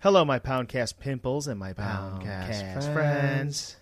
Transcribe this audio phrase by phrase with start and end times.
[0.00, 2.86] Hello, my Poundcast pimples and my Poundcast, Poundcast friends.
[2.94, 3.76] friends.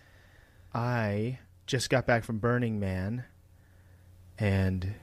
[0.73, 3.25] I just got back from Burning Man,
[4.39, 4.95] and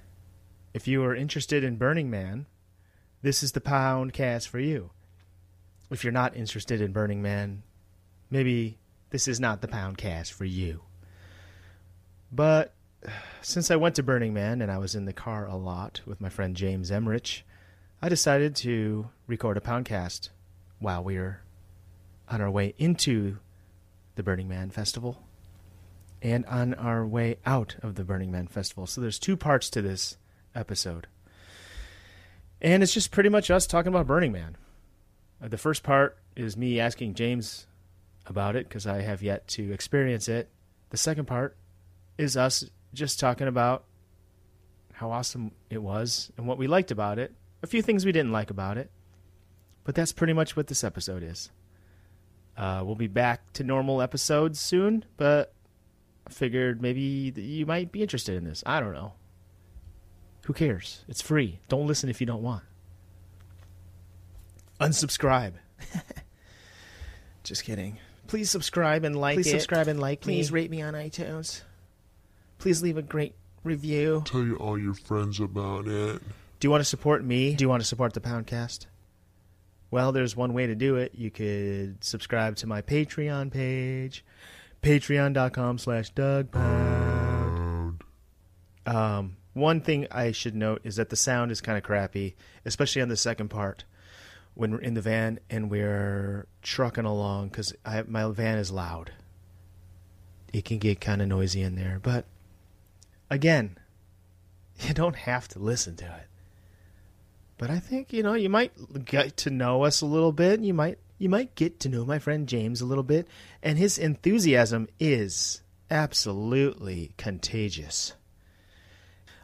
[0.73, 2.47] if you are interested in Burning Man,
[3.21, 4.89] this is the Poundcast for you.
[5.91, 7.61] If you're not interested in Burning Man,
[8.31, 8.79] maybe
[9.11, 10.81] this is not the Poundcast for you.
[12.31, 12.73] But
[13.43, 16.19] since I went to Burning Man and I was in the car a lot with
[16.19, 17.43] my friend James Emrich,
[18.01, 20.29] I decided to record a Poundcast
[20.83, 21.39] while we were
[22.29, 23.37] on our way into
[24.15, 25.23] the Burning Man Festival
[26.21, 28.85] and on our way out of the Burning Man Festival.
[28.85, 30.17] So there's two parts to this
[30.53, 31.07] episode.
[32.61, 34.55] And it's just pretty much us talking about Burning Man.
[35.41, 37.67] Uh, the first part is me asking James
[38.25, 40.49] about it because I have yet to experience it.
[40.91, 41.57] The second part
[42.17, 42.63] is us
[42.93, 43.83] just talking about
[44.93, 48.31] how awesome it was and what we liked about it, a few things we didn't
[48.31, 48.91] like about it.
[49.83, 51.51] But that's pretty much what this episode is.
[52.55, 55.53] Uh, we'll be back to normal episodes soon, but
[56.27, 57.01] I figured maybe
[57.35, 58.63] you might be interested in this.
[58.65, 59.13] I don't know.
[60.45, 61.03] Who cares?
[61.07, 61.59] It's free.
[61.67, 62.63] Don't listen if you don't want.
[64.79, 65.53] Unsubscribe.
[67.43, 67.97] Just kidding.
[68.27, 69.51] Please subscribe and like Please it.
[69.51, 70.55] subscribe and like Please me.
[70.61, 71.61] rate me on iTunes.
[72.57, 74.23] Please leave a great review.
[74.25, 76.21] Tell you all your friends about it.
[76.59, 77.55] Do you want to support me?
[77.55, 78.85] Do you want to support the Poundcast?
[79.93, 81.13] Well, there's one way to do it.
[81.13, 84.25] You could subscribe to my Patreon page,
[84.81, 88.03] patreon.com slash Doug Pound.
[88.87, 93.03] Um, one thing I should note is that the sound is kind of crappy, especially
[93.03, 93.83] on the second part
[94.55, 97.71] when we're in the van and we're trucking along because
[98.07, 99.11] my van is loud.
[100.51, 102.25] It can get kind of noisy in there, but
[103.29, 103.77] again,
[104.79, 106.32] you don't have to listen to it.
[107.57, 110.61] But I think you know you might get to know us a little bit.
[110.61, 113.27] You might you might get to know my friend James a little bit,
[113.61, 118.13] and his enthusiasm is absolutely contagious.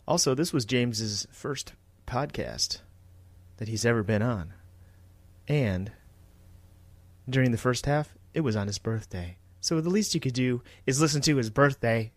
[0.08, 1.74] Also, this was James's first
[2.08, 2.80] podcast
[3.58, 4.54] that he's ever been on,
[5.48, 5.92] and
[7.30, 9.38] during the first half, it was on his birthday.
[9.62, 12.12] So the least you could do is listen to his birthday.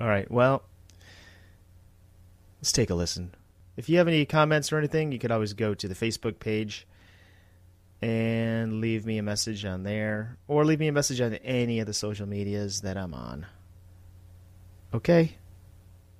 [0.00, 0.64] All right, well,
[2.58, 3.34] let's take a listen.
[3.76, 6.86] If you have any comments or anything, you could always go to the Facebook page
[8.00, 11.86] and leave me a message on there, or leave me a message on any of
[11.86, 13.46] the social medias that I'm on.
[14.92, 15.36] Okay?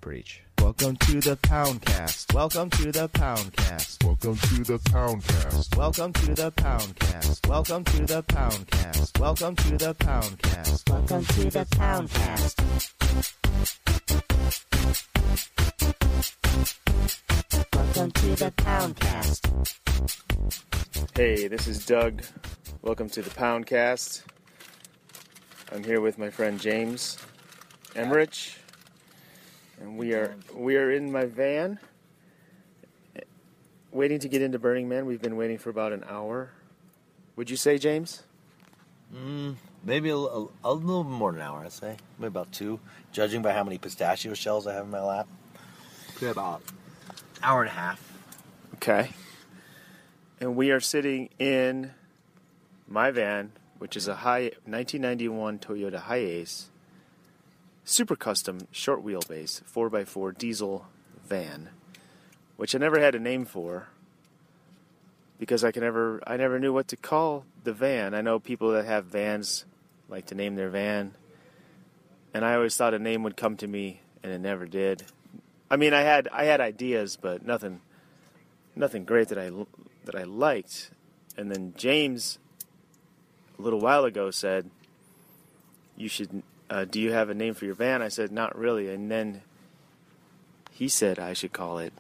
[0.01, 0.43] Preach.
[0.59, 2.35] Welcome to the Poundcast.
[2.35, 4.03] Welcome to the Poundcast.
[4.03, 5.77] Welcome to the Poundcast.
[5.77, 7.49] Welcome to the Poundcast.
[7.49, 9.21] Welcome to the Poundcast.
[9.21, 10.91] Welcome to the Poundcast.
[10.91, 13.44] Welcome to the Poundcast.
[18.37, 19.71] The Poundcast.
[21.15, 22.25] Hey, this is Doug.
[22.83, 24.25] Welcome to the Poundcast.
[25.73, 27.17] I'm here with my friend James
[27.95, 28.57] Emrich,
[29.81, 31.79] and we are we are in my van,
[33.93, 35.07] waiting to get into Burning Man.
[35.07, 36.51] We've been waiting for about an hour.
[37.37, 38.25] Would you say, James?
[39.15, 41.99] Mm, maybe a, a, a little more than an hour, I'd say.
[42.19, 42.81] Maybe about two,
[43.13, 45.29] judging by how many pistachio shells I have in my lap.
[46.09, 46.63] Probably about
[47.41, 48.14] hour and a half.
[48.87, 49.09] Okay.
[50.41, 51.93] And we are sitting in
[52.87, 56.67] my van, which is a high 1991 Toyota Hiace
[57.83, 60.85] super custom short wheelbase 4x4 diesel
[61.27, 61.71] van,
[62.59, 63.89] which I never had a name for
[65.39, 68.13] because I can never I never knew what to call the van.
[68.13, 69.65] I know people that have vans
[70.11, 71.15] like to name their van,
[72.35, 75.05] and I always thought a name would come to me, and it never did.
[75.71, 77.81] I mean, I had I had ideas, but nothing
[78.77, 79.51] nothing great that I
[80.05, 80.91] that I liked.
[81.37, 82.39] And then James,
[83.59, 84.71] a little while ago, said,
[85.97, 86.43] "You should.
[86.71, 89.43] Uh, do you have a name for your van?" I said, "Not really." And then
[90.71, 91.93] he said I should call it.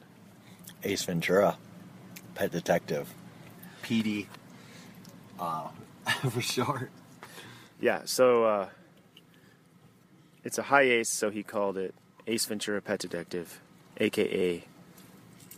[0.82, 1.56] Ace Ventura,
[2.34, 3.14] Pet Detective,
[3.82, 4.26] PD,
[5.38, 5.68] uh,
[6.30, 6.90] for short.
[7.80, 8.68] Yeah, so uh,
[10.42, 11.94] it's a Hiace, so he called it
[12.26, 13.60] Ace Ventura Pet Detective,
[13.98, 14.64] aka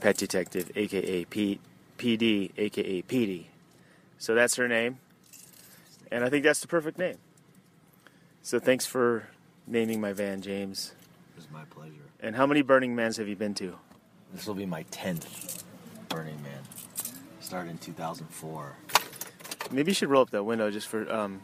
[0.00, 1.60] Pet Detective, aka P-
[1.98, 3.44] PD, aka PD.
[4.19, 4.98] So that's her name,
[6.10, 7.19] and I think that's the perfect name.
[8.43, 9.28] So thanks for
[9.66, 10.94] naming my van, James.
[11.34, 11.93] It was my pleasure.
[12.20, 13.76] And how many Burning Mans have you been to?
[14.32, 15.62] This will be my 10th
[16.08, 16.62] Burning Man.
[17.40, 18.76] Started in 2004.
[19.70, 21.40] Maybe you should roll up that window just for um,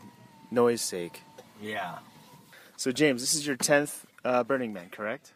[0.51, 1.23] noise sake.
[1.61, 1.99] Yeah.
[2.77, 5.33] So James, this is your tenth uh, Burning Man, correct?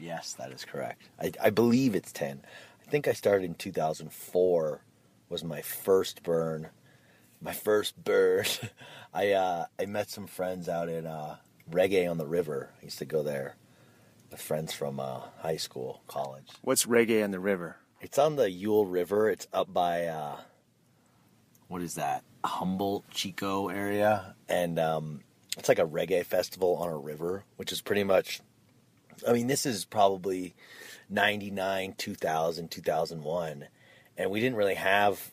[0.00, 1.02] Yes, that is correct.
[1.20, 2.42] I, I believe it's 10.
[2.80, 4.84] I think I started in 2004
[5.28, 6.70] was my first burn.
[7.40, 8.44] My first burn.
[9.14, 11.36] I uh, I met some friends out in uh,
[11.70, 12.70] Reggae on the River.
[12.80, 13.56] I used to go there
[14.30, 16.48] with friends from uh, high school, college.
[16.62, 17.76] What's reggae on the river?
[18.00, 19.28] It's on the Eel River.
[19.28, 20.36] It's up by uh,
[21.68, 22.24] what is that?
[22.44, 25.20] Humboldt, Chico area, and um,
[25.58, 28.40] it's like a reggae festival on a river, which is pretty much.
[29.26, 30.54] I mean, this is probably
[31.08, 33.66] 99, 2000, 2001,
[34.16, 35.30] and we didn't really have,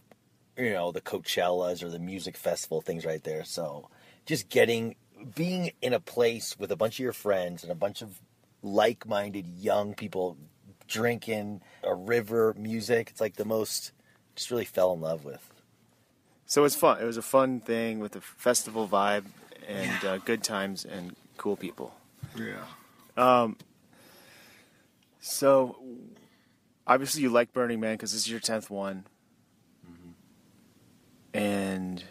[0.58, 3.44] you know, the Coachellas or the music festival things right there.
[3.44, 3.90] So,
[4.26, 4.96] just getting
[5.36, 8.20] being in a place with a bunch of your friends and a bunch of
[8.62, 10.38] like-minded young people
[10.88, 13.92] drinking a river music it's like the most
[14.36, 15.50] just really fell in love with
[16.46, 17.02] So it was fun.
[17.02, 19.26] It was a fun thing with a festival vibe
[19.68, 21.94] and uh, good times and cool people.
[22.38, 22.64] yeah
[25.20, 25.78] So
[26.86, 29.06] obviously you like Burning Man because this is your tenth one,
[29.86, 30.12] mm-hmm.
[31.34, 32.04] and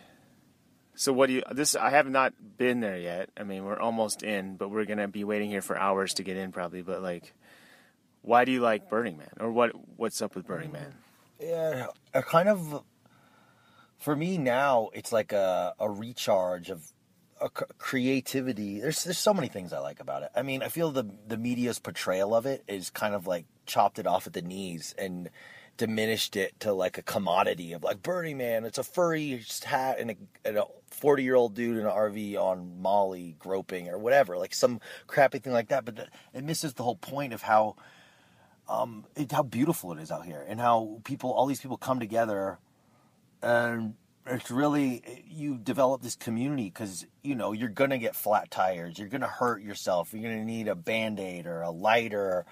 [0.95, 1.43] so what do you?
[1.53, 3.31] This I have not been there yet.
[3.37, 6.37] I mean, we're almost in, but we're gonna be waiting here for hours to get
[6.37, 6.83] in probably.
[6.83, 7.35] But like,
[8.23, 9.73] why do you like Burning Man, or what?
[9.97, 10.75] What's up with Burning mm.
[10.75, 10.95] Man?
[11.41, 12.83] yeah a kind of
[13.99, 16.93] for me now it's like a, a recharge of
[17.41, 18.81] a creativity.
[18.81, 20.31] There's there's so many things i like about it.
[20.35, 23.99] I mean i feel the the media's portrayal of it is kind of like chopped
[23.99, 25.31] it off at the knees and
[25.77, 28.65] diminished it to like a commodity of like burning man.
[28.65, 32.37] It's a furry hat and a, and a 40 year old dude in an rv
[32.39, 35.85] on molly groping or whatever like some crappy thing like that.
[35.85, 37.77] But th- it misses the whole point of how
[38.69, 42.01] um, it, how beautiful it is out here and how people all these people come
[42.01, 42.59] together
[43.43, 43.95] and
[44.27, 49.09] it's really you develop this community because you know you're gonna get flat tires you're
[49.09, 52.45] gonna hurt yourself you're gonna need a band-aid or a lighter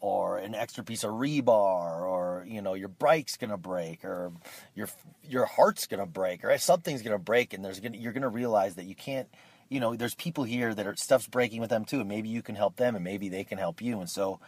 [0.00, 4.32] or an extra piece of rebar or you know your bike's gonna break or
[4.74, 4.88] your
[5.28, 8.84] your heart's gonna break or something's gonna break and there's gonna you're gonna realize that
[8.84, 9.28] you can't
[9.68, 12.42] you know there's people here that are stuff's breaking with them too and maybe you
[12.42, 14.38] can help them and maybe they can help you and so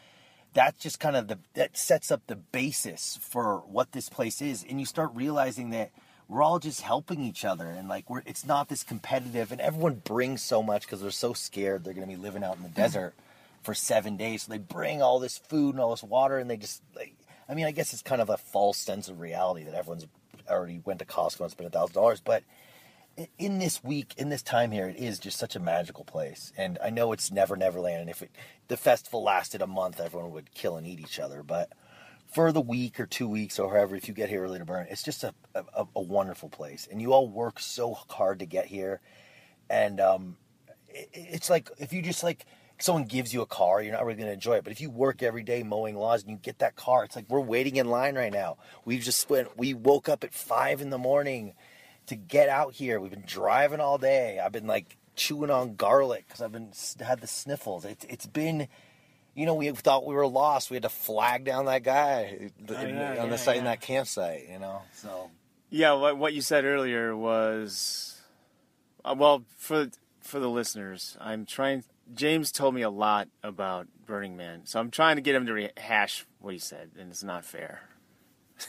[0.52, 4.64] that's just kind of the that sets up the basis for what this place is
[4.68, 5.90] and you start realizing that
[6.34, 9.94] we're all just helping each other and like we're it's not this competitive and everyone
[10.04, 12.68] brings so much because they're so scared they're going to be living out in the
[12.68, 12.80] mm-hmm.
[12.80, 13.14] desert
[13.62, 16.56] for seven days so they bring all this food and all this water and they
[16.56, 17.14] just like
[17.48, 20.06] i mean i guess it's kind of a false sense of reality that everyone's
[20.50, 22.42] already went to costco and spent a thousand dollars but
[23.38, 26.52] in this week, in this time here, it is just such a magical place.
[26.56, 28.00] And I know it's never Neverland.
[28.00, 28.30] And if it,
[28.66, 31.44] the festival lasted a month, everyone would kill and eat each other.
[31.44, 31.70] But
[32.34, 34.88] for the week or two weeks or however, if you get here early to burn,
[34.90, 36.88] it's just a, a, a wonderful place.
[36.90, 39.00] And you all work so hard to get here.
[39.70, 40.36] And um,
[40.88, 42.44] it, it's like if you just like
[42.80, 44.64] someone gives you a car, you're not really going to enjoy it.
[44.64, 47.26] But if you work every day mowing lawns and you get that car, it's like
[47.28, 48.56] we're waiting in line right now.
[48.84, 49.56] We've just went.
[49.56, 51.54] We woke up at five in the morning
[52.06, 52.98] to get out here.
[52.98, 54.40] We've been driving all day.
[54.40, 57.84] I've been like chewing on garlic because I've been had the sniffles.
[57.84, 58.66] It's it's been.
[59.34, 60.70] You know, we thought we were lost.
[60.70, 63.80] We had to flag down that guy in- yeah, on yeah, the site in that
[63.80, 64.48] campsite.
[64.48, 65.30] You know, so
[65.70, 68.20] Yeah, what what you said earlier was,
[69.04, 69.88] uh, well, for
[70.20, 71.84] for the listeners, I'm trying.
[72.14, 75.52] James told me a lot about Burning Man, so I'm trying to get him to
[75.54, 77.80] rehash what he said, and it's not fair.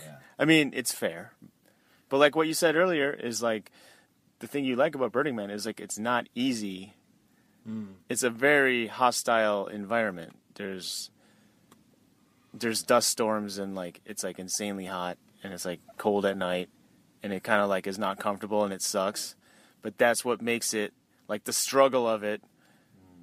[0.03, 0.15] Yeah.
[0.39, 1.33] I mean, it's fair,
[2.09, 3.71] but like what you said earlier is like
[4.39, 6.93] the thing you like about Burning Man is like it's not easy.
[8.10, 10.36] It's a very hostile environment.
[10.55, 11.09] There's
[12.53, 16.69] there's dust storms and like it's like insanely hot and it's like cold at night
[17.21, 19.35] and it kind of like is not comfortable and it sucks.
[19.81, 20.93] But that's what makes it
[21.27, 22.41] like the struggle of it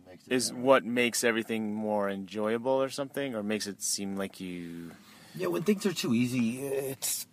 [0.07, 0.63] makes it is better.
[0.63, 4.93] what makes everything more enjoyable or something or makes it seem like you
[5.35, 7.27] Yeah, when things are too easy, it's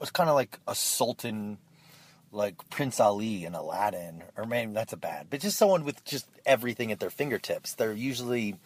[0.00, 1.58] it's kind of like a sultan,
[2.32, 6.26] like Prince Ali in Aladdin, or maybe that's a bad, but just someone with just
[6.46, 7.74] everything at their fingertips.
[7.74, 8.56] They're usually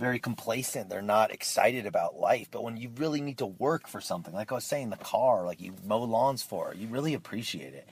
[0.00, 0.88] very complacent.
[0.88, 2.48] They're not excited about life.
[2.50, 5.44] But when you really need to work for something, like I was saying, the car,
[5.44, 7.86] like you mow lawns for, you really appreciate it.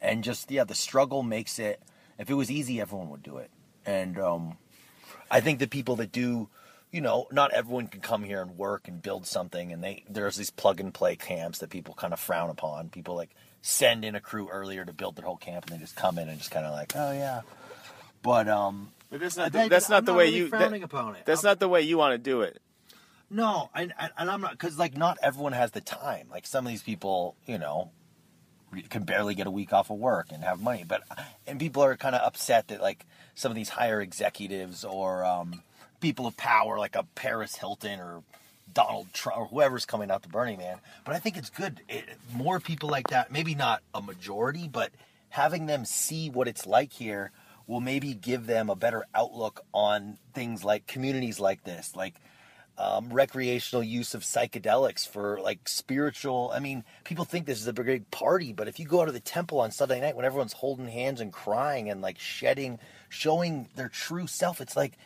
[0.00, 1.80] And just yeah, the struggle makes it.
[2.18, 3.50] If it was easy, everyone would do it.
[3.86, 4.58] And um,
[5.30, 6.48] I think the people that do,
[6.90, 9.72] you know, not everyone can come here and work and build something.
[9.72, 12.90] And they there's these plug and play camps that people kind of frown upon.
[12.90, 13.30] People like
[13.62, 16.28] send in a crew earlier to build their whole camp, and they just come in
[16.28, 17.42] and just kind of like, oh yeah.
[18.22, 21.26] But um, But that's not think- that's not the way really you that- upon it.
[21.26, 22.60] that's not the way you want to do it.
[23.30, 26.28] no, and, and and I'm not because like not everyone has the time.
[26.30, 27.90] Like some of these people, you know,
[28.88, 30.84] can barely get a week off of work and have money.
[30.86, 31.02] But
[31.46, 33.04] and people are kind of upset that like
[33.34, 35.62] some of these higher executives or um,
[36.00, 38.22] people of power, like a Paris Hilton or
[38.72, 40.78] Donald Trump or whoever's coming out to Burning Man.
[41.04, 41.82] But I think it's good.
[41.88, 44.90] It, more people like that, maybe not a majority, but
[45.28, 47.30] having them see what it's like here
[47.66, 52.14] will maybe give them a better outlook on things like communities like this, like
[52.78, 56.50] um, recreational use of psychedelics for like spiritual.
[56.54, 59.12] I mean, people think this is a big party, but if you go out to
[59.12, 62.78] the temple on Sunday night when everyone's holding hands and crying and like shedding,
[63.08, 64.98] showing their true self, it's like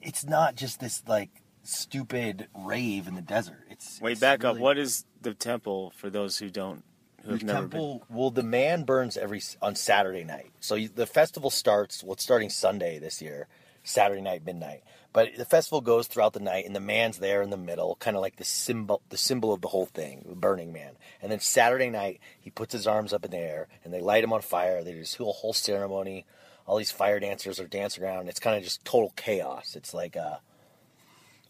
[0.00, 1.30] it's not just this like
[1.64, 3.64] stupid rave in the desert.
[3.70, 4.56] It's Wait, it's back up.
[4.56, 6.84] What is the temple for those who don't,
[7.26, 7.70] the who've never been?
[7.70, 8.04] temple?
[8.08, 10.50] Well, the man burns every on Saturday night.
[10.60, 12.02] So you, the festival starts.
[12.02, 13.48] Well, it's starting Sunday this year,
[13.82, 14.82] Saturday night midnight.
[15.12, 18.16] But the festival goes throughout the night, and the man's there in the middle, kind
[18.16, 20.92] of like the symbol, the symbol of the whole thing, the Burning Man.
[21.22, 24.24] And then Saturday night, he puts his arms up in the air, and they light
[24.24, 24.84] him on fire.
[24.84, 26.26] They do this whole whole ceremony.
[26.66, 28.28] All these fire dancers are dancing around.
[28.28, 29.74] It's kind of just total chaos.
[29.74, 30.36] It's like uh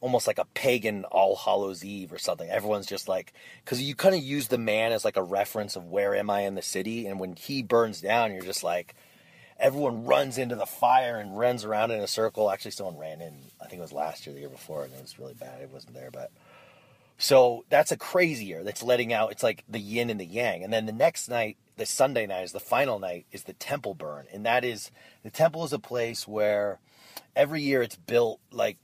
[0.01, 2.49] almost like a pagan All Hallows Eve or something.
[2.49, 3.33] Everyone's just like,
[3.65, 6.41] because you kind of use the man as like a reference of where am I
[6.41, 8.95] in the city, and when he burns down, you're just like,
[9.59, 12.51] everyone runs into the fire and runs around in a circle.
[12.51, 13.35] Actually, someone ran in.
[13.61, 15.63] I think it was last year, the year before, and it was really bad.
[15.63, 16.31] It wasn't there, but
[17.19, 18.63] so that's a crazier.
[18.63, 19.33] That's letting out.
[19.33, 21.57] It's like the yin and the yang, and then the next night.
[21.79, 24.25] The Sunday night is the final night, is the temple burn.
[24.33, 24.91] And that is,
[25.23, 26.79] the temple is a place where
[27.35, 28.79] every year it's built like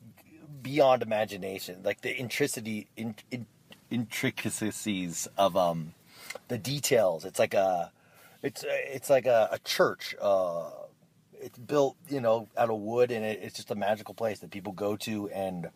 [0.62, 3.46] beyond imagination, like the intricity, in, in,
[3.90, 5.94] intricacies of um,
[6.48, 7.24] the details.
[7.24, 7.92] It's like a,
[8.42, 10.14] it's it's like a, a church.
[10.20, 10.70] Uh,
[11.40, 14.50] it's built, you know, out of wood, and it, it's just a magical place that
[14.50, 15.28] people go to.
[15.30, 15.70] And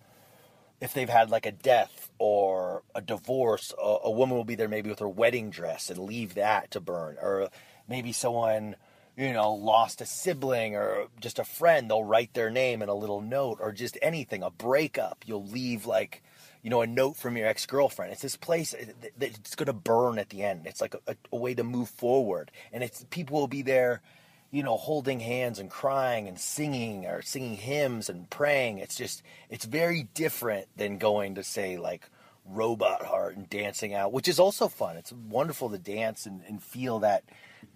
[0.81, 4.69] if they've had like a death or a divorce, a, a woman will be there
[4.69, 7.49] maybe with her wedding dress and leave that to burn, or
[7.89, 8.77] maybe someone
[9.17, 12.95] you know, lost a sibling or just a friend, they'll write their name in a
[12.95, 15.25] little note or just anything, a breakup.
[15.27, 16.23] You'll leave like,
[16.63, 18.13] you know, a note from your ex girlfriend.
[18.13, 18.75] It's this place
[19.19, 20.67] it's going to burn at the end.
[20.67, 22.51] It's like a, a way to move forward.
[22.73, 24.03] And it's people will be there,
[24.51, 28.79] you know, holding hands and crying and singing or singing hymns and praying.
[28.79, 32.11] It's just, it's very different than going to say like,
[32.49, 36.63] robot heart and dancing out which is also fun it's wonderful to dance and, and
[36.63, 37.25] feel that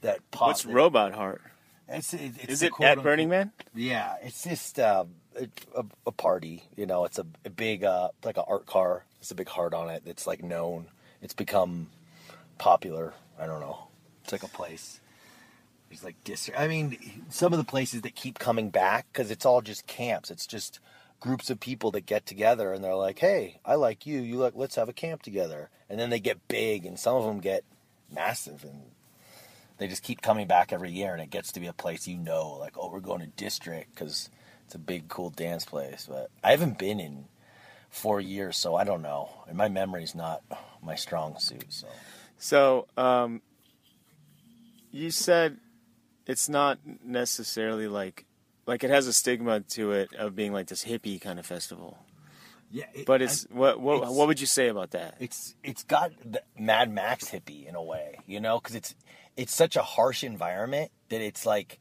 [0.02, 1.42] that pop What's that- Robot Heart?
[1.88, 3.52] it's, it- it's Is it at unquote- Burning Man?
[3.74, 4.84] Yeah, it's just it,
[5.76, 6.64] a, a party.
[6.76, 9.04] You know, it's a, a big uh, like an art car.
[9.20, 10.02] It's a big heart on it.
[10.06, 10.86] It's like known.
[11.22, 11.88] It's become
[12.58, 13.12] popular.
[13.38, 13.88] I don't know.
[14.22, 15.00] It's like a place.
[15.88, 16.14] There's like.
[16.56, 16.96] I mean,
[17.30, 20.30] some of the places that keep coming back because it's all just camps.
[20.30, 20.78] It's just
[21.18, 24.20] groups of people that get together and they're like, "Hey, I like you.
[24.20, 24.52] You like.
[24.54, 27.64] Let's have a camp together." And then they get big, and some of them get
[28.12, 28.82] massive, and
[29.80, 32.18] they just keep coming back every year, and it gets to be a place you
[32.18, 34.28] know, like, oh, we're going to district because
[34.66, 36.06] it's a big, cool dance place.
[36.08, 37.24] But I haven't been in
[37.88, 40.42] four years, so I don't know, and my memory's not
[40.82, 41.64] my strong suit.
[41.72, 41.86] So
[42.38, 43.40] So, um,
[44.90, 45.56] you said
[46.26, 48.26] it's not necessarily like
[48.66, 51.98] like it has a stigma to it of being like this hippie kind of festival.
[52.70, 55.16] yeah, But it's what what it's- what would you say about that?
[55.18, 58.94] it's it's got the Mad Max hippie in a way, you know, because it's
[59.36, 61.78] it's such a harsh environment that it's like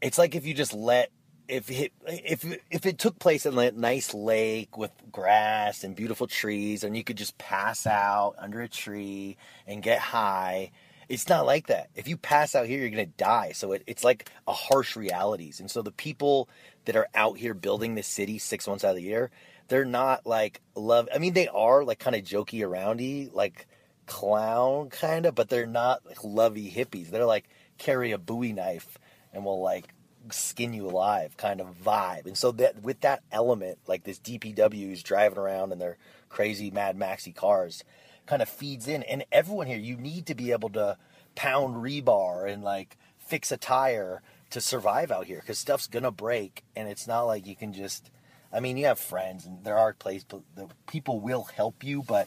[0.00, 1.10] it's like if you just let
[1.50, 6.26] if it if if it took place in a nice lake with grass and beautiful
[6.26, 9.36] trees, and you could just pass out under a tree
[9.66, 10.70] and get high.
[11.08, 11.90] It's not like that.
[11.96, 13.50] If you pass out here, you're gonna die.
[13.52, 15.58] So it, it's like a harsh realities.
[15.58, 16.48] And so the people
[16.84, 19.32] that are out here building this city six months out of the year,
[19.66, 21.08] they're not like love.
[21.12, 23.66] I mean, they are like kind of jokey aroundy, like
[24.10, 27.10] clown kind of, but they're not like lovey hippies.
[27.10, 27.48] They're like
[27.78, 28.98] carry a Bowie knife
[29.32, 29.94] and will like
[30.32, 32.26] skin you alive kind of vibe.
[32.26, 35.96] And so that with that element, like this DPW's driving around in their
[36.28, 37.84] crazy Mad Maxi cars,
[38.26, 39.04] kind of feeds in.
[39.04, 40.98] And everyone here, you need to be able to
[41.36, 46.64] pound rebar and like fix a tire to survive out here because stuff's gonna break,
[46.74, 48.10] and it's not like you can just.
[48.52, 50.26] I mean, you have friends, and there are places,
[50.56, 52.26] the people will help you, but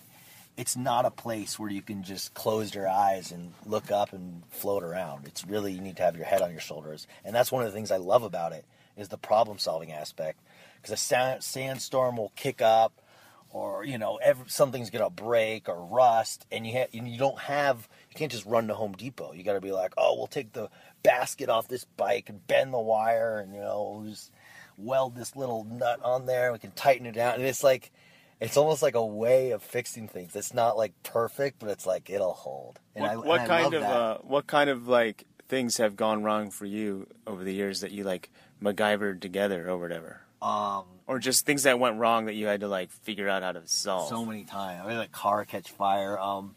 [0.56, 4.44] it's not a place where you can just close your eyes and look up and
[4.50, 5.26] float around.
[5.26, 7.72] It's really you need to have your head on your shoulders, and that's one of
[7.72, 10.40] the things I love about it is the problem solving aspect.
[10.76, 13.02] Because a sa- sandstorm will kick up,
[13.50, 17.40] or you know, every, something's gonna break or rust, and you ha- and you don't
[17.40, 19.34] have you can't just run to Home Depot.
[19.34, 20.70] You got to be like, oh, we'll take the
[21.02, 24.32] basket off this bike and bend the wire, and you know, just
[24.78, 26.52] weld this little nut on there.
[26.52, 27.92] We can tighten it down, and it's like
[28.40, 30.36] it's almost like a way of fixing things.
[30.36, 32.80] It's not like perfect, but it's like it'll hold.
[32.96, 36.50] And what I, what kind of uh, what kind of like things have gone wrong
[36.50, 38.30] for you over the years that you like
[38.62, 40.22] MacGyvered together or whatever?
[40.44, 43.54] um, or just things that went wrong that you had to like figure out how
[43.54, 44.10] to solve.
[44.10, 44.84] so many times.
[44.86, 46.20] I had a car catch fire.
[46.20, 46.56] Um,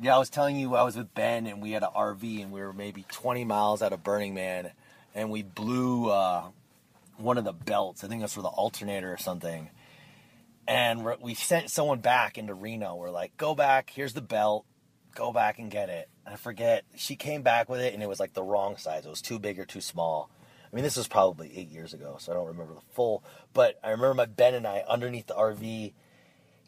[0.00, 2.50] yeah, I was telling you I was with Ben and we had an RV and
[2.50, 4.72] we were maybe 20 miles out of Burning Man
[5.14, 6.48] and we blew uh,
[7.16, 8.02] one of the belts.
[8.02, 9.70] I think that's for the alternator or something.
[10.68, 12.96] And we sent someone back into Reno.
[12.96, 13.90] We're like, go back.
[13.90, 14.66] Here's the belt.
[15.14, 16.08] Go back and get it.
[16.24, 16.84] And I forget.
[16.96, 19.06] She came back with it and it was like the wrong size.
[19.06, 20.30] It was too big or too small.
[20.70, 23.22] I mean, this was probably eight years ago, so I don't remember the full.
[23.54, 25.92] But I remember my Ben and I underneath the RV,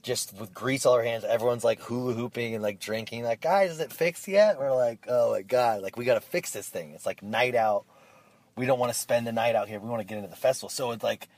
[0.03, 1.25] just with grease all our hands.
[1.25, 3.25] Everyone's like hula hooping and like drinking.
[3.25, 4.59] Like, guys, is it fixed yet?
[4.59, 6.93] We're like, oh my god, like we got to fix this thing.
[6.93, 7.85] It's like night out.
[8.57, 9.81] We don't want to spend the night out here.
[9.81, 10.69] We want to get into the festival.
[10.69, 11.29] So it's like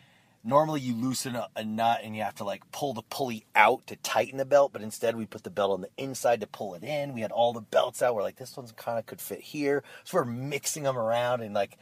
[0.42, 3.86] normally you loosen a, a nut and you have to like pull the pulley out
[3.88, 6.74] to tighten the belt, but instead we put the belt on the inside to pull
[6.74, 7.12] it in.
[7.12, 8.14] We had all the belts out.
[8.14, 9.82] We're like, this one's kind of could fit here.
[10.04, 11.76] So we're mixing them around and like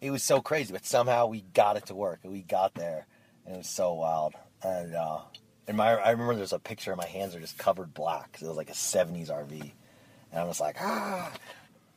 [0.00, 3.06] it was so crazy, but somehow we got it to work and we got there
[3.46, 4.34] and it was so wild.
[4.62, 5.20] And uh
[5.66, 8.42] and my I remember there's a picture of my hands are just covered black 'cause
[8.42, 9.72] it was like a 70s RV.
[10.30, 11.32] And I was like, ah,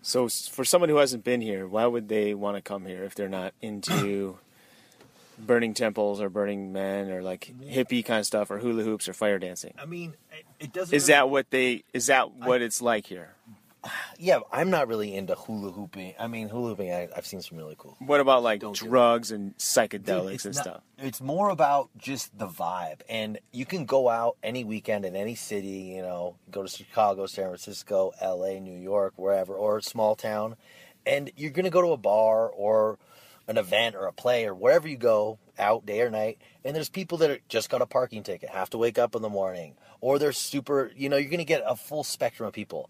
[0.01, 3.13] So for someone who hasn't been here, why would they want to come here if
[3.15, 4.37] they're not into
[5.37, 9.13] burning temples or burning men or like hippie kind of stuff or hula hoops or
[9.13, 9.73] fire dancing?
[9.79, 11.83] I mean, it, it doesn't Is really- that what they?
[11.93, 13.35] Is that what it's like here?
[14.19, 16.15] Yeah, I'm not really into hula hooping.
[16.19, 17.95] I mean, hula hooping, I, I've seen some really cool.
[17.99, 20.81] What about like Don't drugs and psychedelics it's and not- stuff?
[20.97, 25.35] It's more about just the vibe, and you can go out any weekend in any
[25.35, 25.93] city.
[25.95, 30.55] You know, go to Chicago, San Francisco, L.A., New York, wherever, or a small town,
[31.05, 32.97] and you're gonna go to a bar or
[33.47, 36.89] an event or a play or wherever you go out day or night and there's
[36.89, 39.75] people that are, just got a parking ticket have to wake up in the morning
[40.01, 42.89] or they're super you know you're going to get a full spectrum of people.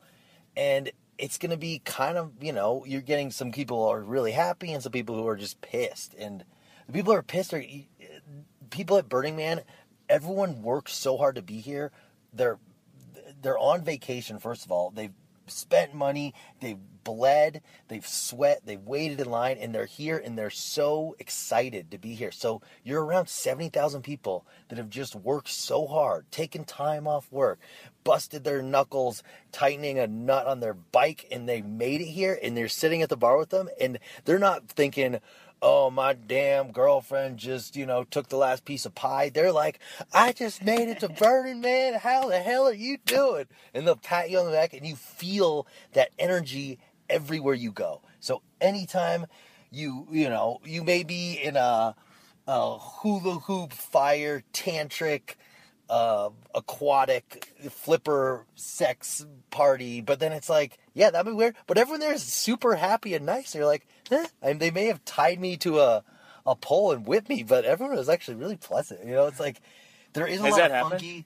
[0.55, 4.01] And it's going to be kind of you know you're getting some people who are
[4.01, 6.13] really happy and some people who are just pissed.
[6.15, 6.43] And
[6.87, 7.63] the people who are pissed are
[8.69, 9.61] people at burning man
[10.09, 11.91] everyone works so hard to be here.
[12.33, 12.59] They're
[13.41, 14.91] they're on vacation first of all.
[14.91, 15.13] They've
[15.49, 20.49] spent money they've bled they've sweat they've waited in line and they're here and they're
[20.49, 22.31] so excited to be here.
[22.31, 27.59] So you're around 70,000 people that have just worked so hard taken time off work
[28.03, 32.55] busted their knuckles tightening a nut on their bike and they made it here and
[32.55, 35.19] they're sitting at the bar with them and they're not thinking
[35.61, 39.79] oh my damn girlfriend just you know took the last piece of pie they're like
[40.13, 43.95] i just made it to burning man how the hell are you doing and they'll
[43.95, 46.77] pat you on the back and you feel that energy
[47.09, 49.25] everywhere you go so anytime
[49.71, 51.95] you you know you may be in a,
[52.47, 55.35] a hula hoop fire tantric
[55.89, 61.55] uh, aquatic flipper sex party, but then it's like, yeah, that'd be weird.
[61.65, 63.53] But everyone there is super happy and nice.
[63.53, 63.87] They're like.
[64.41, 66.03] and they may have tied me to a
[66.45, 69.03] a pole and whipped me, but everyone was actually really pleasant.
[69.05, 69.61] You know, it's like
[70.13, 70.91] there is a Has lot of happened?
[71.01, 71.25] funky.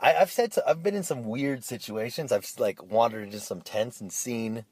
[0.00, 2.30] I, I've said so, I've been in some weird situations.
[2.30, 4.64] I've like wandered into some tents and seen,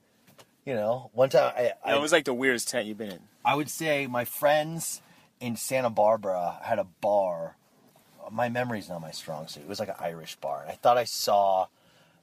[0.64, 3.20] you know, one time I, I That was like the weirdest tent you've been in.
[3.44, 5.00] I would say my friends
[5.40, 7.56] in Santa Barbara had a bar.
[8.30, 9.62] My memory's not my strong suit.
[9.62, 11.68] It was like an Irish bar, and I thought I saw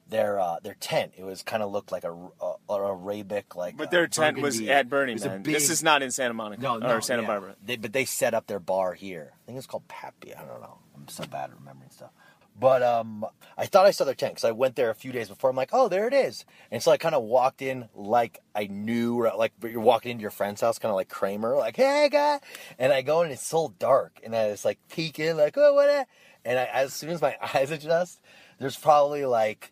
[0.08, 1.12] their uh, their tent.
[1.16, 3.76] It was kind of looked like a, a, an Arabic like.
[3.76, 4.72] But uh, their tent was burgundy.
[4.72, 5.42] at Burning Man.
[5.42, 7.28] this is not in Santa Monica no, or no, Santa yeah.
[7.28, 7.56] Barbara.
[7.64, 9.32] They, but they set up their bar here.
[9.34, 10.34] I think it's called Pappy.
[10.34, 10.78] I don't know.
[10.96, 12.10] I'm so bad at remembering stuff.
[12.58, 13.26] But um,
[13.58, 15.50] I thought I saw their tent because I went there a few days before.
[15.50, 16.46] I'm like, oh, there it is.
[16.70, 20.22] And so I kind of walked in like I knew, or like you're walking into
[20.22, 22.40] your friend's house, kind of like Kramer, like, hey, guy.
[22.78, 24.20] And I go in, and it's so dark.
[24.24, 25.90] And I was like peeking, like, oh, what?
[25.90, 26.06] a-"
[26.46, 28.20] And I, as soon as my eyes adjust,
[28.58, 29.70] there's probably like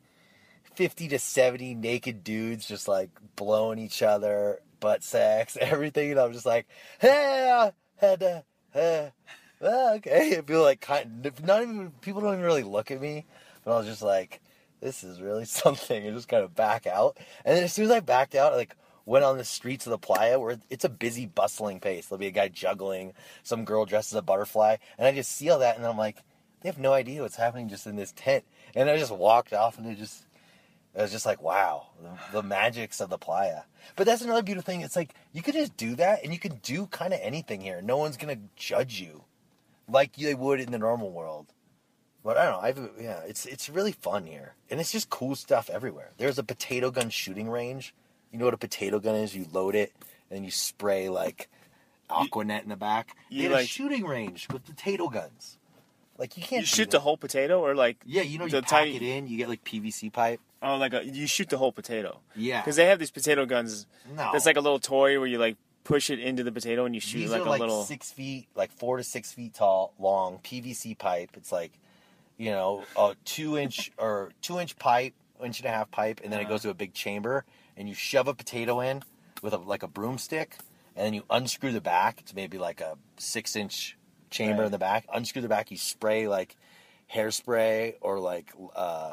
[0.76, 6.12] 50 to 70 naked dudes just like blowing each other, butt sex, everything.
[6.12, 6.66] And I'm just like,
[7.00, 9.10] hey, uh, had to, uh,
[9.96, 10.36] okay.
[10.38, 13.24] I feel like kind not even, people don't even really look at me,
[13.64, 14.40] but I was just like,
[14.80, 16.06] this is really something.
[16.06, 17.16] And just kind of back out.
[17.44, 19.90] And then as soon as I backed out, I like went on the streets of
[19.90, 22.06] the playa where it's a busy, bustling pace.
[22.06, 24.76] There'll be a guy juggling, some girl dressed as a butterfly.
[24.98, 26.22] And I just see all that and I'm like,
[26.60, 28.44] they have no idea what's happening just in this tent.
[28.74, 30.24] And I just walked off and it just,
[30.94, 33.62] it was just like, wow, the, the magics of the playa.
[33.96, 34.80] But that's another beautiful thing.
[34.82, 37.80] It's like you could just do that and you can do kind of anything here.
[37.82, 39.24] No one's going to judge you
[39.88, 41.46] like they would in the normal world.
[42.22, 42.60] But I don't know.
[42.60, 46.12] I've yeah, it's it's really fun here, and it's just cool stuff everywhere.
[46.16, 47.94] There's a potato gun shooting range.
[48.32, 49.36] You know what a potato gun is?
[49.36, 49.92] You load it
[50.30, 51.50] and you spray like
[52.08, 53.14] Aqua Net in the back.
[53.28, 55.58] you They had a shooting range with potato guns.
[56.16, 58.70] Like you can't You shoot the whole potato, or like Yeah, you know you pack
[58.70, 59.26] tiny- it in.
[59.28, 60.40] You get like PVC pipe.
[60.64, 62.20] Oh, like a, you shoot the whole potato.
[62.34, 62.60] Yeah.
[62.60, 63.86] Because they have these potato guns.
[64.16, 64.30] No.
[64.32, 67.00] That's like a little toy where you like push it into the potato and you
[67.00, 67.82] shoot These like are a like little.
[67.84, 71.30] six feet, like four to six feet tall, long PVC pipe.
[71.34, 71.72] It's like,
[72.38, 75.12] you know, a two inch or two inch pipe,
[75.44, 76.54] inch and a half pipe, and then it Uh-huh.
[76.54, 77.44] goes to a big chamber,
[77.76, 79.02] and you shove a potato in
[79.42, 80.56] with a like a broomstick,
[80.96, 82.20] and then you unscrew the back.
[82.20, 83.96] It's maybe like a six inch
[84.30, 84.66] chamber Right.
[84.66, 85.06] in the back.
[85.12, 85.70] Unscrew the back.
[85.70, 86.56] You spray like
[87.14, 89.12] hairspray or like uh,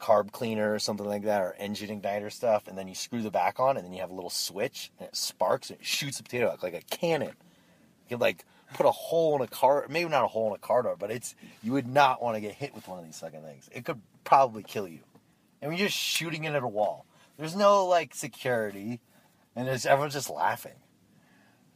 [0.00, 3.30] carb cleaner or something like that, or engine igniter stuff, and then you screw the
[3.30, 6.16] back on, and then you have a little switch, and it sparks, and it shoots
[6.16, 7.34] the potato out like a cannon.
[8.08, 10.58] You could like put a hole in a car, maybe not a hole in a
[10.58, 13.18] car door, but it's you would not want to get hit with one of these
[13.18, 13.68] fucking things.
[13.72, 15.00] It could probably kill you.
[15.62, 17.04] And you're just shooting it at a wall.
[17.36, 19.00] There's no like security,
[19.54, 20.76] and there's everyone's just laughing.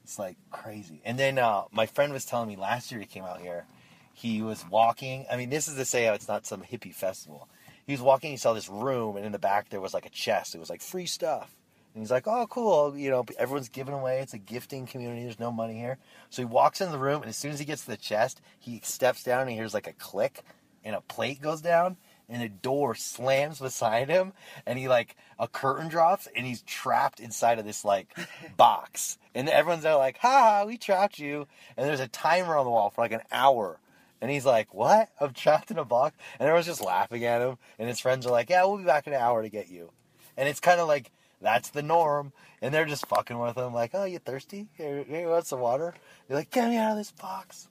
[0.05, 1.01] It's like crazy.
[1.05, 3.67] And then uh, my friend was telling me last year he came out here.
[4.13, 5.27] He was walking.
[5.31, 7.49] I mean, this is to say it's not some hippie festival.
[7.87, 8.31] He was walking.
[8.31, 10.55] He saw this room, and in the back there was like a chest.
[10.55, 11.57] It was like free stuff.
[11.94, 12.97] And he's like, "Oh, cool.
[12.97, 14.20] You know, everyone's giving away.
[14.20, 15.23] It's a gifting community.
[15.23, 15.99] There's no money here."
[16.31, 18.40] So he walks in the room, and as soon as he gets to the chest,
[18.59, 20.42] he steps down and he hears like a click,
[20.85, 21.97] and a plate goes down,
[22.29, 24.33] and a door slams beside him,
[24.66, 28.16] and he like a curtain drops, and he's trapped inside of this like
[28.57, 32.64] box, and everyone's there like, "Ha ha, we trapped you!" And there's a timer on
[32.64, 33.79] the wall for like an hour.
[34.25, 35.11] And he's like, What?
[35.21, 36.17] I'm trapped in a box?
[36.41, 37.59] And everyone's just laughing at him.
[37.79, 39.91] And his friends are like, Yeah, we'll be back in an hour to get you.
[40.39, 42.33] And it's kind of like, that's the norm.
[42.63, 44.69] And they're just fucking with him, like, Oh, you thirsty?
[44.79, 45.93] Here, here you want some water?
[46.27, 47.69] They're like, Get me out of this box.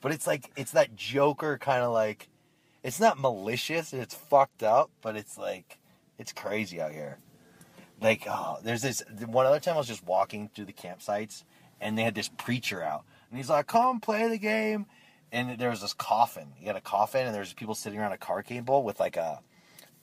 [0.00, 2.28] But it's like, it's that Joker kind of like,
[2.82, 5.78] it's not malicious and it's fucked up, but it's like,
[6.18, 7.18] it's crazy out here.
[8.00, 11.44] Like, oh, there's this one other time I was just walking through the campsites
[11.80, 13.04] and they had this preacher out.
[13.30, 14.86] And he's like, Come play the game
[15.32, 16.52] and there was this coffin.
[16.60, 19.40] You had a coffin, and there's people sitting around a card bowl with like a,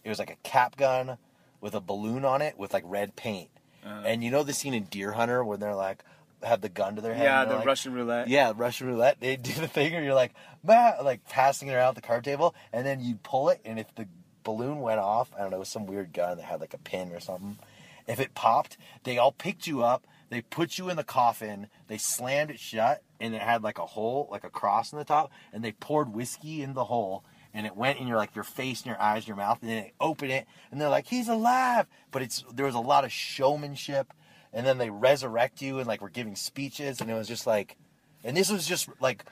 [0.04, 1.18] it was like a cap gun
[1.62, 3.50] with a balloon on it with like red paint.
[3.86, 4.04] Uh-huh.
[4.06, 6.04] And you know the scene in Deer Hunter when they're like
[6.44, 7.24] have the gun to their head.
[7.24, 8.28] yeah, the like- Russian roulette.
[8.28, 9.20] Yeah, Russian roulette.
[9.20, 12.56] They do the thing, and you're like, bah, like passing it around the card table,
[12.74, 14.08] and then you pull it, and if the
[14.44, 16.80] balloon went off, I don't know, it was some weird gun that had like a
[16.80, 17.60] pin or something.
[18.08, 21.98] If it popped, they all picked you up, they put you in the coffin, they
[22.00, 25.32] slammed it shut, and it had like a hole, like a cross in the top,
[25.54, 28.80] and they poured whiskey in the hole, and it went in your like your face
[28.82, 31.30] and your eyes and your mouth, and then they open it, and they're like, he's
[31.30, 31.88] alive.
[32.12, 34.14] But it's there was a lot of showmanship,
[34.52, 37.78] and then they resurrect you and like we're giving speeches, and it was just like,
[38.24, 39.26] and this was just like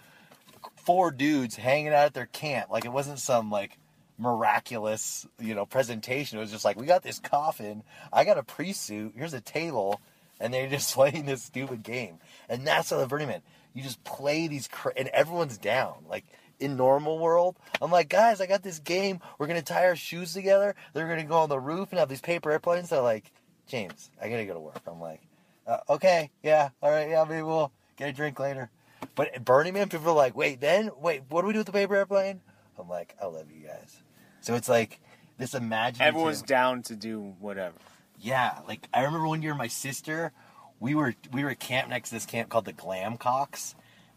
[0.77, 2.69] four dudes hanging out at their camp.
[2.69, 3.77] Like it wasn't some like
[4.17, 6.37] miraculous, you know, presentation.
[6.37, 9.41] It was just like we got this coffin, I got a priest suit, here's a
[9.41, 10.01] table,
[10.39, 12.19] and they're just playing this stupid game.
[12.47, 13.41] And that's how the Man.
[13.73, 16.05] You just play these, cra- and everyone's down.
[16.07, 16.25] Like
[16.59, 19.19] in normal world, I'm like, guys, I got this game.
[19.37, 20.75] We're gonna tie our shoes together.
[20.93, 22.89] They're gonna go on the roof and have these paper airplanes.
[22.89, 23.31] They're like,
[23.67, 24.81] James, I gotta go to work.
[24.87, 25.21] I'm like,
[25.67, 28.69] uh, okay, yeah, all right, yeah, maybe we'll get a drink later.
[29.15, 31.67] But at Burning Man, people are like, wait, then wait, what do we do with
[31.67, 32.41] the paper airplane?
[32.77, 34.01] I'm like, I love you guys.
[34.41, 34.99] So it's like
[35.37, 36.07] this imaginative.
[36.07, 37.75] Everyone's down to do whatever.
[38.19, 40.31] Yeah, like I remember one year my sister,
[40.79, 43.75] we were we were camp next to this camp called the Glam Cocks,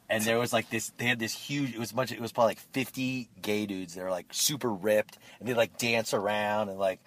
[0.08, 0.92] and there was like this.
[0.96, 1.74] They had this huge.
[1.74, 2.12] It was much.
[2.12, 3.94] It was probably like fifty gay dudes.
[3.94, 7.00] They were like super ripped, and they like dance around and like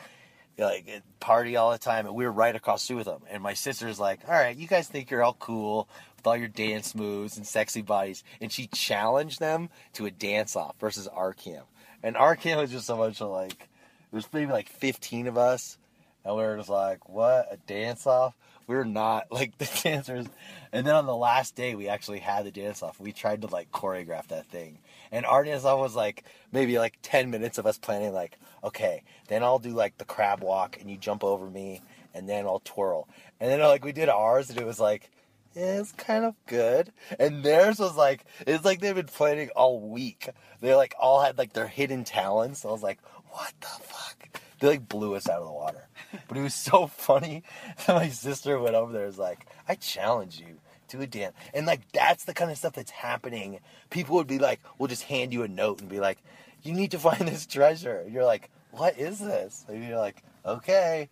[0.58, 2.06] like party all the time.
[2.06, 3.22] And we were right across the street with them.
[3.30, 5.88] And my sister's like, "All right, you guys think you're all cool
[6.18, 10.56] with all your dance moves and sexy bodies," and she challenged them to a dance
[10.56, 11.66] off versus our camp.
[12.04, 13.70] And our camp was just so much like.
[14.12, 15.78] There was maybe like 15 of us,
[16.24, 17.48] and we were just like, what?
[17.52, 18.34] A dance off?
[18.68, 20.26] We were not like the dancers.
[20.72, 23.00] And then on the last day, we actually had the dance off.
[23.00, 24.80] We tried to like choreograph that thing.
[25.12, 29.04] And our dance off was like maybe like 10 minutes of us planning, like, okay,
[29.28, 31.82] then I'll do like the crab walk, and you jump over me,
[32.14, 33.08] and then I'll twirl.
[33.40, 35.10] And then like we did ours, and it was like,
[35.56, 36.92] yeah, it's kind of good.
[37.18, 40.30] And theirs was like, it's like they've been planning all week.
[40.60, 42.66] They like all had like their hidden talents.
[42.66, 43.00] I was like,
[43.36, 44.42] what the fuck?
[44.60, 45.88] They like blew us out of the water.
[46.28, 47.44] But it was so funny
[47.86, 51.36] that my sister went over there and was like, I challenge you to a dance.
[51.54, 53.60] And like that's the kind of stuff that's happening.
[53.90, 56.18] People would be like, we'll just hand you a note and be like,
[56.64, 57.98] you need to find this treasure.
[57.98, 59.66] And you're like, what is this?
[59.68, 61.10] And you're like, okay.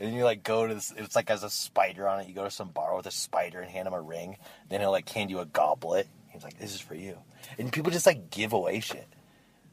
[0.00, 2.28] And you like go to this, it's like has a spider on it.
[2.28, 4.38] You go to some bar with a spider and hand him a ring.
[4.70, 6.06] Then he'll like hand you a goblet.
[6.30, 7.18] He's like, this is for you.
[7.58, 9.06] And people just like give away shit.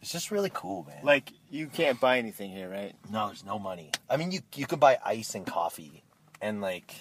[0.04, 1.00] It's just really cool, man.
[1.02, 2.96] Like you can't buy anything here, right?
[3.12, 3.92] No, there's no money.
[4.10, 6.04] I mean, you you could buy ice and coffee,
[6.42, 6.94] and like,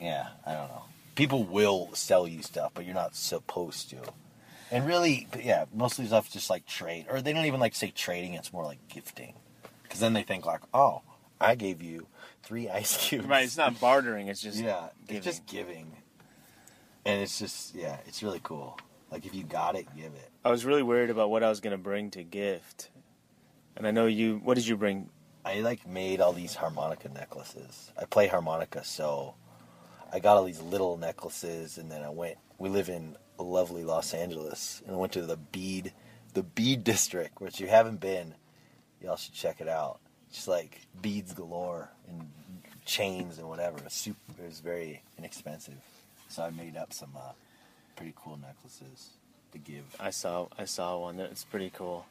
[0.00, 0.84] yeah, I don't know.
[1.14, 3.98] People will sell you stuff, but you're not supposed to.
[4.70, 7.74] And really, yeah, most of these stuff just like trade, or they don't even like
[7.74, 8.34] say trading.
[8.34, 9.34] It's more like gifting,
[9.82, 11.02] because then they think like, oh,
[11.38, 12.06] I gave you
[12.42, 13.26] three ice cubes.
[13.26, 14.28] Right, it's not bartering.
[14.28, 15.16] It's just yeah, giving.
[15.16, 15.92] it's just giving,
[17.04, 18.78] and it's just yeah, it's really cool.
[19.10, 20.30] Like if you got it, give it.
[20.42, 22.90] I was really worried about what I was gonna bring to gift,
[23.76, 24.40] and I know you.
[24.42, 25.10] What did you bring?
[25.44, 27.92] I like made all these harmonica necklaces.
[28.00, 29.34] I play harmonica, so
[30.12, 32.36] I got all these little necklaces, and then I went.
[32.58, 35.92] We live in lovely Los Angeles, and I went to the bead,
[36.34, 38.34] the bead district, which you haven't been.
[39.02, 40.00] Y'all should check it out.
[40.32, 42.30] Just like beads galore and
[42.84, 43.78] chains and whatever.
[43.78, 45.80] It was, super, it was very inexpensive,
[46.28, 47.32] so I made up some uh,
[47.94, 49.10] pretty cool necklaces
[49.52, 49.84] to give.
[50.00, 50.48] I saw.
[50.58, 51.16] I saw one.
[51.16, 52.06] That's pretty cool.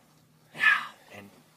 [0.53, 0.63] And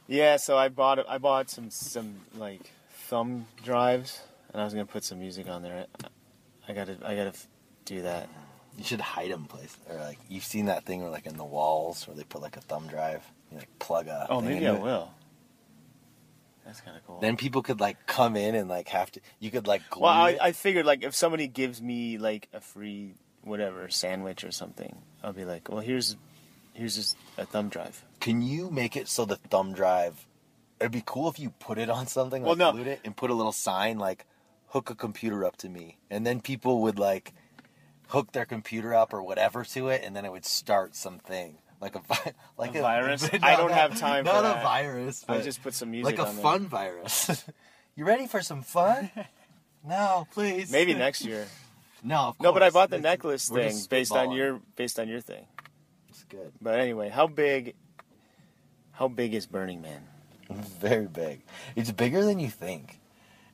[0.08, 1.06] Yeah, so I bought.
[1.08, 2.72] I bought some some like
[3.08, 5.86] thumb drives, and I was gonna put some music on there.
[6.02, 6.96] I, I gotta.
[7.04, 7.46] I gotta f-
[7.84, 8.28] do that.
[8.76, 11.44] You should hide them, place or like you've seen that thing where like in the
[11.44, 14.26] walls where they put like a thumb drive, you like plug a.
[14.30, 14.80] Oh, maybe I it.
[14.80, 15.10] will.
[16.64, 17.20] That's kind of cool.
[17.20, 19.20] Then people could like come in and like have to.
[19.40, 20.38] You could like glue well, I.
[20.40, 25.32] I figured like if somebody gives me like a free whatever sandwich or something, I'll
[25.32, 26.16] be like, well, here's
[26.72, 28.02] here's just a thumb drive.
[28.20, 30.26] Can you make it so the thumb drive?
[30.80, 32.80] It'd be cool if you put it on something, like Well, no.
[32.82, 34.26] it, and put a little sign like
[34.68, 37.32] "hook a computer up to me," and then people would like
[38.08, 41.94] hook their computer up or whatever to it, and then it would start something like
[41.96, 43.28] a vi- like A virus?
[43.42, 44.58] I don't have time for Not that.
[44.58, 45.24] a virus.
[45.28, 46.42] I just put some music like a there.
[46.42, 47.44] fun virus.
[47.96, 49.10] you ready for some fun?
[49.86, 50.70] no, please.
[50.72, 51.46] Maybe next year.
[52.02, 55.20] No, of No, but I bought the necklace thing based on your based on your
[55.20, 55.46] thing.
[56.08, 56.52] It's good.
[56.62, 57.74] But anyway, how big?
[58.98, 60.02] How big is Burning Man?
[60.50, 61.42] Very big.
[61.76, 62.98] It's bigger than you think.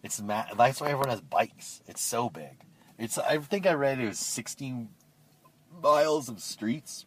[0.02, 1.82] It's ma- that's why everyone has bikes.
[1.86, 2.56] It's so big.
[2.98, 4.88] It's I think I read it was 16
[5.82, 7.04] miles of streets.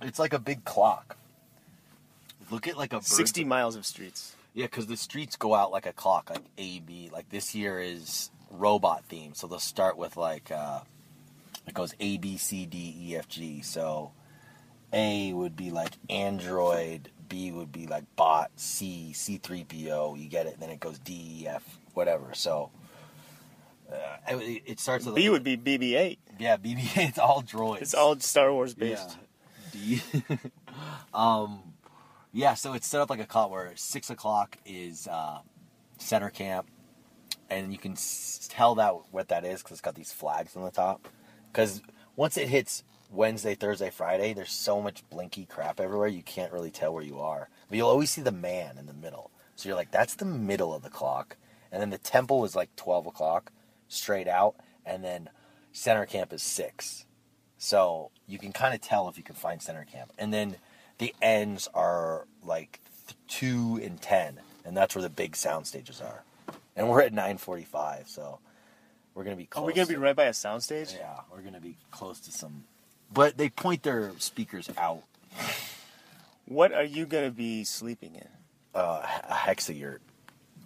[0.00, 1.16] It's like a big clock.
[2.50, 4.36] Look at like a bird's- Sixty miles of streets.
[4.54, 7.08] Yeah, because the streets go out like a clock, like A B.
[7.12, 10.80] Like this year is robot theme, so they'll start with like uh,
[11.66, 13.62] it goes A B C D E F G.
[13.62, 14.12] So
[14.92, 20.14] A would be like Android, B would be like bot, C C three P O.
[20.14, 20.60] You get it?
[20.60, 22.34] Then it goes D E F whatever.
[22.34, 22.70] So
[23.90, 26.18] uh, it, it starts with B would be BB-8.
[26.38, 26.82] yeah B B.
[26.96, 27.80] It's all droids.
[27.80, 29.16] It's all Star Wars based.
[29.72, 29.98] Yeah.
[30.02, 30.02] D.
[31.14, 31.72] um,
[32.34, 35.38] yeah, so it's set up like a clock where six o'clock is uh,
[35.96, 36.66] center camp,
[37.48, 40.64] and you can s- tell that what that is because it's got these flags on
[40.64, 41.08] the top.
[41.50, 41.80] Because
[42.14, 46.70] once it hits Wednesday, Thursday, Friday, there's so much blinky crap everywhere you can't really
[46.70, 47.48] tell where you are.
[47.68, 50.74] But you'll always see the man in the middle, so you're like, that's the middle
[50.74, 51.36] of the clock.
[51.70, 53.52] And then the temple is like twelve o'clock,
[53.88, 55.30] straight out, and then
[55.72, 57.06] center camp is six.
[57.58, 60.12] So you can kind of tell if you can find center camp.
[60.18, 60.56] And then
[60.98, 62.80] the ends are like
[63.28, 66.24] two and ten, and that's where the big sound stages are.
[66.76, 68.38] And we're at nine forty-five, so
[69.14, 69.46] we're gonna be.
[69.46, 70.92] Close Are we gonna be right by a sound stage?
[70.94, 72.64] Yeah, we're gonna be close to some.
[73.12, 75.02] But they point their speakers out.
[76.46, 78.28] What are you gonna be sleeping in?
[78.74, 79.98] Uh, a hexayurt.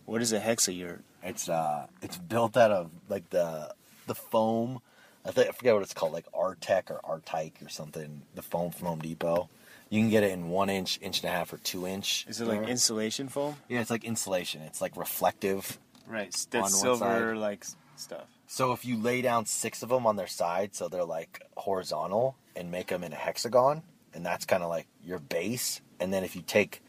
[0.04, 1.00] What is a hexayurt?
[1.22, 3.74] It's uh, it's built out of like the
[4.06, 4.80] the foam.
[5.24, 8.22] I think I forget what it's called, like Artec or Artike or something.
[8.34, 9.48] The foam from Home Depot.
[9.90, 12.26] You can get it in one inch, inch and a half, or two inch.
[12.28, 13.56] Is it like insulation foam?
[13.68, 14.62] Yeah, it's like insulation.
[14.62, 15.78] It's like reflective.
[16.08, 17.64] Right, On one silver like
[17.96, 18.26] stuff.
[18.46, 22.36] So if you lay down six of them on their side, so they're like horizontal,
[22.54, 23.82] and make them in a hexagon,
[24.14, 25.80] and that's kind of like your base.
[26.00, 26.82] And then if you take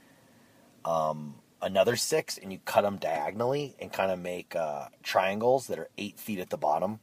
[0.86, 5.80] um, another six and you cut them diagonally and kind of make uh, triangles that
[5.80, 7.00] are eight feet at the bottom,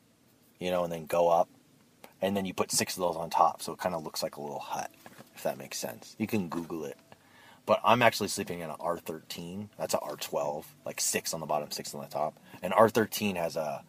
[0.59, 1.49] you know, and then go up,
[2.23, 4.37] and then you put six of those on top, so it kind of looks like
[4.37, 4.90] a little hut,
[5.35, 6.17] if that makes sense.
[6.19, 6.97] You can Google it.
[7.67, 9.69] But I'm actually sleeping in an R13.
[9.79, 12.38] That's a R12, like six on the bottom, six on the top.
[12.62, 13.83] And R13 has a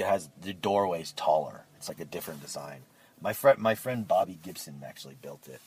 [0.00, 1.64] it has the doorways taller.
[1.76, 2.80] It's like a different design.
[3.20, 5.60] My friend, my friend Bobby Gibson actually built it.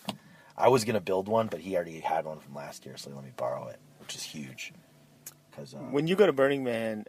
[0.58, 3.16] I was gonna build one, but he already had one from last year, so he
[3.16, 4.74] let me borrow it, which is huge.
[5.52, 7.06] Because uh, When you go to Burning Man,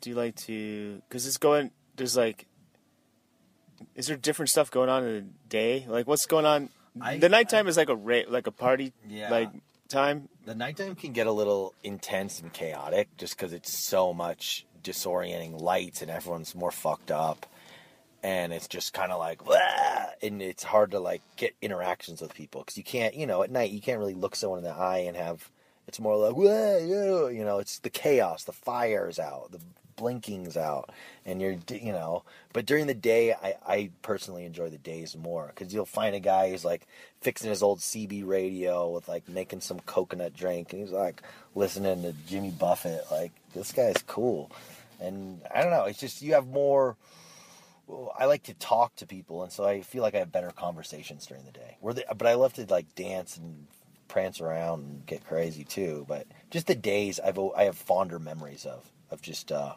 [0.00, 1.00] do you like to?
[1.08, 1.70] Because it's going.
[1.96, 2.46] There's like.
[3.94, 5.84] Is there different stuff going on in the day?
[5.88, 6.68] Like what's going on?
[7.00, 9.30] I- the nighttime is like a ra- like a party Yeah.
[9.30, 9.50] like
[9.88, 10.28] time.
[10.44, 15.60] the nighttime can get a little intense and chaotic, just because it's so much disorienting
[15.60, 17.46] lights and everyone's more fucked up,
[18.22, 22.34] and it's just kind of like, "Wah!" and it's hard to like get interactions with
[22.34, 24.70] people because you can't, you know, at night you can't really look someone in the
[24.70, 25.50] eye and have.
[25.86, 26.76] It's more like, "Wah,
[27.28, 29.60] you know, it's the chaos, the fire's out, the
[29.98, 30.90] blinking's out,
[31.26, 32.22] and you're, you know.
[32.54, 36.20] But during the day, I, I personally enjoy the days more because you'll find a
[36.20, 36.86] guy who's like
[37.20, 41.22] fixing his old CB radio with like making some coconut drink, and he's like
[41.54, 44.50] listening to Jimmy Buffett, like this guy is cool,
[45.00, 45.84] and I don't know.
[45.84, 46.96] It's just you have more.
[48.18, 51.26] I like to talk to people, and so I feel like I have better conversations
[51.26, 51.78] during the day.
[51.80, 53.66] Where but I love to like dance and
[54.08, 56.04] prance around and get crazy too.
[56.08, 59.74] But just the days I've I have fonder memories of of just uh,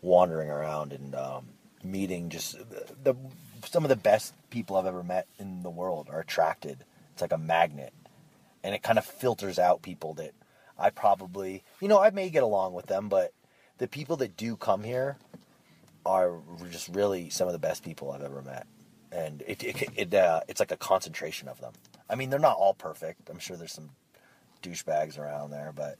[0.00, 1.48] wandering around and um,
[1.82, 2.56] meeting just
[3.02, 3.16] the
[3.64, 6.84] some of the best people I've ever met in the world are attracted.
[7.12, 7.92] It's like a magnet,
[8.62, 10.32] and it kind of filters out people that
[10.78, 13.32] I probably you know I may get along with them, but
[13.78, 15.16] the people that do come here
[16.06, 16.38] are
[16.70, 18.66] just really some of the best people I've ever met,
[19.12, 21.72] and it it, it uh, it's like a concentration of them.
[22.10, 23.28] I mean, they're not all perfect.
[23.28, 23.90] I'm sure there's some
[24.62, 25.98] douchebags around there, but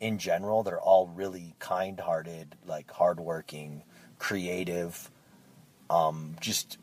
[0.00, 3.82] in general, they're all really kind-hearted, like hardworking,
[4.18, 5.10] creative,
[5.90, 6.78] um, just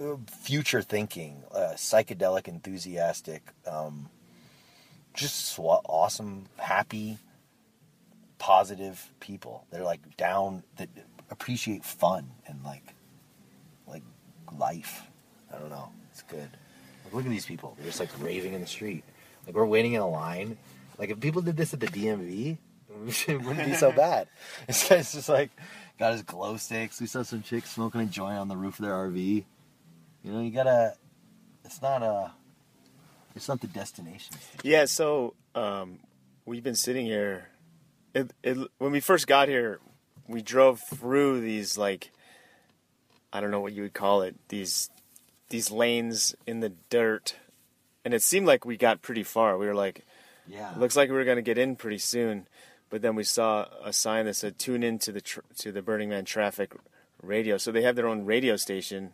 [0.00, 4.08] uh, future thinking, uh, psychedelic, enthusiastic, um,
[5.18, 7.18] just swa- awesome, happy,
[8.38, 9.66] positive people.
[9.70, 10.88] They're like down that
[11.30, 12.94] appreciate fun and like
[13.86, 14.04] like
[14.56, 15.02] life.
[15.52, 15.90] I don't know.
[16.12, 16.48] It's good.
[17.04, 17.74] Like, look at these people.
[17.76, 19.02] They're just like raving in the street.
[19.44, 20.56] Like we're waiting in a line.
[20.98, 22.56] Like if people did this at the DMV,
[23.28, 24.28] it wouldn't be so bad.
[24.68, 25.50] This guy's just like
[25.98, 27.00] got his glow sticks.
[27.00, 29.44] We saw some chicks smoking a joint on the roof of their RV.
[30.22, 30.94] You know, you gotta.
[31.64, 32.32] It's not a.
[33.38, 34.34] It's not the destination.
[34.64, 36.00] Yeah, so um,
[36.44, 37.48] we've been sitting here.
[38.14, 39.78] It, it, when we first got here,
[40.26, 42.10] we drove through these like
[43.32, 44.90] I don't know what you would call it these
[45.50, 47.36] these lanes in the dirt,
[48.04, 49.56] and it seemed like we got pretty far.
[49.56, 50.04] We were like,
[50.48, 50.72] Yeah.
[50.76, 52.48] looks like we were gonna get in pretty soon,
[52.90, 55.80] but then we saw a sign that said "Tune in to the tr- to the
[55.80, 56.74] Burning Man traffic
[57.22, 59.12] radio." So they have their own radio station,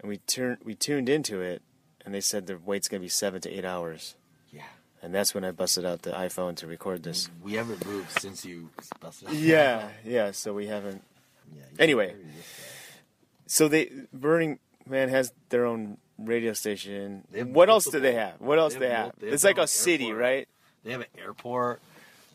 [0.00, 1.62] and we turned we tuned into it,
[2.08, 4.14] and they said the wait's gonna be seven to eight hours.
[4.50, 4.62] Yeah.
[5.02, 7.28] And that's when I busted out the iPhone to record this.
[7.42, 9.30] We haven't moved since you busted.
[9.32, 10.30] Yeah, yeah.
[10.30, 11.02] So we haven't.
[11.54, 12.08] Yeah, Anyway.
[12.08, 13.00] carry this guy.
[13.46, 17.24] So they Burning Man has their own radio station.
[17.52, 18.40] What else do they have?
[18.40, 19.04] What else they they have have?
[19.06, 20.22] mul- they have It's like a own city, airport.
[20.22, 20.48] right?
[20.84, 21.80] They have an airport.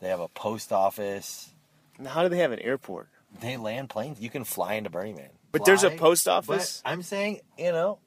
[0.00, 1.50] They have a post office.
[1.98, 3.08] And How do they have an airport?
[3.40, 4.20] They land planes.
[4.20, 5.30] You can fly into Burning Man.
[5.50, 6.80] But there's a post office.
[6.84, 7.98] I'm saying, you know,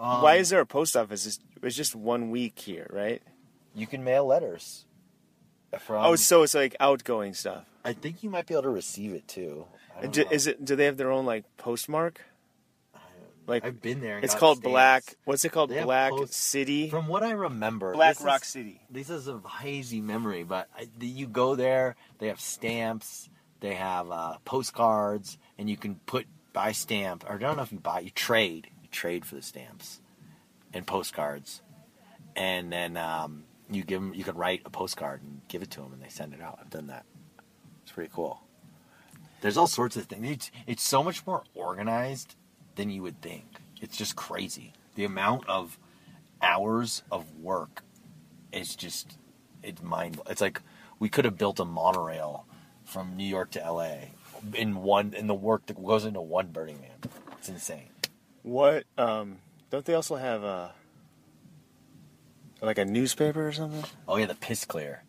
[0.00, 1.26] um, Why is there a post office?
[1.26, 3.22] It's, it's just one week here, right?
[3.74, 4.84] you can mail letters?
[5.78, 7.64] From, oh, so it's like outgoing stuff.
[7.84, 9.66] I think you might be able to receive it too.
[10.10, 10.64] Do, is it?
[10.64, 12.20] Do they have their own like postmark?
[13.46, 14.18] Like I've been there.
[14.18, 14.70] it's called stamps.
[14.70, 15.04] Black.
[15.24, 15.70] What's it called?
[15.70, 16.88] They Black post- City.
[16.88, 18.80] From what I remember, Black Rock is- City.
[18.90, 21.96] This is a hazy memory, but I, you go there.
[22.18, 23.28] They have stamps.
[23.60, 27.24] They have uh, postcards, and you can put buy stamp.
[27.28, 28.00] Or I don't know if you buy.
[28.00, 28.68] You trade.
[28.90, 30.00] Trade for the stamps
[30.72, 31.62] and postcards,
[32.36, 34.14] and then um, you give them.
[34.14, 36.58] You can write a postcard and give it to them, and they send it out.
[36.60, 37.04] I've done that.
[37.82, 38.40] It's pretty cool.
[39.40, 40.28] There's all sorts of things.
[40.28, 42.34] It's, it's so much more organized
[42.76, 43.44] than you would think.
[43.80, 44.72] It's just crazy.
[44.96, 45.78] The amount of
[46.42, 47.82] hours of work
[48.52, 49.16] is just
[49.62, 50.20] it's mind.
[50.28, 50.60] It's like
[50.98, 52.46] we could have built a monorail
[52.84, 54.12] from New York to L.A.
[54.54, 57.12] in one in the work that goes into one Burning Man.
[57.38, 57.89] It's insane.
[58.42, 58.84] What?
[58.96, 59.38] Um,
[59.70, 60.72] don't they also have a
[62.62, 63.84] like a newspaper or something?
[64.08, 65.04] Oh yeah, the piss clear.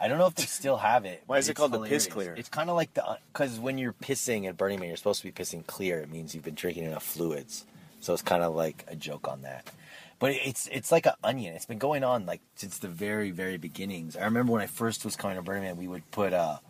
[0.00, 1.22] I don't know if they still have it.
[1.26, 2.34] Why is it called the piss clear?
[2.36, 5.20] It's kind of like the uh, because when you're pissing at Burning Man, you're supposed
[5.20, 6.00] to be pissing clear.
[6.00, 7.66] It means you've been drinking enough fluids.
[8.00, 9.70] So it's kind of like a joke on that.
[10.18, 11.54] But it's it's like an onion.
[11.54, 14.16] It's been going on like since the very very beginnings.
[14.16, 16.60] I remember when I first was coming to Burning Man, we would put a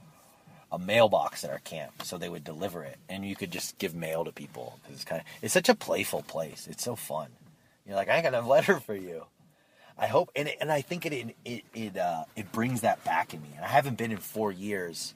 [0.72, 3.94] a mailbox at our camp, so they would deliver it, and you could just give
[3.94, 4.78] mail to people.
[4.84, 6.66] 'Cause it's kind of it's such a playful place.
[6.70, 7.28] It's so fun.
[7.86, 9.26] You're like, I got a letter for you.
[9.98, 13.34] I hope, and it, and I think it it it uh, it brings that back
[13.34, 13.50] in me.
[13.56, 15.14] And I haven't been in four years,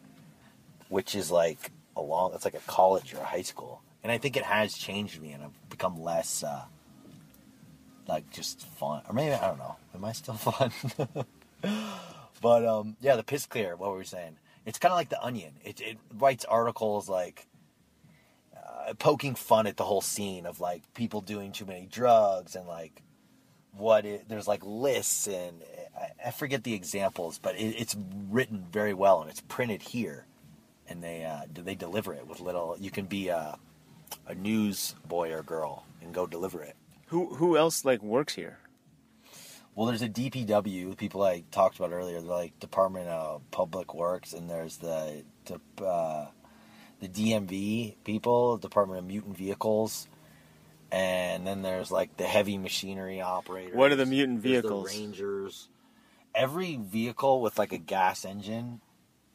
[0.88, 2.34] which is like a long.
[2.34, 5.32] It's like a college or a high school, and I think it has changed me,
[5.32, 6.64] and I've become less uh,
[8.08, 9.02] like just fun.
[9.08, 9.76] Or maybe I don't know.
[9.94, 10.70] Am I still fun?
[12.42, 13.76] but um, yeah, the piss clear.
[13.76, 14.36] What were we saying?
[14.66, 15.54] It's kind of like the Onion.
[15.64, 17.46] It it writes articles like
[18.56, 22.66] uh, poking fun at the whole scene of like people doing too many drugs and
[22.66, 23.02] like
[23.76, 25.62] what it, there's like lists and
[25.96, 27.96] I, I forget the examples, but it, it's
[28.30, 30.26] written very well and it's printed here,
[30.88, 32.76] and they uh, they deliver it with little.
[32.78, 33.58] You can be a
[34.26, 36.76] a news boy or girl and go deliver it.
[37.06, 38.58] Who who else like works here?
[39.74, 44.32] Well, there's a DPW, people I talked about earlier, they're like Department of Public Works,
[44.32, 46.28] and there's the the, uh,
[47.00, 50.06] the DMV people, Department of Mutant Vehicles,
[50.92, 53.74] and then there's like the heavy machinery operators.
[53.74, 54.92] What are the mutant vehicles?
[54.92, 55.68] The Rangers.
[56.34, 58.80] Every vehicle with like a gas engine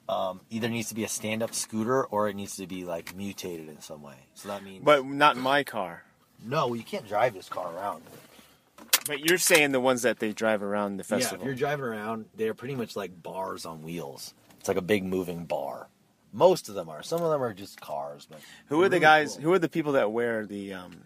[0.10, 3.70] um, either needs to be a stand-up scooter or it needs to be like mutated
[3.70, 4.16] in some way.
[4.34, 6.04] So that means But not in my car.
[6.46, 8.04] no, you can't drive this car around.
[9.10, 11.42] But you're saying the ones that they drive around the Yeah, festival.
[11.42, 14.36] if you're driving around, they're pretty much like bars on wheels.
[14.60, 15.88] It's like a big moving bar.
[16.32, 17.02] Most of them are.
[17.02, 19.34] Some of them are just cars, but who are the guys?
[19.34, 19.44] cool.
[19.46, 21.02] Who are the people that wear the um,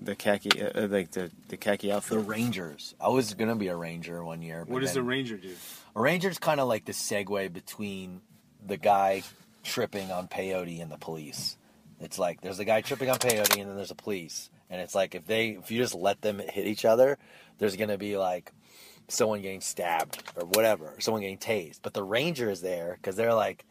[0.00, 2.18] the khaki, uh, uh, like the the khaki outfit?
[2.18, 2.24] The?
[2.24, 2.94] Rangers.
[2.98, 4.64] I was gonna be a ranger one year.
[4.66, 5.54] What does the then- ranger do?
[5.94, 8.22] A ranger's kind of like the segue between
[8.66, 9.22] the guy
[9.62, 11.58] tripping on peyote and the police.
[12.00, 14.94] It's like there's a guy tripping on peyote and then there's a police, and it's
[14.94, 17.18] like if they if you just let them hit each other,
[17.58, 18.50] there's gonna be like
[19.06, 21.80] someone getting stabbed or whatever, someone getting tased.
[21.82, 23.64] But the ranger is there because they're like,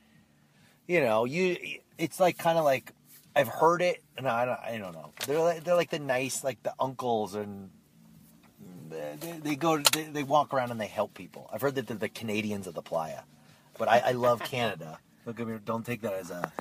[0.87, 1.57] you know, you.
[1.97, 2.93] It's like kind of like
[3.35, 5.11] I've heard it, and I don't, I don't know.
[5.27, 7.69] They're like, they're like the nice, like the uncles and
[8.91, 11.97] they, they go they, they walk around and they help people i've heard that they're
[11.97, 13.21] the canadians of the playa
[13.77, 16.51] but i, I love canada don't, me, don't take that as a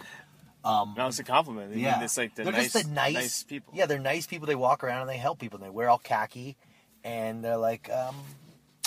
[0.64, 1.72] um, No, it's a compliment.
[1.72, 3.72] I mean, yeah it's like the they're nice, just the nice, nice people.
[3.76, 5.98] yeah they're nice people they walk around and they help people and they wear all
[5.98, 6.56] khaki
[7.04, 8.16] and they're like um,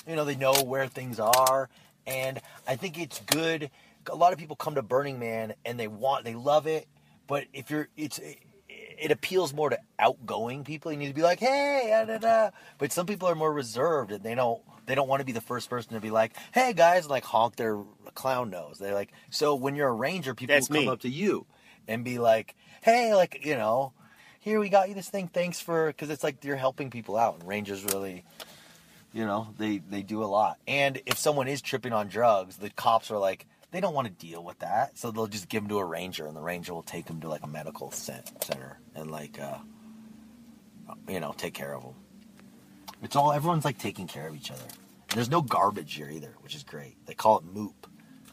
[0.08, 1.70] you know they know where things are
[2.06, 3.70] and i think it's good
[4.12, 6.88] a lot of people come to burning man and they want they love it
[7.28, 8.20] but if you're it's
[9.04, 10.92] it appeals more to outgoing people.
[10.92, 12.50] You need to be like, hey, da, da, da.
[12.78, 15.42] but some people are more reserved and they don't they don't want to be the
[15.42, 17.80] first person to be like, hey guys, and like honk their
[18.16, 18.78] clown nose.
[18.80, 20.92] They're like, so when you're a ranger, people That's will come me.
[20.92, 21.46] up to you
[21.88, 23.94] and be like, hey, like you know,
[24.40, 25.28] here we got you this thing.
[25.28, 28.24] Thanks for because it's like you're helping people out, and rangers really.
[29.16, 30.58] You know, they they do a lot.
[30.68, 34.14] And if someone is tripping on drugs, the cops are like, they don't want to
[34.14, 36.82] deal with that, so they'll just give them to a ranger, and the ranger will
[36.82, 39.58] take them to like a medical cent- center and like, uh,
[41.08, 41.94] you know, take care of them.
[43.04, 44.62] It's all everyone's like taking care of each other.
[44.62, 46.96] And there's no garbage here either, which is great.
[47.06, 47.74] They call it moop,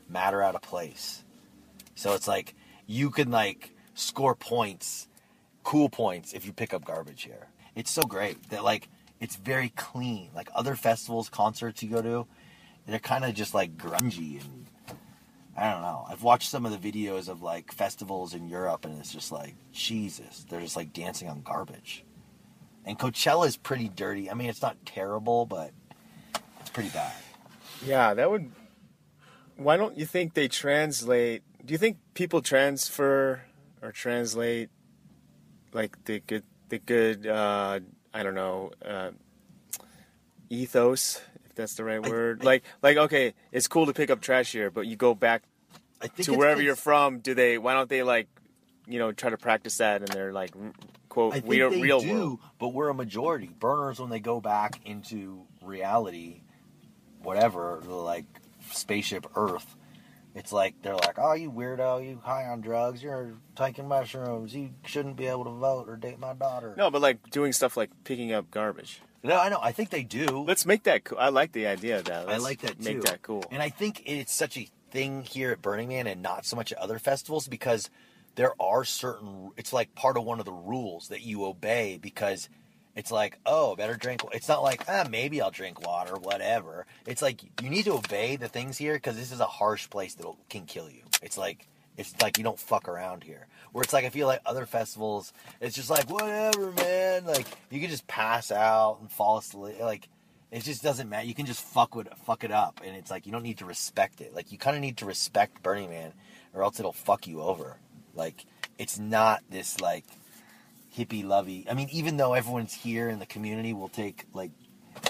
[0.08, 1.24] matter out of place.
[1.94, 2.54] So it's like
[2.90, 5.06] you can like score points,
[5.62, 7.46] cool points if you pick up garbage here.
[7.76, 8.88] It's so great that like
[9.20, 10.30] it's very clean.
[10.34, 12.26] Like other festivals, concerts you go to,
[12.88, 14.66] they're kind of just like grungy and
[15.56, 16.04] I don't know.
[16.08, 19.54] I've watched some of the videos of like festivals in Europe and it's just like
[19.70, 22.04] Jesus, they're just like dancing on garbage.
[22.84, 24.28] And Coachella is pretty dirty.
[24.28, 25.70] I mean, it's not terrible, but
[26.58, 27.12] it's pretty bad.
[27.86, 28.50] Yeah, that would.
[29.56, 31.44] Why don't you think they translate?
[31.64, 33.42] Do you think people transfer
[33.82, 34.70] or translate
[35.72, 37.26] like the good, the good?
[37.26, 37.80] Uh,
[38.12, 39.10] I don't know, uh,
[40.48, 42.40] ethos, if that's the right word.
[42.42, 45.42] I- like, like okay, it's cool to pick up trash here, but you go back
[46.00, 47.20] I think to wherever you're from.
[47.20, 47.58] Do they?
[47.58, 48.28] Why don't they like,
[48.86, 50.00] you know, try to practice that?
[50.02, 50.52] And they're like,
[51.08, 52.38] quote, I real, real do, world.
[52.58, 53.50] but we're a majority.
[53.58, 56.40] Burners, when they go back into reality,
[57.22, 58.24] whatever, like
[58.70, 59.76] spaceship Earth,
[60.34, 62.06] it's like they're like, "Oh, you weirdo!
[62.06, 63.02] You high on drugs?
[63.02, 64.54] You're taking mushrooms.
[64.54, 67.76] You shouldn't be able to vote or date my daughter." No, but like doing stuff
[67.76, 69.00] like picking up garbage.
[69.22, 69.58] no, I know.
[69.60, 70.44] I think they do.
[70.46, 71.04] Let's make that.
[71.04, 71.18] cool.
[71.18, 72.28] I like the idea of that.
[72.28, 72.84] I Let's like that too.
[72.94, 73.44] Make that cool.
[73.50, 76.72] And I think it's such a thing here at Burning Man and not so much
[76.72, 77.90] at other festivals because
[78.36, 82.48] there are certain it's like part of one of the rules that you obey because
[82.96, 84.22] it's like, oh, better drink.
[84.32, 86.86] It's not like, ah, maybe I'll drink water, whatever.
[87.06, 90.14] It's like you need to obey the things here because this is a harsh place
[90.14, 91.02] that can kill you.
[91.22, 91.66] It's like
[91.96, 93.46] it's like you don't fuck around here.
[93.72, 97.26] Where it's like I feel like other festivals, it's just like whatever, man.
[97.26, 99.80] Like you can just pass out and fall asleep.
[99.80, 100.08] Like
[100.50, 101.26] it just doesn't matter.
[101.26, 103.66] You can just fuck with fuck it up, and it's like you don't need to
[103.66, 104.34] respect it.
[104.34, 106.12] Like you kind of need to respect Burning Man,
[106.54, 107.76] or else it'll fuck you over.
[108.14, 108.44] Like
[108.78, 110.04] it's not this like
[110.96, 111.66] hippie lovey.
[111.70, 114.50] I mean, even though everyone's here in the community will take like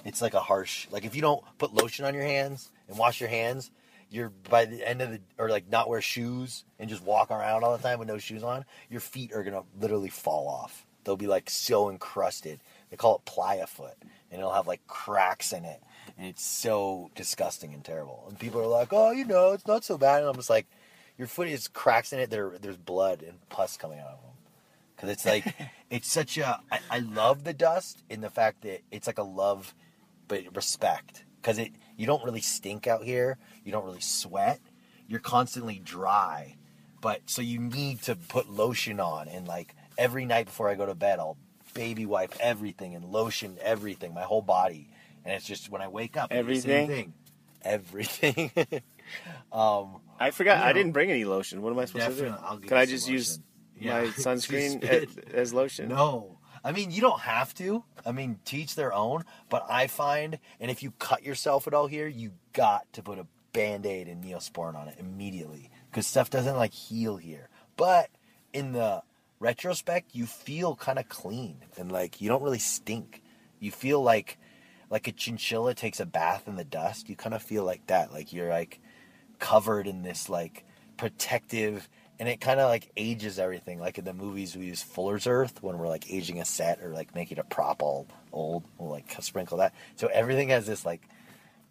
[0.04, 3.20] it's like a harsh like if you don't put lotion on your hands and wash
[3.20, 3.70] your hands,
[4.10, 7.64] you're by the end of the or like not wear shoes and just walk around
[7.64, 10.86] all the time with no shoes on, your feet are gonna literally fall off.
[11.04, 12.60] They'll be like so encrusted.
[12.90, 13.96] They call it playa foot,
[14.30, 15.82] and it'll have like cracks in it,
[16.18, 18.26] and it's so disgusting and terrible.
[18.28, 20.66] And people are like, "Oh, you know, it's not so bad." And I'm just like,
[21.16, 22.30] "Your foot is cracks in it.
[22.30, 24.29] There, there's blood and pus coming out of them."
[25.00, 25.54] Because it's like,
[25.90, 26.60] it's such a.
[26.70, 29.74] I, I love the dust in the fact that it's like a love,
[30.28, 31.24] but respect.
[31.40, 33.38] Because it, you don't really stink out here.
[33.64, 34.60] You don't really sweat.
[35.08, 36.56] You're constantly dry,
[37.00, 40.86] but so you need to put lotion on and like every night before I go
[40.86, 41.36] to bed, I'll
[41.74, 44.88] baby wipe everything and lotion everything, my whole body.
[45.24, 46.86] And it's just when I wake up, I same Everything?
[46.86, 47.12] thing.
[47.62, 48.50] everything.
[49.52, 50.58] um, I forgot.
[50.58, 51.60] You I didn't bring any lotion.
[51.62, 52.60] What am I supposed Definitely, to I'll do?
[52.62, 53.44] give Can I some just use lotion.
[53.80, 54.00] Yeah.
[54.00, 55.88] my sunscreen as, as lotion?
[55.88, 56.38] No.
[56.62, 57.84] I mean, you don't have to.
[58.04, 59.24] I mean, teach their own.
[59.48, 63.18] But I find, and if you cut yourself at all here, you got to put
[63.18, 67.48] a band aid and neosporin on it immediately because stuff doesn't like heal here.
[67.76, 68.10] But
[68.52, 69.02] in the
[69.38, 73.22] retrospect, you feel kind of clean and like you don't really stink.
[73.58, 74.38] You feel like
[74.90, 77.08] like a chinchilla takes a bath in the dust.
[77.08, 78.80] You kind of feel like that, like you're like
[79.38, 80.64] covered in this like
[80.96, 81.88] protective
[82.20, 83.80] and it kind of like ages everything.
[83.80, 86.90] Like in the movies we use fuller's earth when we're like aging a set or
[86.90, 89.74] like making a prop all old we'll like sprinkle that.
[89.96, 91.02] So everything has this like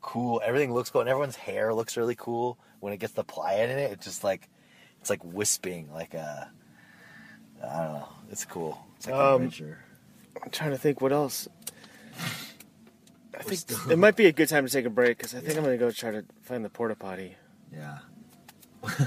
[0.02, 2.58] cool everything looks cool and everyone's hair looks really cool.
[2.82, 4.50] When it gets the pliant in it it's just like
[5.00, 6.50] it's like wisping like a
[7.64, 8.10] i don't know.
[8.32, 8.78] It's cool.
[8.98, 9.80] It's like Um, an adventure
[10.44, 11.48] I'm trying to think what else.
[13.38, 15.40] I think still- it might be a good time to take a break because I
[15.40, 17.36] think I'm gonna go try to find the porta potty.
[17.74, 18.00] yeah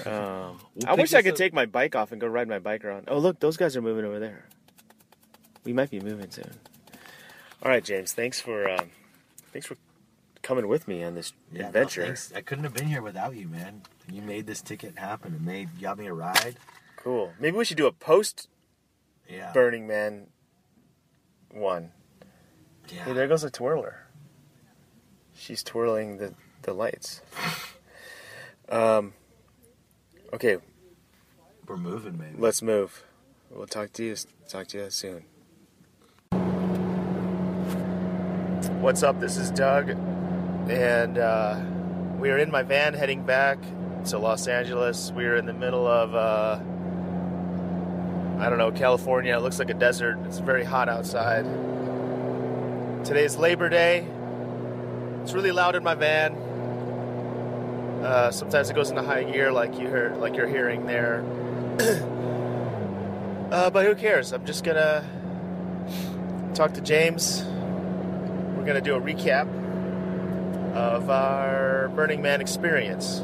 [0.06, 2.58] Um, We'll I wish I could up- take my bike off and go ride my
[2.58, 3.04] bike around.
[3.08, 4.46] Oh, look, those guys are moving over there.
[5.64, 6.50] We might be moving soon.
[7.62, 8.12] All right, James.
[8.12, 8.90] Thanks for um,
[9.52, 9.76] thanks for
[10.42, 12.04] coming with me on this Yeah, adventure.
[12.04, 12.32] thanks.
[12.34, 13.82] I couldn't have been here without you, man.
[14.10, 16.56] You made this ticket happen and made got me a ride.
[16.96, 17.32] cool.
[17.38, 18.48] Maybe we should do a post
[19.28, 19.52] Yeah.
[19.52, 20.26] Burning Man
[21.52, 21.92] one.
[22.88, 23.04] yeah.
[23.04, 24.06] Hey, there goes a twirler.
[25.36, 27.20] She's twirling the, the lights.
[28.68, 29.12] Um,
[30.32, 30.56] okay,
[31.66, 32.36] We're moving, man.
[32.38, 33.02] let's move.
[33.50, 34.16] We'll talk to you
[34.48, 35.24] talk to you soon.
[38.80, 39.20] What's up?
[39.20, 41.60] This is Doug, and uh,
[42.18, 43.58] we are in my van heading back
[44.06, 45.12] to Los Angeles.
[45.14, 46.58] We are in the middle of uh,
[48.42, 49.36] I don't know California.
[49.36, 50.18] It looks like a desert.
[50.26, 51.44] It's very hot outside.
[53.04, 54.06] Today's Labor Day.
[55.22, 56.34] It's really loud in my van.
[58.02, 61.24] Uh, sometimes it goes into high gear, like you heard, like you're hearing there.
[63.52, 64.32] uh, but who cares?
[64.32, 65.04] I'm just gonna
[66.54, 67.44] talk to James.
[67.44, 69.46] We're gonna do a recap
[70.74, 73.22] of our Burning Man experience.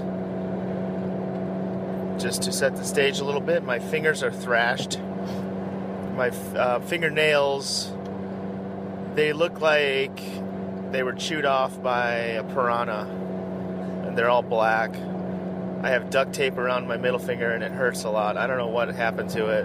[2.23, 5.01] Just to set the stage a little bit, my fingers are thrashed.
[6.17, 7.93] My uh, fingernails,
[9.15, 10.21] they look like
[10.93, 13.07] they were chewed off by a piranha,
[14.19, 14.91] they're all black.
[15.81, 18.37] I have duct tape around my middle finger, and it hurts a lot.
[18.37, 19.65] I don't know what happened to it.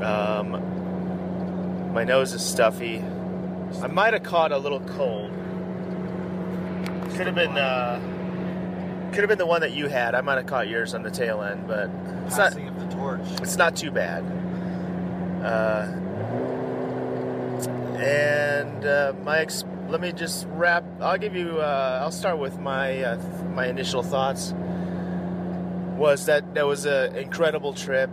[0.00, 3.02] Um, my nose is stuffy.
[3.82, 5.32] I might have caught a little cold.
[7.16, 7.98] Could have been, uh,
[9.12, 10.14] could have been the one that you had.
[10.14, 11.90] I might have caught yours on the tail end, but
[12.26, 12.52] it's not.
[12.52, 13.20] Passing of the torch.
[13.42, 14.22] It's not too bad.
[15.42, 15.88] Uh,
[17.98, 20.84] and uh, my ex- let me just wrap.
[21.00, 21.60] I'll give you.
[21.60, 23.16] Uh, I'll start with my uh,
[23.54, 24.54] my initial thoughts.
[25.96, 28.10] Was that that was an incredible trip.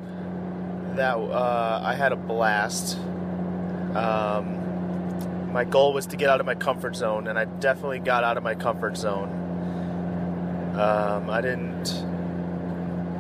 [0.96, 2.98] That uh, I had a blast.
[3.96, 8.24] Um, my goal was to get out of my comfort zone, and I definitely got
[8.24, 9.30] out of my comfort zone.
[10.76, 11.94] Um, I didn't.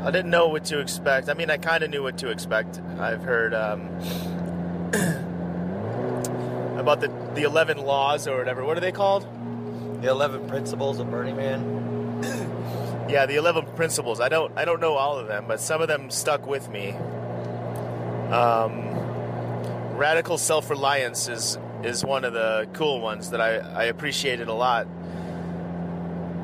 [0.03, 1.29] I didn't know what to expect.
[1.29, 2.79] I mean, I kind of knew what to expect.
[2.99, 3.89] I've heard um,
[6.87, 8.63] about the the eleven laws or whatever.
[8.63, 9.27] What are they called?
[10.01, 11.75] The eleven principles of Burning Man.
[13.09, 14.19] Yeah, the eleven principles.
[14.19, 16.91] I don't I don't know all of them, but some of them stuck with me.
[18.33, 18.89] Um,
[19.95, 24.53] radical self reliance is is one of the cool ones that I, I appreciated a
[24.53, 24.87] lot.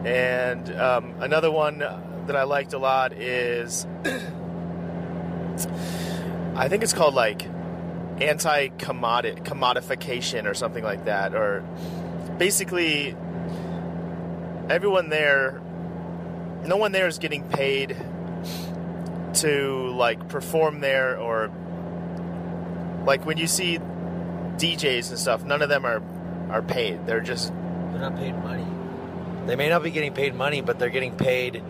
[0.05, 3.85] And um, another one that I liked a lot is
[6.55, 7.45] I think it's called like
[8.19, 11.35] anti commodification or something like that.
[11.35, 11.61] Or
[12.37, 13.15] basically,
[14.69, 15.61] everyone there,
[16.65, 17.95] no one there is getting paid
[19.35, 21.51] to like perform there or
[23.05, 23.79] like when you see
[24.57, 26.01] DJs and stuff, none of them are
[26.49, 27.05] are paid.
[27.05, 27.51] They're just
[27.91, 28.65] They're not paid money.
[29.45, 31.61] They may not be getting paid money, but they're getting paid.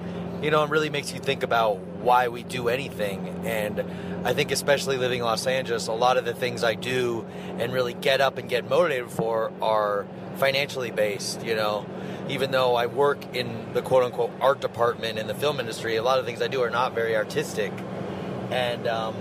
[0.41, 3.45] You know, it really makes you think about why we do anything.
[3.45, 3.83] And
[4.25, 7.25] I think, especially living in Los Angeles, a lot of the things I do
[7.57, 11.43] and really get up and get motivated for are financially based.
[11.43, 11.85] You know,
[12.29, 16.03] even though I work in the quote unquote art department in the film industry, a
[16.03, 17.71] lot of things I do are not very artistic.
[18.51, 19.15] And um,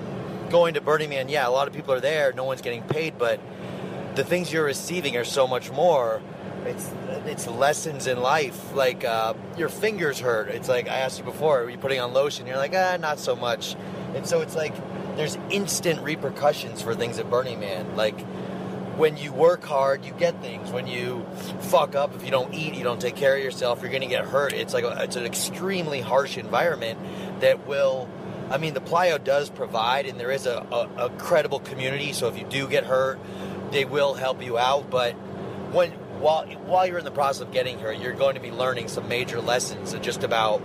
[0.50, 3.16] going to Burning Man, yeah, a lot of people are there, no one's getting paid,
[3.16, 3.40] but
[4.14, 6.20] the things you're receiving are so much more.
[6.64, 6.90] It's
[7.26, 8.74] it's lessons in life.
[8.74, 10.48] Like uh, your fingers hurt.
[10.48, 11.62] It's like I asked you before.
[11.62, 12.46] Are you putting on lotion?
[12.46, 13.76] You're like ah, not so much.
[14.14, 14.74] And so it's like
[15.16, 17.96] there's instant repercussions for things at Burning Man.
[17.96, 18.20] Like
[18.96, 20.70] when you work hard, you get things.
[20.70, 21.26] When you
[21.60, 24.24] fuck up, if you don't eat, you don't take care of yourself, you're gonna get
[24.24, 24.52] hurt.
[24.52, 26.98] It's like a, it's an extremely harsh environment
[27.40, 28.08] that will.
[28.50, 32.12] I mean, the Playa does provide, and there is a, a, a credible community.
[32.12, 33.18] So if you do get hurt,
[33.70, 34.90] they will help you out.
[34.90, 35.12] But
[35.72, 35.90] when
[36.22, 39.08] while while you're in the process of getting here, you're going to be learning some
[39.08, 40.60] major lessons just about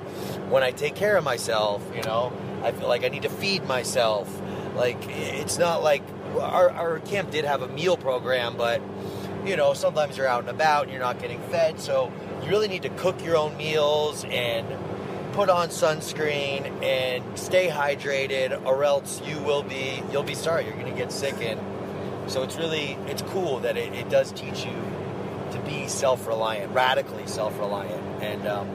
[0.50, 1.84] when I take care of myself.
[1.96, 2.32] You know,
[2.64, 4.30] I feel like I need to feed myself.
[4.76, 6.04] Like it's not like
[6.40, 8.82] our, our camp did have a meal program, but
[9.46, 12.68] you know sometimes you're out and about and you're not getting fed, so you really
[12.68, 14.68] need to cook your own meals and
[15.34, 20.66] put on sunscreen and stay hydrated, or else you will be you'll be sorry.
[20.66, 21.60] You're going to get sick and.
[22.28, 24.74] So it's really it's cool that it, it does teach you
[25.68, 28.68] be self-reliant, radically self-reliant, and um,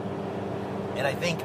[0.95, 1.39] and I think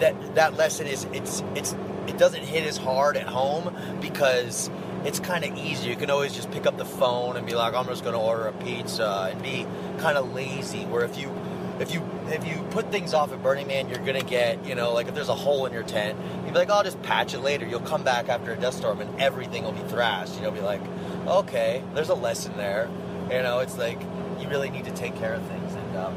[0.00, 1.74] that that lesson is it's it's
[2.06, 4.70] it doesn't hit as hard at home because
[5.04, 5.88] it's kind of easy.
[5.88, 8.20] You can always just pick up the phone and be like, I'm just going to
[8.20, 9.66] order a pizza and be
[9.98, 10.84] kind of lazy.
[10.84, 11.34] Where if you
[11.80, 14.92] if you if you put things off at Burning Man, you're gonna get you know
[14.92, 17.34] like if there's a hole in your tent, you'd be like, oh, I'll just patch
[17.34, 17.66] it later.
[17.66, 20.36] You'll come back after a dust storm and everything will be thrashed.
[20.36, 20.82] You know, be like,
[21.26, 22.90] okay, there's a lesson there.
[23.30, 24.00] You know, it's like
[24.40, 26.14] you really need to take care of things, and um,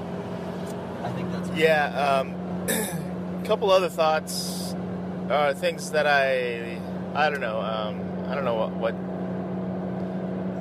[1.03, 2.19] I think that's Yeah.
[2.19, 2.35] Um,
[2.69, 4.73] a couple other thoughts,
[5.29, 6.79] uh, things that I,
[7.15, 7.59] I don't know.
[7.59, 8.95] Um, I don't know what, what.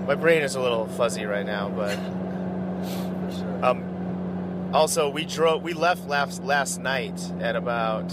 [0.06, 1.94] My brain is a little fuzzy right now, but
[3.36, 3.64] sure.
[3.64, 5.62] um, also we drove.
[5.62, 8.10] We left last last night at about.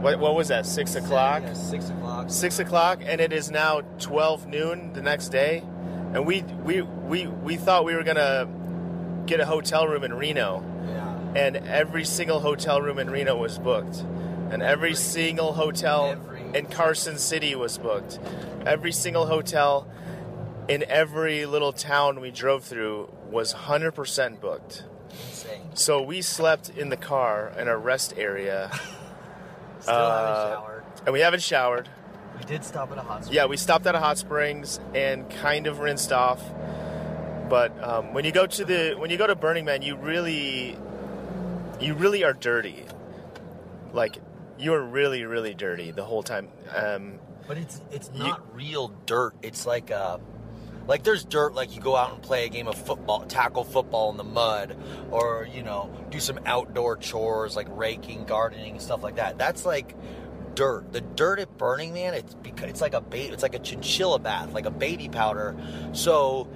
[0.00, 0.64] What, what was that?
[0.64, 1.42] Six o'clock.
[1.42, 2.30] Yeah, six o'clock.
[2.30, 5.62] Six o'clock, and it is now twelve noon the next day,
[6.14, 8.46] and we we we we thought we were gonna
[9.26, 11.42] get a hotel room in Reno, Yeah.
[11.42, 13.98] and every single hotel room in Reno was booked,
[14.50, 18.18] and every single hotel Every- in Carson City was booked.
[18.64, 19.86] Every single hotel
[20.66, 24.84] in every little town we drove through was 100% booked.
[25.10, 25.60] Insane.
[25.74, 28.70] So we slept in the car in a rest area,
[29.80, 30.84] Still Uh, haven't showered.
[31.06, 31.88] and we haven't showered.
[32.38, 33.36] We did stop at a hot spring.
[33.36, 36.42] Yeah, we stopped at a hot springs and kind of rinsed off.
[37.48, 40.76] But um, when you go to the when you go to Burning Man, you really
[41.80, 42.84] you really are dirty.
[43.92, 44.18] Like
[44.58, 46.48] you are really really dirty the whole time.
[46.74, 49.34] Um, But it's it's You- not real dirt.
[49.42, 50.18] It's like uh
[50.86, 54.10] like there's dirt like you go out and play a game of football, tackle football
[54.10, 54.76] in the mud,
[55.10, 59.38] or you know do some outdoor chores like raking, gardening, stuff like that.
[59.38, 59.94] That's like
[60.58, 60.92] dirt.
[60.92, 64.52] The dirt at Burning Man, it's because it's like a it's like a chinchilla bath,
[64.52, 65.56] like a baby powder.
[65.92, 66.48] So.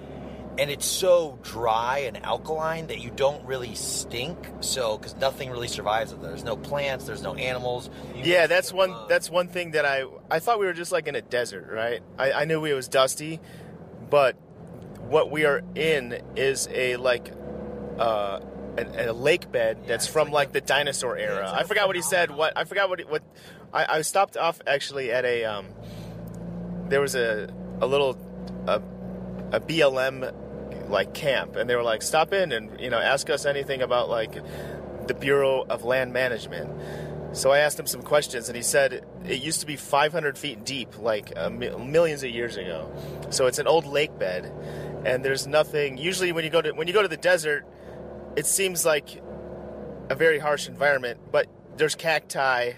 [0.58, 4.36] And it's so dry and alkaline that you don't really stink.
[4.60, 6.20] So, because nothing really survives it.
[6.20, 7.06] There's no plants.
[7.06, 7.88] There's no animals.
[8.14, 11.08] You yeah, that's one that's one thing that I I thought we were just like
[11.08, 12.02] in a desert, right?
[12.18, 13.40] I, I knew it was dusty,
[14.10, 14.36] but
[15.08, 17.32] what we are in is a like
[17.98, 18.40] uh,
[18.76, 21.46] a, a lake bed that's from like like, a- the dinosaur era.
[21.46, 22.30] like I forgot what he said.
[22.30, 23.22] What I forgot what he, what
[23.72, 25.68] I, I stopped off actually at a um,
[26.88, 27.48] there was a
[27.80, 28.16] a little
[28.66, 28.80] a,
[29.56, 33.46] a BLM like camp, and they were like, stop in and you know ask us
[33.46, 34.34] anything about like
[35.06, 36.70] the Bureau of Land Management.
[37.34, 40.64] So I asked him some questions, and he said it used to be 500 feet
[40.64, 42.92] deep, like uh, mi- millions of years ago.
[43.30, 44.52] So it's an old lake bed,
[45.06, 45.96] and there's nothing.
[45.96, 47.64] Usually, when you go to when you go to the desert,
[48.36, 49.22] it seems like
[50.10, 51.46] a very harsh environment, but
[51.78, 52.72] there's cacti,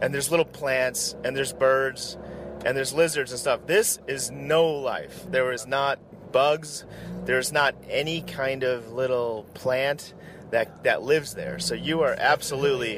[0.00, 2.16] and there's little plants, and there's birds,
[2.64, 3.66] and there's lizards and stuff.
[3.66, 5.24] This is no life.
[5.30, 5.98] There is not
[6.32, 6.84] bugs.
[7.24, 10.14] There's not any kind of little plant
[10.50, 11.58] that that lives there.
[11.58, 12.96] So you are absolutely,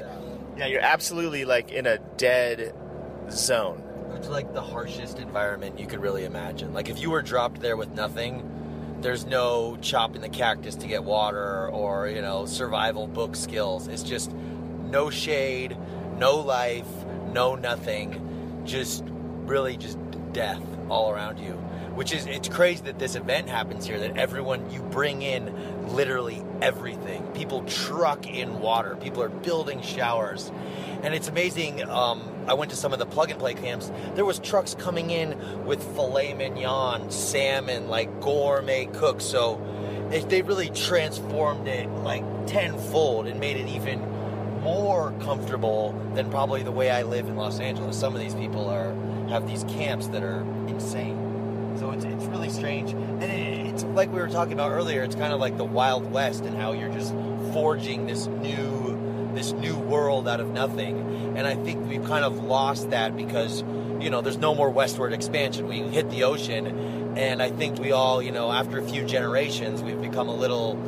[0.56, 2.74] yeah, you're absolutely like in a dead
[3.30, 3.82] zone.
[4.16, 6.72] It's like the harshest environment you could really imagine.
[6.72, 8.48] Like if you were dropped there with nothing,
[9.00, 13.88] there's no chopping the cactus to get water or, you know, survival book skills.
[13.88, 15.76] It's just no shade,
[16.22, 16.86] no life,
[17.32, 18.62] no nothing.
[18.64, 19.02] Just
[19.44, 19.98] really just
[20.32, 21.54] death all around you.
[21.96, 26.40] Which is it's crazy that this event happens here that everyone you bring in literally
[26.60, 27.26] everything.
[27.32, 28.94] People truck in water.
[28.94, 30.52] People are building showers.
[31.02, 31.82] And it's amazing.
[31.88, 33.90] Um, I went to some of the plug and play camps.
[34.14, 39.24] There was trucks coming in with filet mignon, salmon, like gourmet cooks.
[39.24, 39.60] So
[40.28, 44.11] they really transformed it like tenfold and made it even
[44.62, 47.98] more comfortable than probably the way I live in Los Angeles.
[47.98, 48.94] Some of these people are
[49.28, 51.76] have these camps that are insane.
[51.78, 52.90] So it's, it's really strange.
[52.92, 56.10] And it, it's like we were talking about earlier, it's kind of like the Wild
[56.10, 57.12] West and how you're just
[57.52, 61.36] forging this new this new world out of nothing.
[61.36, 63.62] And I think we've kind of lost that because,
[63.98, 65.66] you know, there's no more westward expansion.
[65.66, 69.82] We hit the ocean and I think we all, you know, after a few generations
[69.82, 70.78] we've become a little,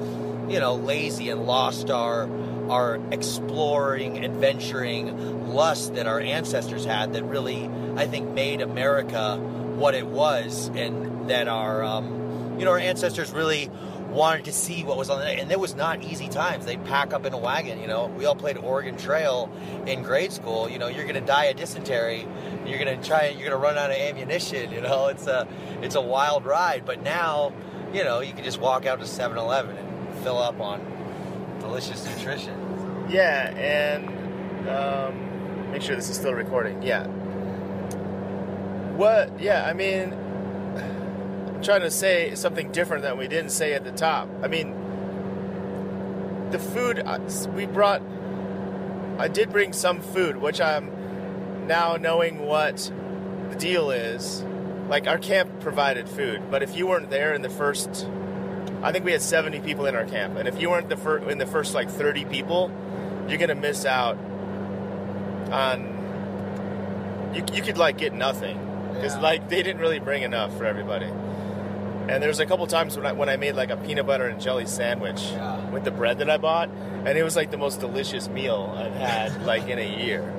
[0.48, 2.28] you know, lazy and lost our
[2.70, 9.94] our exploring, adventuring lust that our ancestors had that really I think made America what
[9.94, 13.70] it was and that our um, you know our ancestors really
[14.14, 15.36] wanted to see what was on there.
[15.36, 16.64] And it was not easy times.
[16.64, 17.80] They'd pack up in a wagon.
[17.80, 19.50] You know, we all played Oregon Trail
[19.86, 20.70] in grade school.
[20.70, 22.26] You know, you're gonna die of dysentery.
[22.64, 23.28] You're gonna try.
[23.28, 24.70] You're gonna run out of ammunition.
[24.70, 25.46] You know, it's a
[25.82, 26.86] it's a wild ride.
[26.86, 27.52] But now,
[27.92, 30.80] you know, you can just walk out to 7-Eleven and fill up on
[31.74, 33.06] delicious nutrition.
[33.08, 36.82] Yeah, and um, make sure this is still recording.
[36.82, 37.06] Yeah.
[38.96, 39.40] What?
[39.40, 43.90] Yeah, I mean, I'm trying to say something different that we didn't say at the
[43.90, 44.28] top.
[44.40, 44.72] I mean,
[46.50, 47.18] the food uh,
[47.54, 48.02] we brought.
[49.18, 52.92] I did bring some food, which I'm now knowing what
[53.50, 54.44] the deal is.
[54.88, 58.06] Like our camp provided food, but if you weren't there in the first,
[58.84, 61.28] I think we had 70 people in our camp, and if you weren't the fir-
[61.30, 62.70] in the first like 30 people,
[63.28, 64.16] you're gonna miss out
[65.50, 65.90] on.
[67.34, 68.58] You, you could like get nothing
[68.92, 69.20] because Yeah.
[69.22, 71.06] like they didn't really bring enough for everybody.
[72.06, 74.40] And there's a couple times when I when I made like a peanut butter and
[74.40, 75.56] jelly sandwich Yeah.
[75.70, 76.68] with the bread that I bought,
[77.06, 80.30] and it was like the most delicious meal I've had like in a year.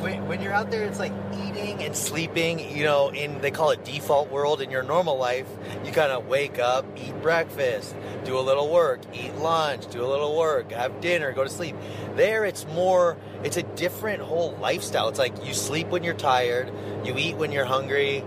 [0.00, 2.76] When, when you're out there, it's like eating and sleeping.
[2.76, 4.60] You know, in they call it default world.
[4.60, 5.46] In your normal life,
[5.84, 7.94] you kind of wake up, eat breakfast,
[8.24, 11.76] do a little work, eat lunch, do a little work, have dinner, go to sleep.
[12.14, 13.16] There, it's more.
[13.42, 15.08] It's a different whole lifestyle.
[15.08, 16.72] It's like you sleep when you're tired,
[17.04, 18.24] you eat when you're hungry.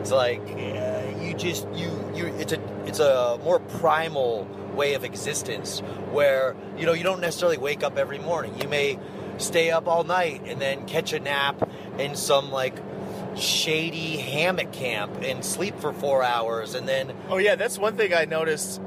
[0.00, 2.26] It's like uh, you just you you.
[2.38, 5.80] It's a it's a more primal way of existence
[6.10, 8.58] where you know you don't necessarily wake up every morning.
[8.60, 8.98] You may
[9.38, 11.68] stay up all night and then catch a nap
[11.98, 12.74] in some like
[13.36, 18.12] shady hammock camp and sleep for four hours and then Oh yeah, that's one thing
[18.14, 18.80] I noticed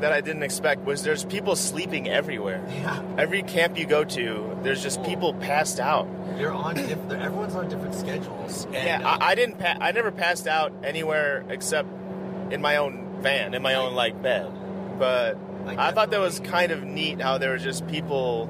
[0.00, 2.64] that I didn't expect was there's people sleeping everywhere.
[2.70, 6.08] yeah Every camp you go to, there's just people passed out.
[6.38, 9.58] you're on different everyone's on different schedules and Yeah, uh, I, I didn't.
[9.58, 11.88] Pa- I never passed out anywhere except
[12.50, 14.50] in my own van, in my own like bed.
[14.98, 15.36] But
[15.66, 18.48] Like, I thought that was kind of neat how there were just people.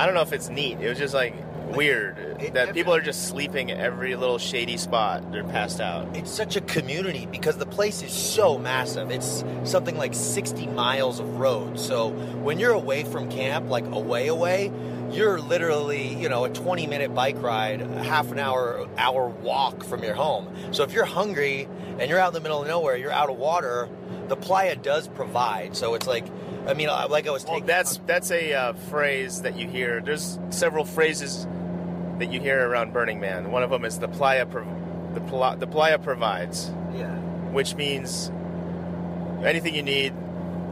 [0.00, 0.80] I don't know if it's neat.
[0.80, 1.34] It was just like
[1.76, 5.30] weird it that people are just sleeping at every little shady spot.
[5.30, 6.16] They're passed out.
[6.16, 9.10] it's such a community because the place is so massive.
[9.10, 11.78] It's something like 60 miles of road.
[11.78, 14.72] So when you're away from camp, like away away,
[15.10, 19.84] you're literally, you know, a 20 minute bike ride, a half an hour hour walk
[19.84, 20.48] from your home.
[20.72, 21.68] So if you're hungry
[22.00, 23.88] and you're out in the middle of nowhere, you're out of water,
[24.28, 25.76] the playa does provide.
[25.76, 26.24] So it's like
[26.66, 30.00] I mean, like I was Well, taking that's that's a uh, phrase that you hear.
[30.00, 31.46] There's several phrases
[32.18, 33.50] that you hear around Burning Man.
[33.50, 37.16] One of them is the playa, prov- the, pla- the playa provides, yeah.
[37.50, 38.30] which means
[39.42, 40.12] anything you need,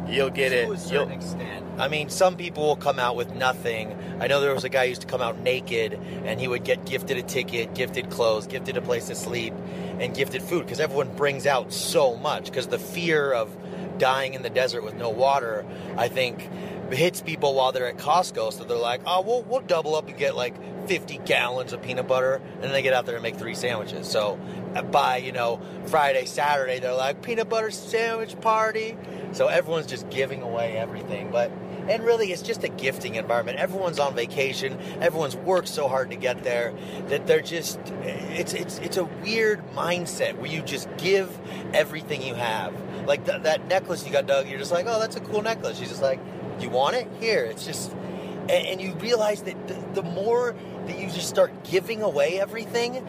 [0.07, 0.87] you'll get to it.
[0.87, 1.64] a You'll, extent.
[1.79, 3.97] I mean, some people will come out with nothing.
[4.20, 6.64] I know there was a guy who used to come out naked, and he would
[6.64, 9.55] get gifted a ticket, gifted clothes, gifted a place to sleep,
[10.01, 12.47] and gifted food because everyone brings out so much.
[12.47, 13.57] Because the fear of
[13.99, 15.64] dying in the desert with no water,
[15.97, 16.49] I think,
[16.91, 18.53] hits people while they're at Costco.
[18.53, 20.55] So they're like, "Oh, we'll we'll double up and get like
[20.89, 24.09] 50 gallons of peanut butter," and then they get out there and make three sandwiches.
[24.09, 24.39] So
[24.74, 28.97] uh, by you know Friday, Saturday, they're like peanut butter sandwich party.
[29.33, 31.53] So everyone's just giving away everything, but
[31.89, 33.59] and really it's just a gifting environment.
[33.59, 34.78] Everyone's on vacation.
[35.01, 36.74] Everyone's worked so hard to get there
[37.09, 41.36] that they're just it's it's it's a weird mindset where you just give
[41.72, 42.74] everything you have.
[43.07, 44.49] Like th- that necklace you got, Doug.
[44.49, 45.78] You're just like, oh, that's a cool necklace.
[45.78, 46.20] She's just like,
[46.61, 47.09] you want it?
[47.20, 47.45] Here.
[47.45, 50.55] It's just, and, and you realize that the, the more
[50.86, 53.07] that you just start giving away everything,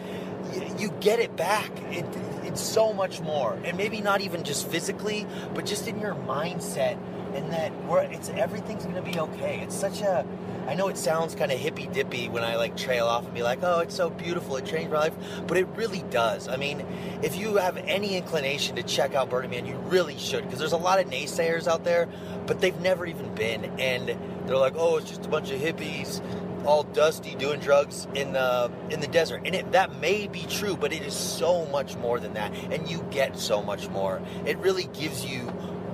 [0.78, 1.72] you, get it back.
[1.92, 2.06] It,
[2.44, 6.98] it's so much more, and maybe not even just physically, but just in your mindset,
[7.36, 9.60] and that where it's everything's gonna be okay.
[9.62, 10.26] It's such a,
[10.68, 13.44] I know it sounds kind of hippy dippy when I like trail off and be
[13.44, 15.16] like, oh, it's so beautiful, it changed my life,
[15.48, 16.48] but it really does.
[16.48, 16.86] I mean,
[17.24, 20.74] if you have any inclination to check out Burning Man, you really should, because there's
[20.74, 22.08] a lot of naysayers out there,
[22.46, 24.18] but they've never even been, and
[24.48, 26.22] they're like, oh, it's just a bunch of hippies
[26.66, 30.76] all dusty doing drugs in the in the desert and it, that may be true
[30.76, 34.58] but it is so much more than that and you get so much more it
[34.58, 35.40] really gives you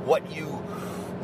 [0.06, 0.46] what you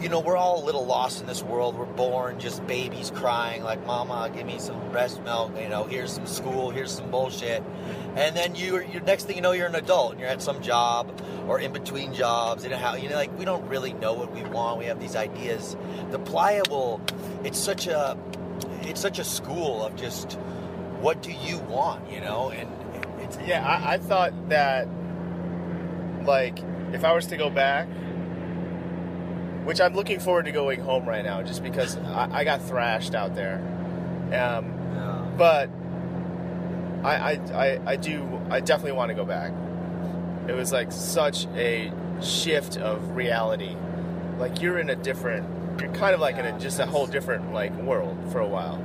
[0.02, 1.78] you know we're all a little lost in this world.
[1.78, 6.12] We're born just babies crying like mama give me some breast milk you know here's
[6.12, 7.64] some school here's some bullshit.
[8.16, 10.62] And then you your next thing you know you're an adult and you're at some
[10.62, 14.32] job or in between jobs and how you know like we don't really know what
[14.34, 14.80] we want.
[14.80, 15.76] We have these ideas.
[16.10, 17.02] The will
[17.44, 18.18] it's such a
[18.82, 20.38] it's such a school of just
[21.02, 22.50] what do you want, you know?
[22.50, 22.70] And
[23.22, 24.88] it's yeah, I, I thought that
[26.24, 26.60] like
[26.94, 27.88] if I was to go back,
[29.64, 33.16] which I'm looking forward to going home right now, just because I, I got thrashed
[33.16, 33.58] out there.
[34.28, 35.26] Um, Yeah.
[35.38, 35.70] but
[37.04, 39.52] I, I, I, I do I definitely want to go back.
[40.48, 41.92] It was like such a
[42.22, 43.76] shift of reality
[44.38, 45.48] like you're in a different
[45.82, 48.80] you're kind of like in a, just a whole different like world for a while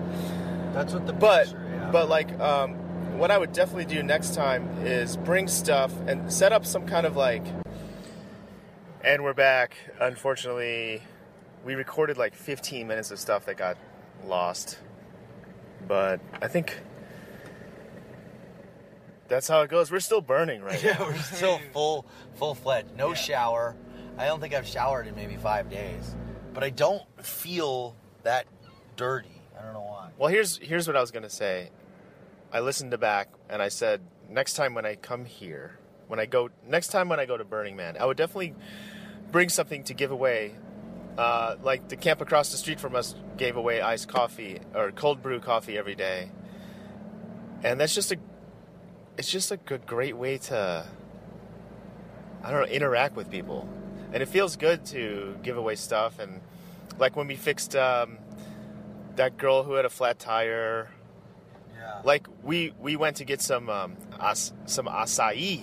[0.73, 1.91] That's what the but picture, yeah.
[1.91, 2.73] but like um,
[3.19, 7.07] what I would definitely do next time is bring stuff and set up some kind
[7.07, 7.45] of like.
[9.05, 9.77] And we're back.
[10.01, 11.03] Unfortunately,
[11.65, 13.77] we recorded like 15 minutes of stuff that got
[14.25, 14.79] lost,
[15.87, 16.81] but I think
[19.29, 19.91] that's how it goes.
[19.91, 20.91] We're still burning right now.
[20.91, 22.97] Yeah, we're still full full fledged.
[22.97, 23.77] No shower.
[24.19, 26.15] I don't think I've showered in maybe five days.
[26.55, 28.47] But I don't feel that
[28.97, 29.43] dirty.
[29.59, 30.11] I don't know why.
[30.17, 31.71] Well, here's here's what I was gonna say.
[32.53, 35.79] I listened to back and I said next time when I come here,
[36.09, 38.55] when I go next time when I go to Burning Man, I would definitely
[39.33, 40.55] bring something to give away.
[41.19, 45.23] Uh, like the camp across the street from us gave away iced coffee or cold
[45.23, 46.31] brew coffee every day,
[47.65, 48.19] and that's just a
[49.17, 50.87] it's just a good, great way to
[52.43, 53.67] I don't know interact with people,
[54.13, 56.41] and it feels good to give away stuff and
[56.99, 58.19] like when we fixed um,
[59.17, 60.91] that girl who had a flat tire.
[61.79, 62.01] Yeah.
[62.05, 65.63] Like we we went to get some um, as, some acai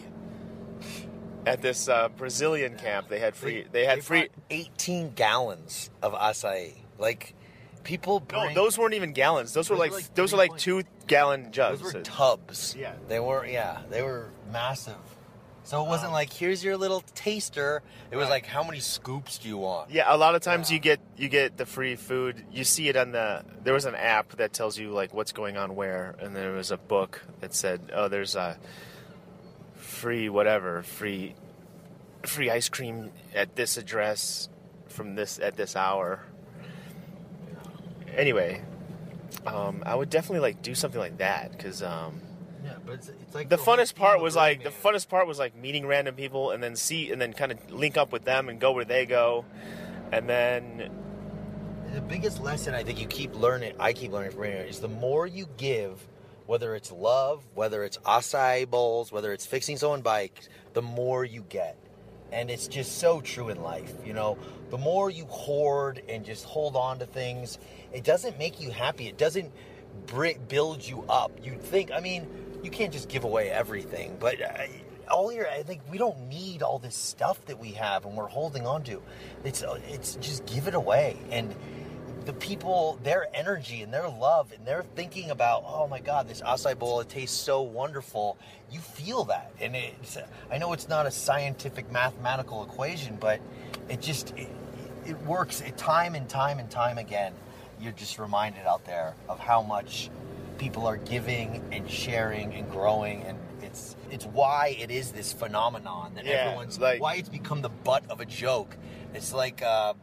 [1.45, 3.09] at this uh, Brazilian camp.
[3.09, 3.65] They had free.
[3.71, 4.29] They had free.
[4.49, 6.73] 18 gallons of acai.
[6.97, 7.33] Like
[7.83, 9.53] people bring No, those weren't even gallons.
[9.53, 11.81] Those were Those like, were like those were like two gallon jugs.
[11.81, 12.75] those were tubs.
[12.79, 12.93] Yeah.
[13.07, 14.95] They were yeah, they were massive.
[15.65, 17.81] So it wasn't like here's your little taster.
[18.11, 18.31] It was Right.
[18.31, 19.91] like how many scoops do you want?
[19.91, 20.75] Yeah, a lot of times Yeah.
[20.75, 22.43] you get you get the free food.
[22.51, 23.43] You see it on the.
[23.63, 26.71] There was an app that tells you like what's going on where, and there was
[26.71, 28.57] a book that said, "Oh, there's a
[30.03, 31.33] free whatever, free
[32.23, 34.49] free ice cream at this address
[34.87, 36.19] from this at this hour."
[38.15, 38.61] Anyway,
[39.47, 42.21] um, I would definitely like do something like that because um,
[42.63, 44.79] Yeah, but it's, it's like the whole funnest part was like the Man.
[44.83, 47.97] funnest part was like meeting random people and then see and then kind of link
[47.97, 49.45] up with them and go where they go,
[50.11, 50.91] and then
[51.93, 54.87] The biggest lesson I think you keep learning, I keep learning from radio, is the
[54.87, 56.05] more you give,
[56.45, 61.45] whether it's love, whether it's acai bowls, whether it's fixing someone's bike, the more you
[61.49, 61.77] get.
[62.31, 64.37] And it's just so true in life, you know.
[64.71, 67.59] The more you hoard and just hold on to things,
[67.93, 69.07] it doesn't make you happy.
[69.07, 69.51] It doesn't
[70.47, 71.31] build you up.
[71.43, 72.27] You think, I mean,
[72.63, 74.63] you can't just give away everything, but uh,
[75.11, 78.27] all your, I think we don't need all this stuff that we have and we're
[78.27, 79.01] holding on to.
[79.43, 81.17] It's, uh, it's just give it away.
[81.29, 81.53] And
[82.25, 86.41] the people, their energy and their love, and they're thinking about, oh my God, this
[86.41, 88.37] acai bowl, it tastes so wonderful.
[88.71, 89.51] You feel that.
[89.59, 90.17] And it's,
[90.51, 93.41] I know it's not a scientific mathematical equation, but
[93.89, 94.47] it just, it,
[95.05, 97.33] it works it, time and time and time again.
[97.79, 100.09] You're just reminded out there of how much
[100.57, 106.13] people are giving and sharing and growing and it's it's why it is this phenomenon
[106.15, 108.77] that Yeah, everyone's like- why it's become the butt of a joke.
[109.15, 109.95] It's like uh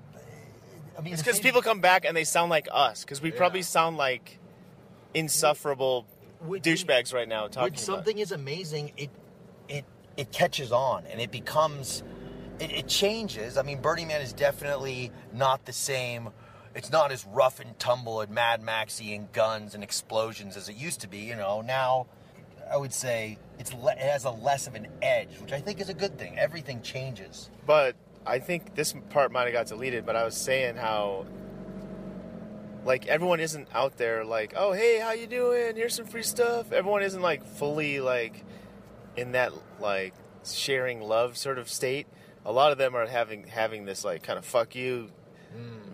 [1.00, 3.62] I mean it's because people come back and they sound like us because we probably
[3.62, 4.38] sound like
[5.14, 6.06] insufferable
[6.40, 9.08] When- douchebags right now talking when something is amazing, it
[9.68, 9.86] it
[10.18, 12.02] it catches on and it becomes
[12.58, 13.56] it, it changes.
[13.56, 16.28] I mean, Burning Man is definitely not the same.
[16.74, 20.76] It's not as rough and tumble and Mad Maxy and guns and explosions as it
[20.76, 21.20] used to be.
[21.20, 22.08] You know, now
[22.70, 25.80] I would say it's le- it has a less of an edge, which I think
[25.80, 26.38] is a good thing.
[26.38, 27.48] Everything changes.
[27.66, 27.96] But
[28.26, 30.06] I think this part might have got deleted.
[30.06, 31.26] But I was saying how.
[32.82, 35.76] Like everyone isn't out there like, oh hey, how you doing?
[35.76, 36.72] Here's some free stuff.
[36.72, 38.42] Everyone isn't like fully like
[39.16, 40.14] in that like
[40.44, 42.06] sharing love sort of state.
[42.46, 45.10] A lot of them are having having this like kind of fuck you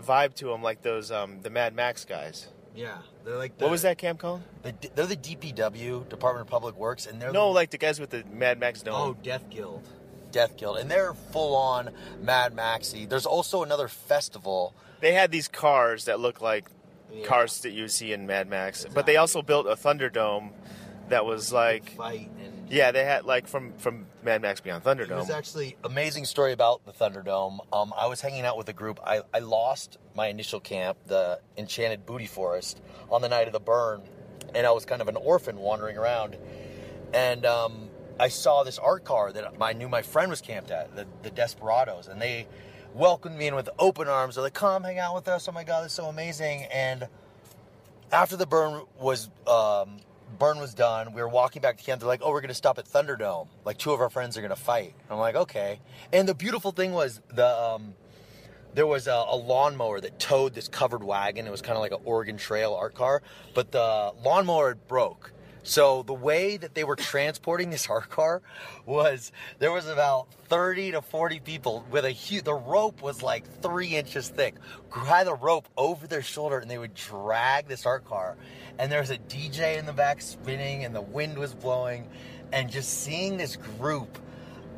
[0.01, 2.49] vibe to them, like those um the Mad Max guys.
[2.75, 4.43] Yeah, they're like What was that camp called?
[4.63, 7.99] The, they're the DPW Department of Public Works, and they're No, the, like the guys
[7.99, 8.95] with the Mad Max dome.
[8.95, 9.89] Oh, Death Guild.
[10.37, 10.77] Death Guild.
[10.77, 13.07] And they're full on Mad Maxy.
[13.07, 14.75] There's also another festival.
[15.01, 16.69] they had these cars that look like
[17.13, 17.25] Yeah.
[17.27, 20.51] cars that you see in Mad Max, but they also built a Thunderdome
[21.09, 25.31] that was like, and yeah, they had like from from Mad Max Beyond it was
[25.31, 27.61] actually amazing story about the Thunderdome.
[27.73, 28.99] Um, I was hanging out with a group.
[29.05, 32.81] I, I lost my initial camp, the Enchanted Booty Forest,
[33.11, 34.03] on the night of the burn,
[34.55, 36.37] and I was kind of an orphan wandering around.
[37.15, 37.86] And um,
[38.19, 41.31] I saw this art car that I knew my friend was camped at, the, the
[41.31, 42.47] Desperados, and they
[42.95, 44.35] welcomed me in with open arms.
[44.35, 45.49] They're like, "Come hang out with us!
[45.49, 47.09] Oh my God, this is so amazing!" And
[48.11, 49.99] after the burn was um,
[50.39, 52.01] burn was done, we were walking back to camp.
[52.01, 53.49] They're like, "Oh, we're gonna stop at Thunderdome.
[53.65, 55.81] Like two of our friends are gonna fight." I'm like, "Okay."
[56.13, 57.95] And the beautiful thing was the um,
[58.75, 61.47] there was a, a lawnmower that towed this covered wagon.
[61.47, 63.23] It was kind of like an Oregon Trail art car,
[63.55, 65.33] but the lawnmower broke.
[65.67, 68.41] So the way that they were transporting this art car
[68.87, 73.45] was there was about 30 to 40 people with a huge, the rope was like
[73.63, 74.55] three inches thick,
[74.95, 78.37] had the rope over their shoulder and they would drag this art car.
[78.79, 82.07] And there was a DJ in the back spinning and the wind was blowing
[82.53, 84.21] and just seeing this group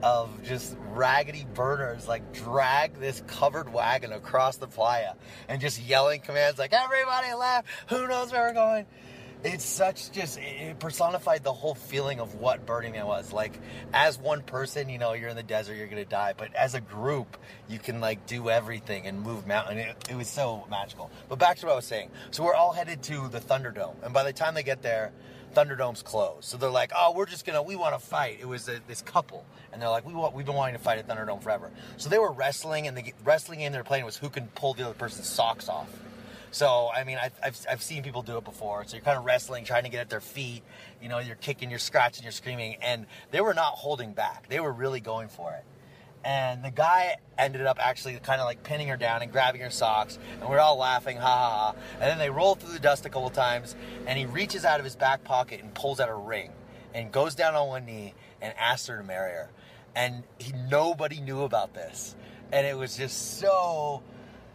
[0.02, 5.12] of just raggedy burners like drag this covered wagon across the playa
[5.48, 8.86] and just yelling commands like everybody left who knows where we're going
[9.44, 13.58] it's such just it personified the whole feeling of what burning man was like
[13.92, 16.80] as one person you know you're in the desert you're gonna die but as a
[16.80, 17.36] group
[17.68, 21.56] you can like do everything and move mountain it, it was so magical but back
[21.56, 24.32] to what i was saying so we're all headed to the thunderdome and by the
[24.32, 25.12] time they get there
[25.54, 26.44] Thunderdome's closed.
[26.44, 28.38] So they're like, oh, we're just gonna, we want to fight.
[28.40, 30.98] It was a, this couple, and they're like, we want, we've been wanting to fight
[30.98, 31.70] at Thunderdome forever.
[31.96, 34.74] So they were wrestling, and the wrestling game they were playing was who can pull
[34.74, 35.88] the other person's socks off.
[36.50, 38.84] So I mean, I've, I've, I've seen people do it before.
[38.86, 40.62] So you're kind of wrestling, trying to get at their feet.
[41.02, 44.48] You know, you're kicking, you're scratching, you're screaming, and they were not holding back.
[44.48, 45.64] They were really going for it.
[46.24, 49.70] And the guy ended up actually kind of like pinning her down and grabbing her
[49.70, 51.74] socks, and we're all laughing, ha ha ha.
[51.94, 53.76] And then they roll through the dust a couple times,
[54.06, 56.50] and he reaches out of his back pocket and pulls out a ring,
[56.92, 59.50] and goes down on one knee and asks her to marry her.
[59.94, 62.16] And he, nobody knew about this,
[62.52, 64.02] and it was just so.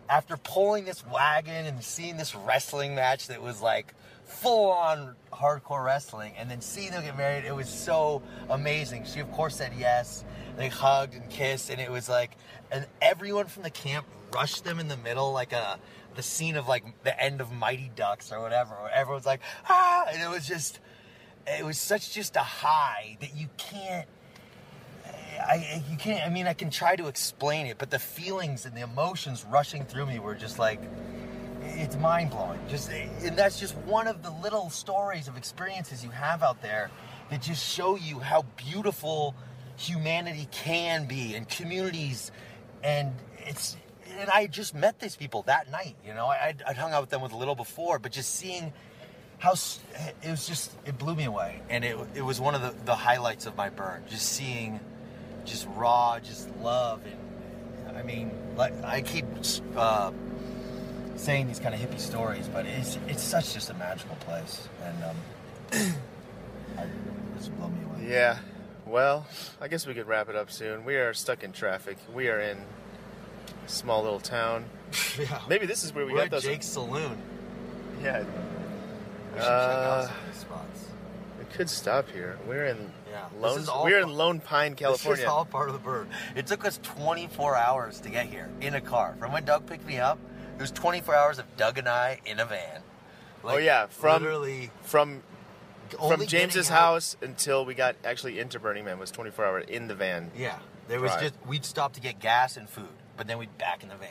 [0.10, 3.94] After pulling this wagon and seeing this wrestling match that was like
[4.26, 9.06] full on hardcore wrestling, and then seeing them get married, it was so amazing.
[9.06, 10.24] She of course said yes.
[10.58, 12.38] They hugged and kissed, and it was like,
[12.72, 15.80] and everyone from the camp rushed them in the middle, like a
[16.16, 18.76] the scene of like the end of Mighty Ducks or whatever.
[18.76, 20.80] Where everyone's like, ah, and it was just,
[21.48, 24.08] it was such just a high that you can't.
[25.40, 26.26] I, you can't.
[26.26, 29.86] I mean, I can try to explain it, but the feelings and the emotions rushing
[29.86, 30.80] through me were just like,
[31.62, 32.60] it's mind blowing.
[32.70, 36.92] Just, and that's just one of the little stories of experiences you have out there
[37.30, 39.36] that just show you how beautiful
[39.78, 42.32] humanity can be and communities.
[42.84, 43.78] And it's,
[44.20, 45.96] and I just met these people that night.
[46.06, 48.36] You know, I, I'd, I'd hung out with them with a little before, but just
[48.36, 48.74] seeing
[49.40, 49.56] how
[50.22, 52.96] it was just it blew me away, and it it was one of the, the
[52.96, 54.02] highlights of my burn.
[54.10, 54.80] Just seeing,
[55.46, 57.02] just raw, just love,
[57.88, 59.26] and I mean, like I keep
[59.76, 60.12] uh,
[61.16, 65.04] saying these kind of hippie stories, but it's it's such just a magical place, and
[65.04, 65.16] um,
[66.78, 66.86] I,
[67.36, 68.10] it's blow me away.
[68.12, 68.38] Yeah.
[68.86, 69.26] Well,
[69.62, 70.86] I guess we could wrap it up soon.
[70.86, 71.98] We are stuck in traffic.
[72.14, 72.58] We are in
[73.66, 74.66] a small little town.
[75.20, 75.42] yeah.
[75.50, 76.44] Maybe this is where we We're got at those.
[76.44, 77.18] Jake's Saloon.
[78.04, 80.86] Yeah, We should check out Uh, some of these spots.
[81.40, 82.38] we could stop here.
[82.48, 83.26] We're in Yeah.
[83.32, 83.60] This Lone.
[83.60, 85.18] is all We're in Lone Pine, California.
[85.18, 86.08] This is all part of the bird.
[86.36, 89.16] It took us 24 hours to get here in a car.
[89.20, 90.18] From when Doug picked me up,
[90.58, 92.82] it was 24 hours of Doug and I in a van.
[93.44, 95.22] Oh, yeah, from- literally From
[96.00, 99.94] from James's house until we got actually into Burning Man was 24 hours in the
[99.94, 100.32] van.
[100.36, 100.58] Yeah,
[100.88, 101.22] there was Drive.
[101.22, 104.10] just we'd stop to get gas and food, but then we'd back in the van.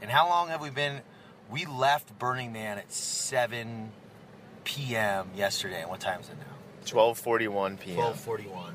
[0.00, 1.00] And how long have we been?
[1.48, 3.92] We left Burning Man at 7
[4.64, 5.30] p.m.
[5.36, 5.82] yesterday.
[5.82, 6.51] And what time is it now?
[6.86, 7.98] 12:41 p.m.
[7.98, 8.72] 12:41.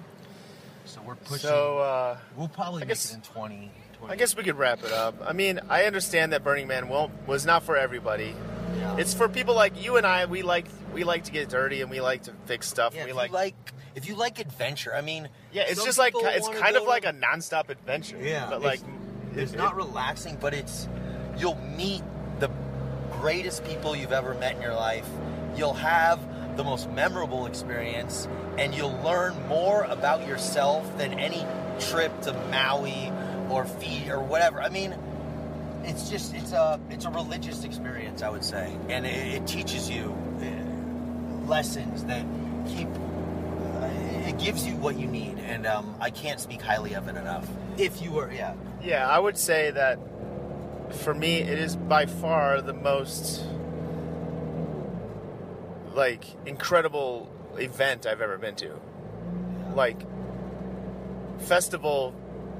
[0.85, 1.37] So we're pushing.
[1.49, 3.71] So uh, we'll probably I make it in 20.
[3.99, 5.15] 20 I guess we could wrap it up.
[5.25, 8.35] I mean, I understand that Burning Man won't was not for everybody.
[8.77, 8.97] Yeah.
[8.97, 10.25] It's for people like you and I.
[10.25, 12.93] We like we like to get dirty and we like to fix stuff.
[12.95, 13.55] Yeah, we if like, you like
[13.95, 15.63] if you like adventure, I mean, yeah.
[15.67, 18.17] It's just like it's kind of like a nonstop adventure.
[18.21, 18.79] Yeah, but like
[19.35, 20.87] it's it- not it- relaxing, but it's
[21.37, 22.03] you'll meet
[22.39, 22.49] the
[23.19, 25.07] greatest people you've ever met in your life.
[25.55, 26.19] You'll have
[26.57, 28.27] the most memorable experience,
[28.57, 31.45] and you'll learn more about yourself than any
[31.79, 33.11] trip to Maui
[33.49, 34.61] or Fiji or whatever.
[34.61, 34.95] I mean,
[35.83, 39.89] it's just it's a it's a religious experience, I would say, and it, it teaches
[39.89, 42.25] you uh, lessons that
[42.67, 42.87] keep.
[42.89, 47.15] uh, It gives you what you need, and um, I can't speak highly of it
[47.15, 47.47] enough.
[47.77, 49.99] If you were, yeah, Yeah, I would say that
[50.91, 53.43] for me, it is by far the most
[55.97, 58.79] like incredible event I've ever been to.
[59.75, 59.99] Like
[61.39, 62.15] festival,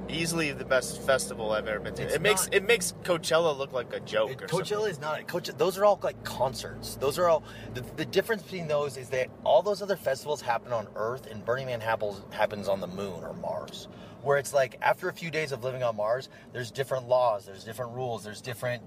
[0.10, 2.04] easily the best festival I've ever been to.
[2.04, 4.32] It's it makes not- it makes Coachella look like a joke.
[4.32, 4.90] It- Coachella something.
[4.92, 5.50] is not Coach.
[5.58, 6.96] Those are all like concerts.
[6.96, 7.44] Those are all
[7.76, 11.46] the, the difference between those is that all those other festivals happen on Earth, and
[11.46, 13.88] Burning Man happens happens on the Moon or Mars,
[14.24, 17.64] where it's like after a few days of living on Mars, there's different laws, there's
[17.64, 18.82] different rules, there's different.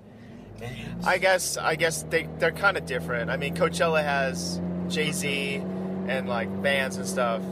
[1.04, 3.30] I guess I guess they they're kind of different.
[3.30, 5.56] I mean, Coachella has Jay Z
[6.08, 7.42] and like bands and stuff,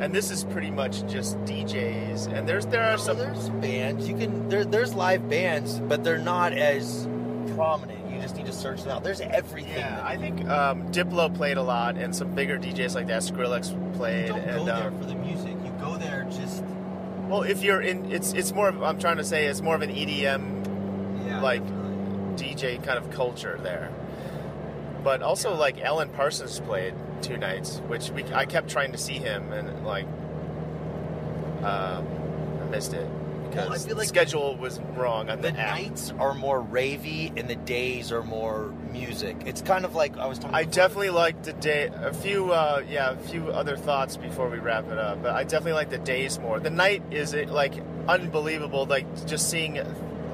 [0.00, 2.32] and this is pretty much just DJs.
[2.32, 4.08] And there's there are So some there's bands.
[4.08, 7.08] You can there, there's live bands, but they're not as
[7.54, 8.10] prominent.
[8.10, 9.04] You just need to search them out.
[9.04, 9.76] There's everything.
[9.76, 13.72] Yeah, I think um, Diplo played a lot, and some bigger DJs like that, Skrillex
[13.72, 15.54] you played, don't and go there um, for the music.
[15.64, 16.62] You go there just
[17.28, 18.68] well, if you're in, it's it's more.
[18.68, 21.62] Of, I'm trying to say it's more of an EDM yeah, Like-.
[22.34, 23.90] DJ kind of culture there.
[25.02, 29.14] But also, like Alan Parsons played two nights, which we I kept trying to see
[29.14, 30.06] him, and like,
[31.62, 32.06] um,
[32.62, 33.08] I missed it
[33.54, 36.62] because Well, I feel the like schedule was wrong on the, the nights are more
[36.62, 39.36] ravey and the days are more music.
[39.46, 40.54] It's kind of like I was talking.
[40.54, 41.90] I definitely like the day.
[41.94, 45.22] A few, uh, yeah, a few other thoughts before we wrap it up.
[45.22, 46.58] But I definitely like the days more.
[46.60, 47.74] The night is uh, like
[48.08, 48.86] unbelievable.
[48.86, 49.78] Like just seeing,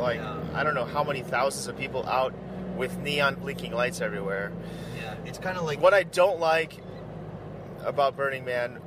[0.00, 0.36] like Yeah.
[0.54, 2.32] I don't know how many thousands of people out
[2.76, 4.52] with neon blinking lights everywhere.
[5.00, 6.78] Yeah, it's kind of like What I don't like
[7.84, 8.78] about Burning Man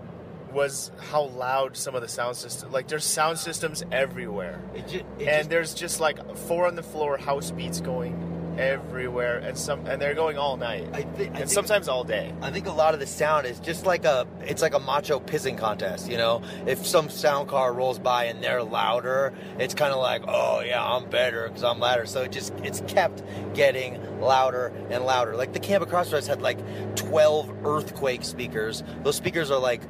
[0.52, 2.72] was how loud some of the sound systems.
[2.72, 6.76] Like there's sound systems everywhere, It ju- it and just- there's just like four on
[6.76, 8.14] the floor house beats going
[8.58, 12.04] everywhere, and some and they're going all night, I, thi- I and think sometimes all
[12.04, 12.34] day.
[12.42, 15.20] I think a lot of the sound is just like a it's like a macho
[15.20, 16.42] pissing contest, you know?
[16.66, 20.84] If some sound car rolls by and they're louder, it's kind of like, "Oh yeah,
[20.86, 23.24] I'm better cuz I'm louder." So it just it's kept
[23.54, 25.36] getting louder and louder.
[25.36, 26.58] Like the Camp Crossroads had like
[26.96, 28.84] 12 earthquake speakers.
[29.04, 29.82] Those speakers are like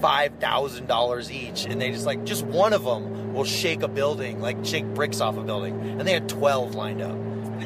[0.00, 4.56] $5,000 each and they just like just one of them will shake a building, like
[4.64, 5.78] shake bricks off a building.
[5.98, 7.16] And they had 12 lined up.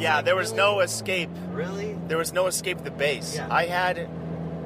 [0.00, 0.56] Yeah, like, there was really?
[0.62, 1.30] no escape.
[1.50, 1.96] Really?
[2.08, 3.36] There was no escape the bass.
[3.36, 3.48] Yeah.
[3.50, 4.08] I had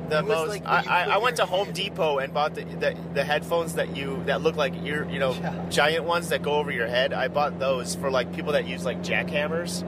[0.08, 0.48] the most.
[0.48, 3.74] like I, I, I went to Home hand- Depot and bought the, the the headphones
[3.74, 5.68] that you that look like ear, you know, Yeah.
[5.68, 7.12] giant ones that go over your head.
[7.12, 9.82] I bought those for like people that use like jackhammers,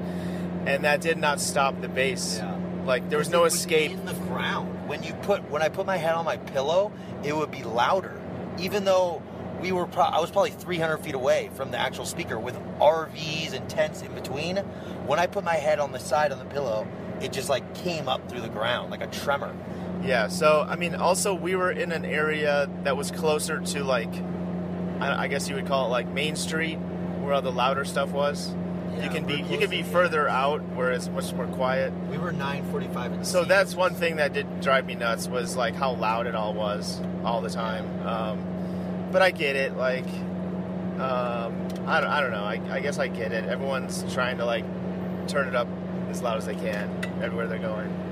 [0.66, 2.38] and that did not stop the bass.
[2.38, 2.56] Yeah.
[2.84, 3.92] Like there was no it escape.
[3.92, 4.88] in the ground.
[4.88, 6.90] When you put when I put my head on my pillow,
[7.22, 8.20] it would be louder,
[8.58, 9.22] even though
[9.60, 9.86] we were.
[9.86, 14.02] Pro- I was probably 300 feet away from the actual speaker with RVs and tents
[14.02, 14.56] in between.
[15.06, 16.86] When I put my head on the side on the pillow,
[17.20, 19.54] it just like came up through the ground like a tremor.
[20.02, 20.28] Yeah.
[20.28, 24.12] So I mean, also we were in an area that was closer to like,
[25.00, 26.76] I, I guess you would call it like Main Street,
[27.20, 28.54] where all the louder stuff was.
[28.96, 31.92] Yeah, you can be you can be further out where it's much more quiet.
[32.10, 33.12] We were 9:45.
[33.14, 36.34] in So that's one thing that did drive me nuts was like how loud it
[36.34, 38.06] all was all the time.
[38.06, 38.57] Um,
[39.10, 39.76] but I get it.
[39.76, 40.06] Like,
[40.98, 42.44] um, I don't, I don't know.
[42.44, 43.44] I, I guess I get it.
[43.44, 44.64] Everyone's trying to like
[45.28, 45.68] turn it up
[46.10, 46.90] as loud as they can
[47.22, 48.08] everywhere they're going.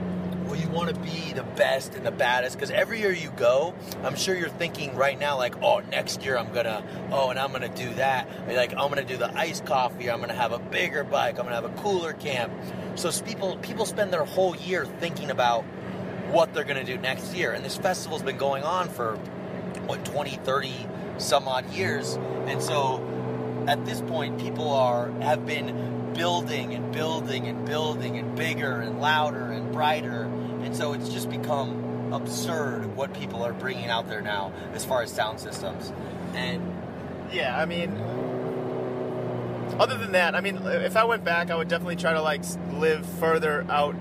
[0.46, 3.74] Well, you want to be the best and the baddest because every year you go,
[4.04, 7.50] I'm sure you're thinking right now, like, oh, next year I'm gonna, oh, and I'm
[7.50, 8.28] gonna do that.
[8.46, 10.08] Like, I'm gonna do the iced coffee.
[10.08, 11.40] I'm gonna have a bigger bike.
[11.40, 12.52] I'm gonna have a cooler camp.
[12.94, 15.62] So people people spend their whole year thinking about
[16.30, 17.50] what they're gonna do next year.
[17.50, 19.18] And this festival's been going on for
[19.80, 20.86] what 20, 30
[21.18, 22.14] some odd years,
[22.46, 23.02] and so
[23.66, 29.00] at this point, people are have been building and building and building and bigger and
[29.00, 30.22] louder and brighter,
[30.62, 35.02] and so it's just become absurd what people are bringing out there now as far
[35.02, 35.92] as sound systems.
[36.34, 36.62] And
[37.32, 37.90] Yeah, I mean,
[39.78, 42.42] other than that, I mean, if I went back, I would definitely try to like
[42.72, 43.94] live further out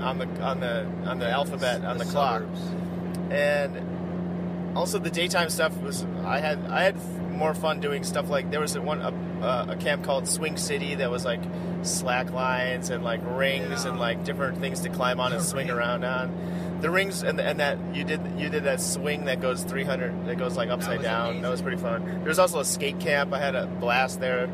[0.00, 2.40] on the on the on the alphabet on the, clock.
[2.40, 2.60] suburbs.
[3.30, 3.76] and
[4.80, 6.96] also the daytime stuff was I had I had
[7.32, 10.56] more fun doing stuff like there was a one a, uh, a camp called Swing
[10.56, 11.40] City that was like
[11.82, 13.90] slack lines and like rings Yeah.
[13.90, 15.76] and like different things to climb on and swing ring.
[15.76, 16.78] around on.
[16.80, 20.36] The rings and and that you did you did that swing that goes 300 that
[20.38, 21.24] goes like upside down.
[21.26, 21.42] amazing.
[21.42, 22.04] That was pretty fun.
[22.06, 23.32] There was also a skate camp.
[23.34, 24.48] I had a blast there.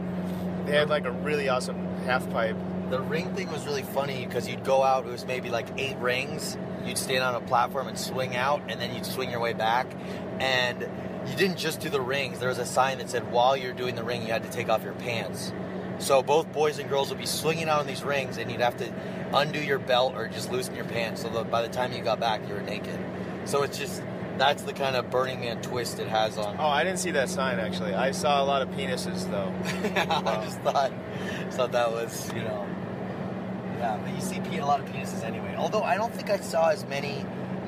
[0.67, 2.57] They had like a really awesome half pipe.
[2.91, 5.97] The ring thing was really funny because you'd go out, it was maybe like eight
[5.97, 6.57] rings.
[6.85, 9.89] You'd stand on a platform and swing out, and then you'd swing your way back.
[10.39, 10.89] And
[11.27, 12.39] you didn't just do the rings.
[12.39, 14.69] There was a sign that said while you're doing the ring, you had to take
[14.69, 15.53] off your pants.
[15.99, 18.77] So both boys and girls would be swinging out on these rings, and you'd have
[18.77, 18.93] to
[19.35, 21.23] undo your belt or just loosen your pants.
[21.23, 22.99] So that by the time you got back, you were naked.
[23.47, 24.03] So it's just
[24.39, 26.57] that's the kind of Burning Man twist it has on.
[26.59, 27.95] Oh, I didn't see that sign actually.
[27.95, 29.53] I saw a lot of penises though.
[30.35, 30.93] I just thought,
[31.51, 32.69] thought that was, you know,
[33.79, 33.99] yeah.
[34.03, 35.55] But you see a lot of penises anyway.
[35.57, 37.25] Although I don't think I saw as many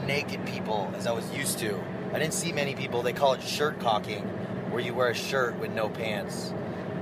[0.06, 1.80] naked people as I was used to.
[2.12, 3.02] I didn't see many people.
[3.02, 4.22] They call it shirt cocking,
[4.70, 6.52] where you wear a shirt with no pants,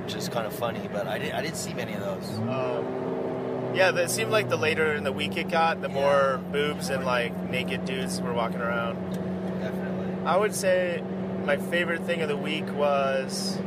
[0.03, 0.89] which is kind of funny.
[0.93, 2.29] But I didn't, I didn't see many of those.
[2.39, 6.89] Um, yeah, it seemed like the later in the week it got, the more boobs
[6.89, 8.97] and like naked dudes were walking around.
[9.61, 10.27] Definitely.
[10.27, 11.03] I would say
[11.45, 13.59] my favorite thing of the week was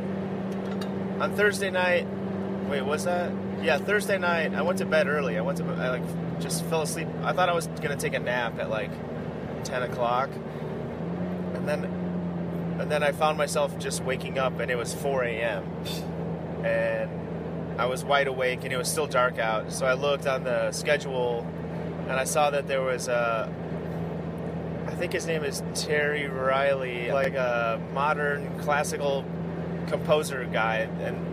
[1.20, 2.06] on Thursday night.
[2.70, 3.32] Wait, was that?
[3.62, 4.54] Yeah, Thursday night.
[4.54, 5.36] I went to bed early.
[5.36, 7.08] I went to I like just fell asleep.
[7.24, 8.92] I thought I was gonna take a nap at like
[9.64, 10.30] ten o'clock,
[11.54, 11.84] and then
[12.78, 15.64] and then I found myself just waking up, and it was four a.m.
[16.64, 17.10] and
[17.80, 19.72] I was wide awake and it was still dark out.
[19.72, 21.44] So I looked on the schedule
[22.02, 23.52] and I saw that there was a.
[24.86, 29.24] I think his name is Terry Riley, like a modern classical
[29.88, 31.29] composer guy, and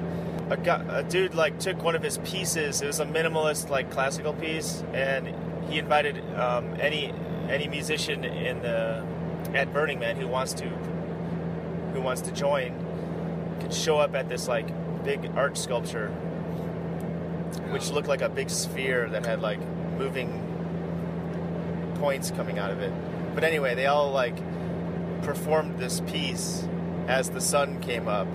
[0.49, 2.82] a, guy, a dude like took one of his pieces.
[2.82, 5.34] It was a minimalist like classical piece, and
[5.69, 7.14] he invited um, any
[7.49, 9.06] any musician in the
[9.53, 10.68] at Burning Man who wants to
[11.94, 14.68] who wants to join could show up at this like
[15.03, 16.10] big art sculpture,
[17.69, 19.60] which looked like a big sphere that had like
[19.98, 20.44] moving
[21.95, 22.94] points coming out of it.
[23.34, 24.36] But anyway, they all like
[25.24, 26.68] performed this piece
[27.07, 28.28] as the sun came up.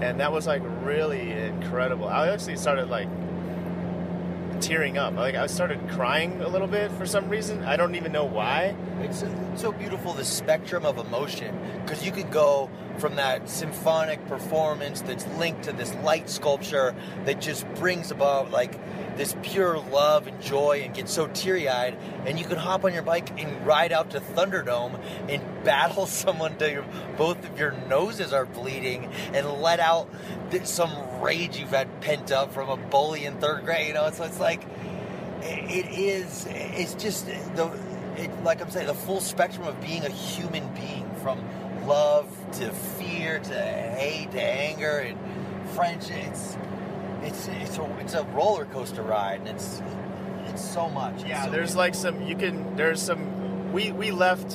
[0.00, 2.08] And that was like really incredible.
[2.08, 3.08] I actually started like
[4.60, 5.14] tearing up.
[5.14, 7.64] Like I started crying a little bit for some reason.
[7.64, 8.74] I don't even know why.
[9.00, 9.24] It's,
[9.56, 15.26] so beautiful the spectrum of emotion because you could go from that symphonic performance that's
[15.38, 16.94] linked to this light sculpture
[17.24, 18.78] that just brings about like
[19.20, 21.94] this pure love and joy and get so teary-eyed
[22.24, 24.98] and you can hop on your bike and ride out to Thunderdome
[25.28, 26.86] and battle someone till your,
[27.18, 30.08] both of your noses are bleeding and let out
[30.50, 34.10] th- some rage you've had pent up from a bully in third grade you know?
[34.10, 34.62] So it's like
[35.42, 37.70] it is it's just the
[38.16, 41.38] it, like i'm saying the full spectrum of being a human being from
[41.86, 45.18] love to fear to hate to anger and
[45.72, 46.34] friendship
[47.22, 49.82] it's it's a, it's a roller coaster ride and it's
[50.46, 54.10] it's so much It's Yeah, so there's like some you can there's some we we
[54.10, 54.50] left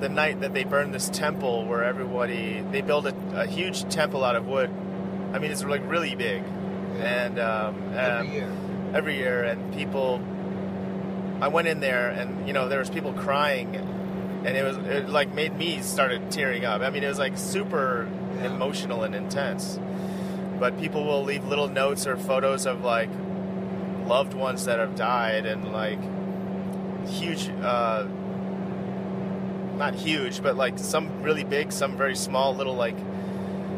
[0.00, 4.24] the night that they burned this temple where everybody they built a, a huge temple
[4.24, 4.70] out of wood.
[5.32, 6.42] I mean it's like really big.
[7.00, 8.52] And um, every um, year
[8.94, 10.20] every year and people
[11.40, 13.74] I went in there and you know there was people crying
[14.44, 16.82] and it was it like made me started tearing up.
[16.82, 18.08] I mean it was like super
[18.38, 18.46] Yeah.
[18.54, 19.78] emotional and intense.
[20.58, 23.10] But people will leave little notes or photos of like
[24.06, 26.00] loved ones that have died and like
[27.08, 28.06] huge uh
[29.76, 32.96] not huge but like some really big some very small little like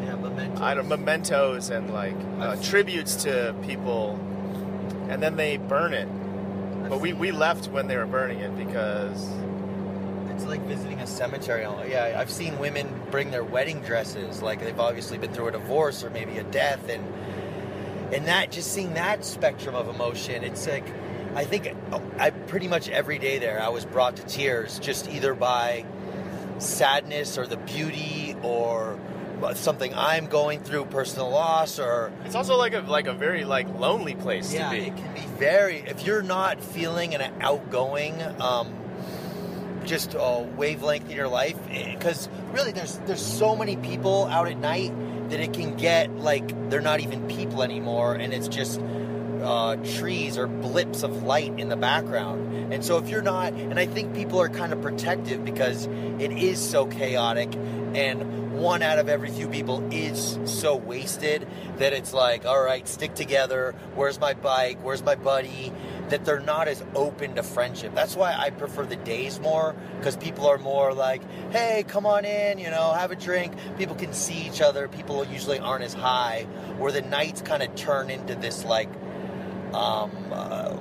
[0.03, 0.61] yeah mementos.
[0.61, 4.19] I don't mementos and like uh, tributes to people,
[5.09, 6.07] and then they burn it.
[6.89, 9.29] But we, we left when they were burning it because
[10.41, 11.61] It's like visiting a cemetery.
[11.87, 16.03] Yeah, I've seen women bring their wedding dresses, like they've obviously been through a divorce
[16.03, 17.05] or maybe a death, and
[18.11, 20.85] and that just seeing that spectrum of emotion, it's like
[21.35, 21.75] I think
[22.17, 25.85] I pretty much every day there I was brought to tears, just either by
[26.57, 28.99] sadness or the beauty or
[29.53, 33.67] something I'm going through, personal loss, or it's also like a like a very like
[33.77, 34.87] lonely place yeah, to be.
[34.87, 35.77] it can be very.
[35.81, 38.80] If you're not feeling an outgoing, um,
[39.85, 44.57] just uh, wavelength in your life, because really, there's there's so many people out at
[44.57, 44.91] night
[45.29, 48.81] that it can get like they're not even people anymore, and it's just
[49.41, 52.73] uh, trees or blips of light in the background.
[52.73, 55.87] And so if you're not, and I think people are kind of protective because
[56.19, 57.53] it is so chaotic,
[57.93, 61.47] and one out of every few people is so wasted
[61.77, 63.73] that it's like, all right, stick together.
[63.95, 64.77] Where's my bike?
[64.83, 65.73] Where's my buddy?
[66.11, 67.95] That they're not as open to friendship.
[67.95, 71.21] That's why I prefer the days more because people are more like,
[71.51, 73.53] hey, come on in, you know, have a drink.
[73.77, 74.87] People can see each other.
[74.89, 76.45] People usually aren't as high.
[76.77, 78.89] Where the nights kind of turn into this like
[79.73, 80.75] um, uh,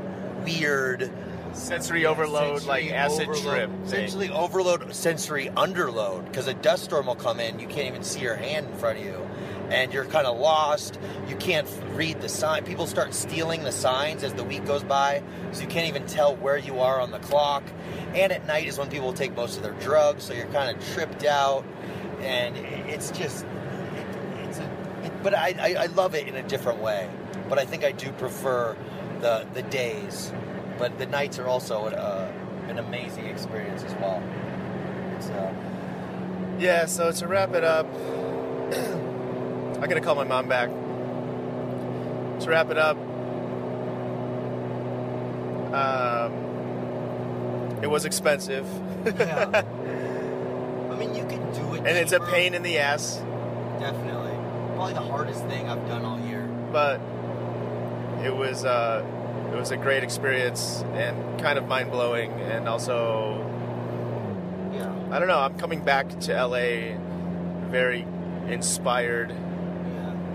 [0.44, 1.10] weird
[1.52, 3.70] Sensory overload, like acid overload- trip.
[3.86, 4.08] thing.
[4.08, 6.24] Sensory overload, sensory underload.
[6.26, 8.98] Because a dust storm will come in, you can't even see your hand in front
[8.98, 9.28] of you,
[9.70, 10.98] and you're kind of lost.
[11.28, 12.64] You can't read the sign.
[12.64, 15.22] People start stealing the signs as the week goes by,
[15.52, 17.62] so you can't even tell where you are on the clock.
[18.14, 20.84] And at night is when people take most of their drugs, so you're kind of
[20.92, 21.64] tripped out,
[22.20, 24.06] and it's just, it,
[24.44, 24.64] it's a.
[25.04, 27.08] It, but I, I, I love it in a different way.
[27.48, 28.76] But I think I do prefer
[29.20, 30.32] the the days
[30.80, 32.32] but the nights are also uh,
[32.68, 34.22] an amazing experience as well.
[35.20, 35.52] Uh,
[36.58, 37.86] Yeah, so to wrap it up,
[39.80, 40.68] I gotta call my mom back.
[42.40, 42.96] To wrap it up,
[45.74, 46.32] um,
[47.82, 48.66] it was expensive,
[49.04, 49.50] yeah.
[50.90, 53.16] I mean, you can do it, and it's a pain in the ass,
[53.78, 54.32] Definitely,
[54.74, 56.46] probably the hardest thing I've done all year.
[56.72, 57.00] but
[58.24, 59.04] it was uh,
[59.52, 63.44] it was a great experience and kind of mind blowing, and also
[64.72, 65.40] Yeah, I don't know.
[65.40, 66.96] I'm coming back to LA
[67.68, 68.06] very
[68.48, 69.32] inspired.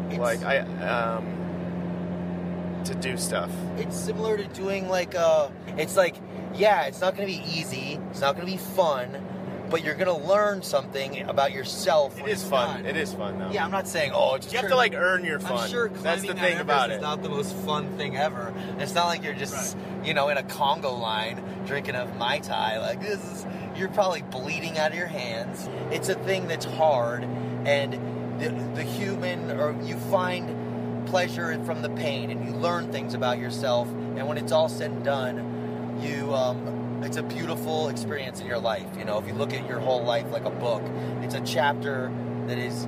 [0.10, 3.52] It's, like I um, to do stuff.
[3.77, 6.15] it's similar to doing like uh, it's like
[6.53, 7.99] yeah, it's not gonna be easy.
[8.11, 9.22] It's not gonna be fun.
[9.69, 12.18] but you're gonna learn something about yourself.
[12.19, 12.84] It is it's fun.
[12.84, 12.86] done.
[12.86, 13.49] It is fun though.
[13.49, 15.53] Yeah, I'm not saying oh, it's You have to like earn your fun.
[15.53, 16.98] I'm sure That's the thing about it.
[16.98, 18.53] is not the most fun thing ever.
[18.80, 22.77] It's not like you're just you know in a Congo line drinking a mai tai.
[22.80, 23.45] Like this is
[23.76, 25.68] you're probably bleeding out of your hands.
[25.91, 27.23] It's a thing that's hard,
[27.65, 27.99] and
[28.40, 33.38] the, the human or you find pleasure from the pain, and you learn things about
[33.38, 33.88] yourself.
[33.90, 38.57] And when it's all said and done, you um, it's a beautiful experience in your
[38.57, 38.88] life.
[38.98, 40.82] You know, if you look at your whole life like a book,
[41.22, 42.12] it's a chapter
[42.48, 42.88] that is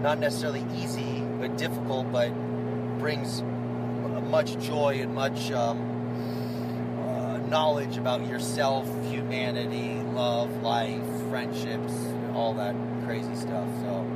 [0.00, 2.30] not necessarily easy but difficult, but
[2.98, 3.42] brings
[4.28, 5.78] much joy and much um,
[7.00, 11.92] uh, knowledge about yourself, humanity, love, life, friendships,
[12.34, 13.68] all that crazy stuff.
[13.80, 14.06] So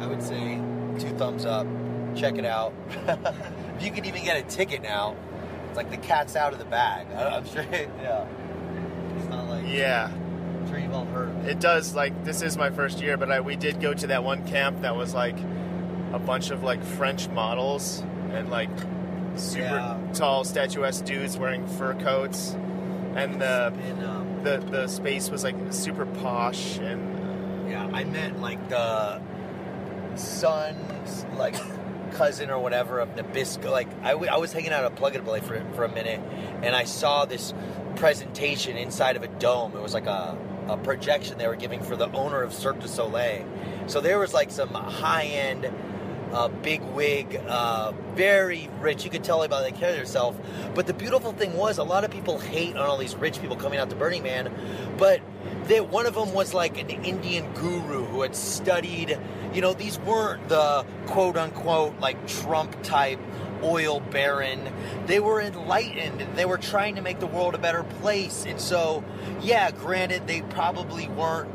[0.00, 0.60] I would say
[0.98, 1.66] two thumbs up.
[2.14, 2.72] Check it out.
[3.76, 5.14] if you can even get a ticket now,
[5.68, 7.06] it's like the cat's out of the bag.
[7.16, 7.64] I'm sure.
[7.72, 8.26] Yeah.
[9.18, 11.50] It's not like Yeah, I'm sure you've all heard of it.
[11.52, 11.94] it does.
[11.94, 14.82] Like this is my first year, but I, we did go to that one camp
[14.82, 15.36] that was like
[16.12, 18.02] a bunch of like French models
[18.32, 18.70] and like
[19.36, 19.98] super Yeah.
[20.14, 22.56] tall, statuesque dudes wearing fur coats,
[23.14, 23.66] and the
[24.08, 29.20] um, the the space was like super posh and Yeah, I meant like the
[30.18, 31.54] son's like
[32.12, 33.70] cousin or whatever of Nabisco.
[33.70, 36.20] Like I, w- I was hanging out at Plug and Play for for a minute,
[36.62, 37.54] and I saw this
[37.96, 39.76] presentation inside of a dome.
[39.76, 40.36] It was like a
[40.68, 43.46] a projection they were giving for the owner of Cirque du Soleil.
[43.86, 45.70] So there was like some high end.
[46.30, 49.02] Uh, big wig, uh, very rich.
[49.02, 50.38] You could tell about they carry themselves.
[50.74, 53.56] But the beautiful thing was, a lot of people hate on all these rich people
[53.56, 54.52] coming out to Burning Man,
[54.98, 55.22] but
[55.76, 59.18] one of them was like an Indian guru who had studied.
[59.52, 63.20] You know, these weren't the quote unquote like Trump type
[63.62, 64.72] oil baron.
[65.06, 66.36] They were enlightened.
[66.36, 68.44] They were trying to make the world a better place.
[68.46, 69.04] And so,
[69.42, 71.50] yeah, granted, they probably weren't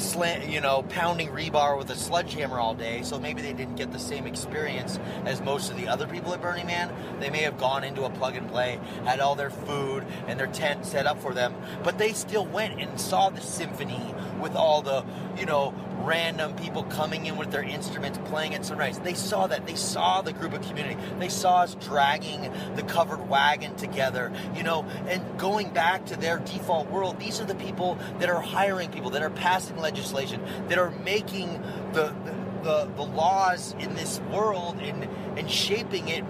[0.00, 3.92] slant, you know, pounding rebar with a sledgehammer all day, so maybe they didn't get
[3.92, 6.92] the same experience as most of the other people at Burning Man.
[7.20, 10.46] They may have gone into a plug and play, had all their food and their
[10.46, 11.54] tent set up for them,
[11.84, 15.04] but they still went and saw the symphony with all the,
[15.38, 18.98] you know, random people coming in with their instruments playing at sunrise.
[19.00, 19.66] They saw that.
[19.66, 20.96] They saw the group of community.
[21.18, 26.38] They saw us dragging the covered wagon together, you know, and going back to their
[26.38, 27.20] default world.
[27.20, 31.62] These are the people that are hiring people, that are passing legislation, that are making
[31.92, 35.08] the the, the, the laws in this world and
[35.38, 36.24] and shaping it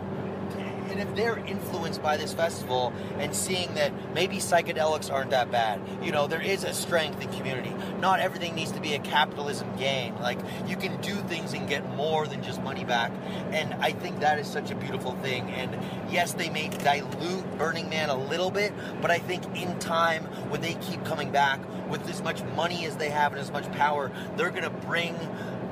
[0.91, 5.81] and if they're influenced by this festival and seeing that maybe psychedelics aren't that bad,
[6.03, 7.73] you know, there is a strength in community.
[8.01, 10.17] Not everything needs to be a capitalism game.
[10.17, 13.12] Like, you can do things and get more than just money back.
[13.53, 15.51] And I think that is such a beautiful thing.
[15.51, 15.77] And
[16.11, 20.61] yes, they may dilute Burning Man a little bit, but I think in time, when
[20.61, 24.11] they keep coming back with as much money as they have and as much power,
[24.37, 25.17] they're going to bring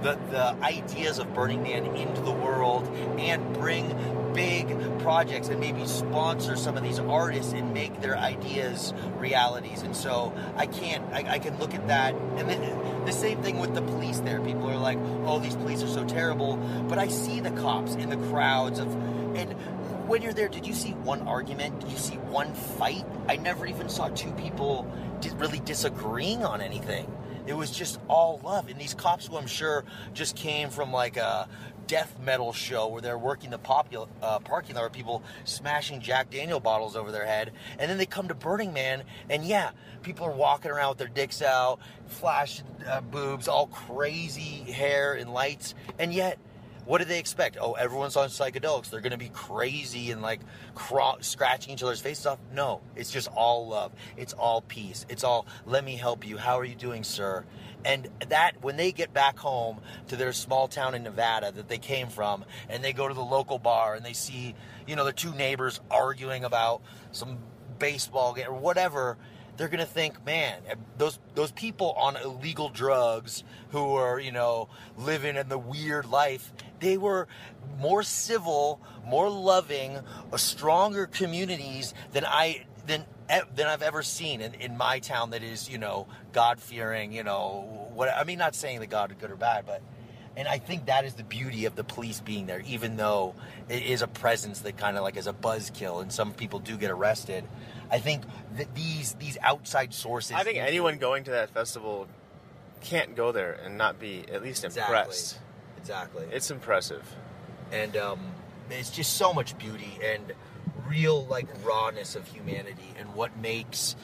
[0.03, 2.87] the, the ideas of Burning Man into the world
[3.19, 4.69] and bring big
[5.09, 9.81] projects and maybe sponsor some of these artists and make their ideas realities.
[9.81, 12.15] And so I can't, I, I can look at that.
[12.37, 14.39] And then the same thing with the police there.
[14.43, 16.59] People are like, oh, these police are so terrible.
[16.91, 18.93] But I see the cops in the crowds of,
[19.35, 19.53] and
[20.07, 21.81] when you're there, did you see one argument?
[21.81, 23.07] Did you see one fight?
[23.29, 24.87] I never even saw two people
[25.37, 27.11] really disagreeing on anything.
[27.47, 28.69] It was just all love.
[28.69, 31.49] And these cops, who I'm sure just came from like a
[31.89, 33.59] death metal show where they're working the
[34.23, 38.07] uh, parking lot, where people smashing Jack Daniel bottles over their head, and then they
[38.07, 39.71] come to Burning Man, and yeah,
[40.03, 45.33] people are walking around with their dicks out, flash uh, boobs, all crazy hair and
[45.33, 46.39] lights, and yet
[46.85, 47.59] what do they expect?
[47.61, 48.89] Oh, everyone's on psychedelics.
[48.89, 50.41] They're going to be crazy and like
[50.75, 52.39] craw- scratching each other's faces off.
[52.55, 53.93] No, it's just all love.
[54.17, 55.05] It's all peace.
[55.11, 56.39] It's all, let me help you.
[56.39, 57.45] How are you doing, sir?
[57.85, 61.79] And that, when they get back home to their small town in Nevada that they
[61.79, 64.55] came from, and they go to the local bar and they see,
[64.87, 66.83] you know, their two neighbors arguing about
[67.13, 67.39] some
[67.79, 69.17] baseball game or whatever,
[69.57, 74.69] they're gonna think, man, eh, those those people on illegal drugs who are, you know,
[74.97, 77.27] living in the weird life, they were
[77.79, 79.99] more civil, more loving,
[80.37, 85.69] stronger communities than I than than I've ever seen in, in my town that is,
[85.69, 89.31] you know, God fearing, you know, what I mean not saying that God is good
[89.31, 89.83] or bad, but
[90.37, 93.35] and I think that is the beauty of the police being there, even though
[93.69, 96.77] it is a presence that kind of like is a buzzkill, and some people do
[96.77, 97.45] get arrested.
[97.91, 98.23] I think
[98.57, 100.33] that these these outside sources.
[100.37, 102.07] I think anyone going to that festival
[102.83, 104.97] can't go there and not be at least Exactly.
[104.97, 105.39] impressed.
[105.79, 106.27] Exactly.
[106.31, 107.03] It's impressive.
[107.73, 108.21] and um,
[108.71, 110.33] it's just so much beauty and
[110.89, 113.97] real like rawness of humanity and what makes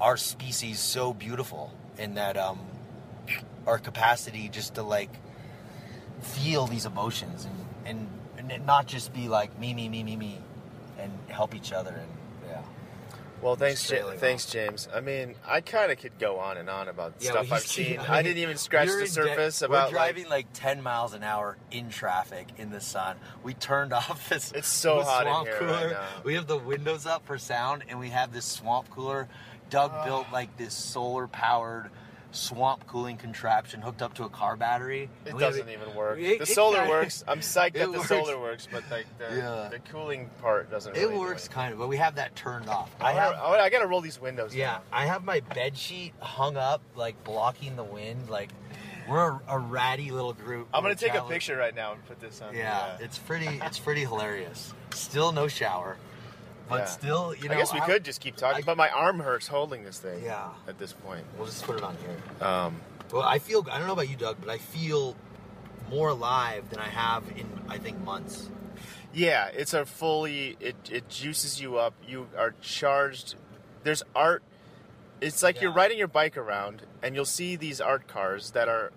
[0.00, 1.72] our species so beautiful.
[1.98, 2.60] And that um,
[3.66, 5.10] our capacity just to like
[6.20, 7.46] feel these emotions
[7.84, 8.08] and
[8.38, 10.38] and, and not just be like me me me me me
[10.98, 12.10] and help each other and
[13.42, 14.88] Well, thanks, Just Ja- sailing thanks, James.
[14.94, 17.66] I mean, I kind of could go on and on about Yeah, stuff well, I've
[17.66, 17.98] seen.
[18.00, 20.82] I I, didn't even scratch the in de- surface about We're like, driving like, 10
[20.82, 23.16] miles an hour in traffic in the sun.
[23.44, 24.52] We turned off this.
[24.52, 25.72] It's so hot in here cooler.
[25.72, 26.06] right now.
[26.24, 29.28] We have the windows up for sound, and we have this swamp cooler.
[29.68, 30.04] Doug Ah.
[30.04, 31.90] built like this solar powered
[32.36, 35.04] swamp cooling contraption hooked up to a car battery.
[35.24, 36.18] It And we have doesn't even work.
[36.18, 37.24] It- the it solar kinda- works.
[37.26, 38.08] I'm psyched that it the works.
[38.08, 39.68] solar works, but like the, Yeah.
[39.70, 40.96] the cooling part doesn't.
[40.96, 41.54] It Really do works anything.
[41.54, 42.90] kind of, but we have that turned off.
[43.00, 43.44] I I have have.
[43.44, 44.54] I gotta roll these windows.
[44.54, 44.80] Yeah, down.
[44.92, 48.28] I have my bed sheet hung up, like blocking the wind.
[48.30, 48.50] Like
[49.08, 50.68] we're a, a ratty little group.
[50.74, 52.54] I'm gonna take a picture right now and put this on.
[52.54, 53.60] Yeah, it's pretty.
[53.64, 54.74] It's pretty hilarious.
[54.92, 55.96] Still no shower,
[56.68, 56.84] but Yeah.
[56.86, 57.54] still, you know.
[57.54, 59.98] I guess we I'm- could just keep talking, I- but my arm hurts holding this
[59.98, 60.22] thing.
[60.24, 60.48] Yeah.
[60.66, 61.24] At this point.
[61.36, 62.46] We'll just put it on here.
[62.46, 62.80] Um,
[63.12, 63.64] Well, I feel.
[63.70, 65.14] I don't know about you, Doug, but I feel
[65.88, 68.48] more alive than I have in I think months.
[69.12, 71.94] Yeah, it's a fully it it juices you up.
[72.06, 73.36] You are charged.
[73.84, 74.42] There's art.
[75.20, 78.92] It's like you're riding your bike around, and you'll see these art cars that are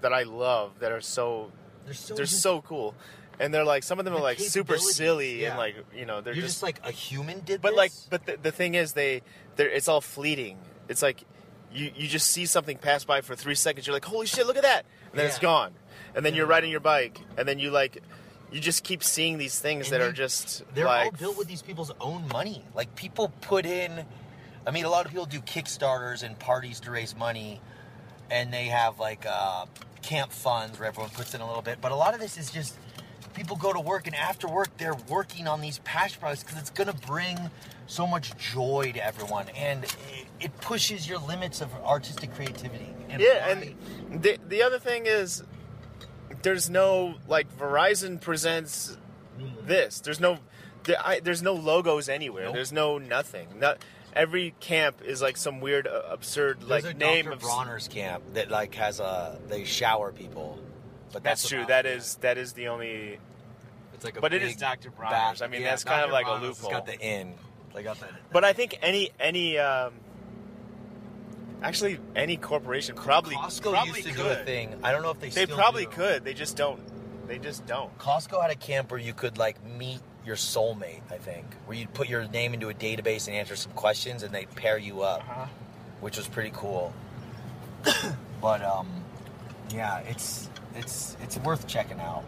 [0.00, 0.78] that I love.
[0.80, 1.52] That are so
[1.84, 2.14] They're so.
[2.14, 2.94] they're just- so cool,
[3.40, 5.50] and they're like some of them The are like super silly yeah.
[5.50, 7.76] and like you know they're You're just, just, like a human did But this?
[7.76, 9.22] like, but the, the thing is, they,
[9.56, 10.58] they're, it's all fleeting.
[10.88, 11.24] It's like
[11.72, 13.86] you, you just see something pass by for three seconds.
[13.86, 15.72] You're like, holy shit, look at that, and then it's gone.
[16.14, 16.52] And then you're Yeah.
[16.52, 18.02] riding your bike, and then you like,
[18.50, 21.38] you just keep seeing these things And that they- are just They're like, all built
[21.38, 22.64] with these people's own money.
[22.74, 24.04] Like people put in.
[24.66, 27.60] I mean, a lot of people do Kickstarters and parties to raise money,
[28.30, 29.64] and they have like uh,
[30.02, 31.78] camp funds where everyone puts in a little bit.
[31.80, 32.76] But a lot of this is just
[33.34, 36.70] people go to work, and after work, they're working on these passion projects because it's
[36.70, 37.38] going to bring
[37.86, 42.88] so much joy to everyone, and it, it pushes your limits of artistic creativity.
[43.08, 43.46] And yeah.
[43.54, 43.74] why-
[44.10, 45.42] And the the other thing is,
[46.42, 48.96] there's no like Verizon presents
[49.66, 50.00] this.
[50.00, 50.38] There's no,
[50.84, 52.44] there, I, there's no logos anywhere.
[52.46, 52.54] Nope.
[52.54, 53.48] There's no nothing.
[53.58, 53.78] Not
[54.14, 57.34] every camp is like some weird, uh, absurd There's like name Dr.
[57.34, 57.40] of.
[57.40, 60.58] Bronner's camp that like has a they shower people.
[61.12, 61.58] But That's that's true.
[61.60, 61.96] about That it.
[61.98, 63.18] is that is the only
[63.94, 64.90] It's like a But it is Dr.
[64.90, 65.40] Bronner's.
[65.40, 66.70] bath- I mean, yeah, that's kind of like a Bronner's has loophole.
[66.70, 67.34] got the in.
[67.74, 68.10] They got that.
[68.32, 69.92] But I think any any um,
[71.62, 74.22] actually any corporation probably Costco probably used to could.
[74.24, 74.74] do a thing.
[74.82, 75.28] I don't know if they.
[75.28, 75.90] They still probably do.
[75.92, 76.24] could.
[76.24, 76.80] They just don't.
[77.28, 77.96] They just don't.
[77.98, 81.00] Costco had a camp where you could like meet your soulmate.
[81.10, 84.34] I think where you'd put your name into a database and answer some questions, and
[84.34, 85.46] they'd pair you up, Uh-huh.
[86.00, 86.92] which was pretty cool.
[88.40, 88.88] but um,
[89.70, 92.24] yeah, it's it's it's worth checking out.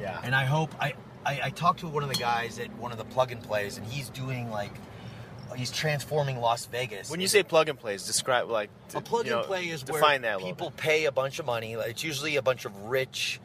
[0.00, 0.20] Yeah.
[0.22, 0.94] And I hope I,
[1.24, 3.76] I I talked to one of the guys at one of the plug and plays,
[3.78, 4.72] and he's doing like
[5.56, 7.10] he's transforming Las Vegas.
[7.10, 10.38] When you say plug and plays, describe like a plug and know, play is where
[10.38, 11.74] people pay a bunch of money.
[11.74, 13.40] It's usually a bunch of rich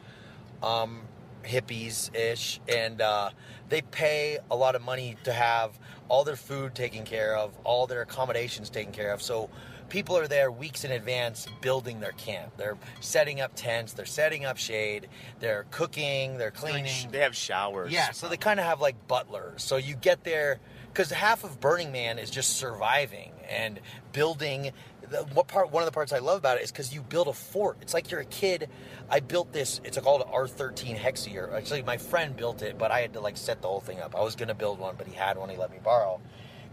[0.62, 1.02] um,
[1.44, 3.30] hippies ish, and uh,
[3.68, 7.86] they pay a lot of money to have all their food taken care of, all
[7.86, 9.22] their accommodations taken care of.
[9.22, 9.48] So
[9.90, 12.56] people are there weeks in advance building their camp.
[12.56, 15.08] They're setting up tents, they're setting up shade,
[15.40, 16.86] they're cooking, they're Like, cleaning.
[16.86, 17.92] sh- they have showers.
[17.92, 19.62] Yeah, so they kind of have like butlers.
[19.62, 20.58] So you get there
[20.92, 23.80] because half of Burning Man is just surviving and
[24.12, 24.72] building.
[25.10, 25.70] The, what part?
[25.72, 27.78] One of the parts I love about it is because you build a fort.
[27.82, 28.68] It's like you're a kid.
[29.10, 29.80] I built this.
[29.82, 31.52] It's called R13 Hexayurt.
[31.52, 34.14] Actually, my friend built it, but I had to like set the whole thing up.
[34.14, 35.48] I was gonna build one, but he had one.
[35.48, 36.20] He let me borrow.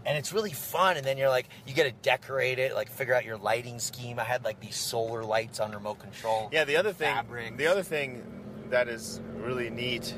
[0.08, 0.96] And it's really fun.
[0.96, 4.18] And then you're like, you get to decorate it, like figure out your lighting scheme.
[4.18, 6.48] I had like these solar lights on remote control.
[6.50, 7.56] Yeah, the other thing, Fabrics.
[7.58, 8.22] the other thing
[8.70, 10.14] that is really neat,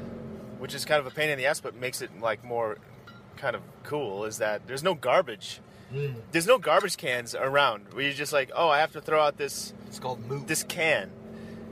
[0.59, 2.79] which is kind of a pain in the ass, but makes it like more
[3.37, 5.61] kind of cool, is that there's no garbage.
[5.93, 6.15] Mm.
[6.31, 7.93] There's no garbage cans around.
[7.93, 10.47] Where you're just like, oh, I have to throw out this It's called Moop.
[10.47, 11.11] this can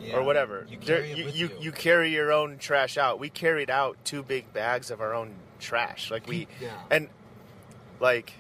[0.00, 0.16] Yeah.
[0.16, 0.66] or whatever.
[0.68, 1.56] You carry it you, with you, you.
[1.60, 3.20] you carry your own trash out.
[3.20, 6.10] We carried out two big bags of our own trash.
[6.10, 6.70] Like we Yeah.
[6.90, 7.08] and
[8.00, 8.32] like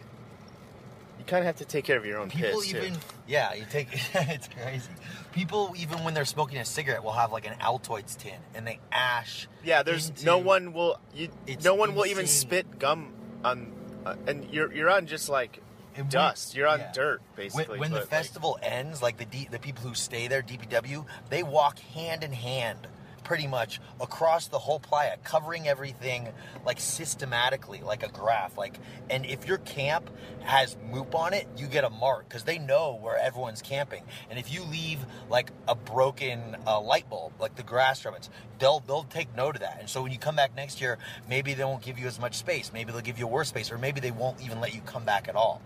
[1.18, 3.00] you kind of have to take care of your own People piss even too.
[3.26, 4.90] yeah, you take it's crazy.
[5.32, 8.78] People even when they're smoking a cigarette will have like an Altoids tin and they
[8.92, 9.48] ash.
[9.64, 11.28] Yeah, there's into- no one will you.
[11.46, 13.12] It's No one will even spit gum
[13.44, 13.72] on,
[14.06, 15.60] uh, and you're you're on just like
[15.96, 16.54] when- dust.
[16.54, 16.92] You're on yeah.
[16.92, 17.78] dirt basically.
[17.78, 21.04] when the but, like, festival ends, like the D, the people who stay there, DPW,
[21.30, 22.86] they walk hand in hand,
[23.28, 26.26] pretty much across the whole playa, covering everything
[26.64, 28.56] like systematically, like a graph.
[28.56, 28.78] Like,
[29.10, 30.08] and if your camp
[30.40, 34.02] has moop on it, you get a mark because they know where everyone's camping.
[34.30, 38.80] And if you leave like a broken uh, light bulb, like the grass ribbons, they'll
[38.80, 39.76] they'll take note of that.
[39.78, 40.96] And so when you come back next year,
[41.28, 42.72] maybe they won't give you as much space.
[42.72, 45.28] Maybe they'll give you worse space, or maybe they won't even let you come back
[45.28, 45.60] at all.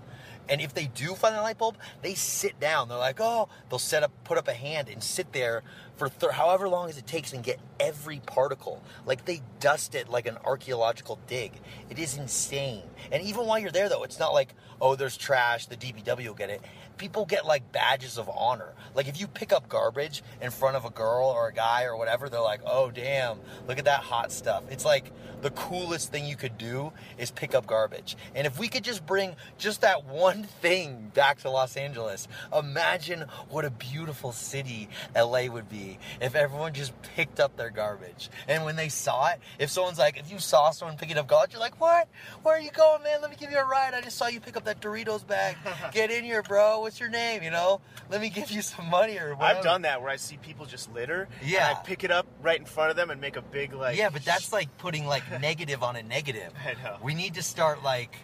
[0.48, 2.88] And if they do find a light bulb, they sit down.
[2.88, 5.62] They're like, oh, they'll set up, put up a hand and sit there
[6.08, 8.82] for th- however long as it takes and get every particle.
[9.06, 11.52] Like they dust it like an archaeological dig.
[11.90, 12.82] It is insane.
[13.12, 16.34] And even while you're there, though, it's not like, oh, there's trash, the DPW will
[16.34, 16.60] get it.
[17.02, 18.74] People get like badges of honor.
[18.94, 21.96] Like if you pick up garbage in front of a girl or a guy or
[21.96, 24.62] whatever, they're like, oh, damn, look at that hot stuff.
[24.70, 25.10] It's like
[25.40, 28.16] the coolest thing you could do is pick up garbage.
[28.36, 33.24] And if we could just bring just that one thing back to Los Angeles, imagine
[33.48, 38.30] what a beautiful city LA would be if everyone just picked up their garbage.
[38.46, 41.54] And when they saw it, if someone's like, if you saw someone picking up garbage,
[41.54, 42.08] you're like, what?
[42.44, 43.20] Where are you going, man?
[43.20, 43.94] Let me give you a ride.
[43.94, 45.56] I just saw you pick up that Doritos bag.
[45.92, 46.86] Get in here, bro.
[46.92, 47.42] What's your name?
[47.42, 49.60] You know, let me give you some money or whatever.
[49.60, 51.26] I've done that where I see people just litter.
[51.42, 51.70] Yeah.
[51.70, 53.96] And I pick it up right in front of them and make a big like.
[53.96, 56.52] yeah, but that's like putting like negative on a negative.
[56.62, 56.98] I know.
[57.02, 58.14] We need to start like,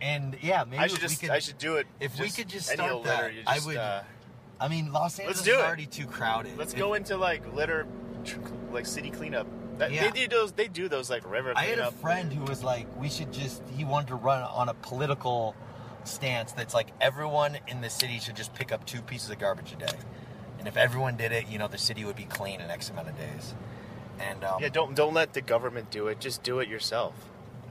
[0.00, 1.22] and yeah, maybe I should just.
[1.22, 1.32] we could.
[1.32, 1.86] I should do it.
[2.00, 4.00] if we could just start old litter, that, I would- Uh,
[4.58, 6.58] I mean, Los Angeles is already too crowded.
[6.58, 7.86] let's If- go into like litter,
[8.72, 9.46] like city cleanup.
[9.78, 10.10] That, Yeah.
[10.10, 10.50] They do those.
[10.50, 13.62] They do those like river I had a friend who was like, we should just.
[13.76, 15.54] He wanted to run on a political
[16.04, 19.72] stance that's like everyone in the city should just pick up two pieces of garbage
[19.72, 19.98] a day,
[20.58, 23.08] and if everyone did it, you know, the city would be clean in X amount
[23.08, 23.54] of days.
[24.20, 26.20] And um, Yeah, don't don't let the government do it.
[26.20, 27.14] Just do it yourself.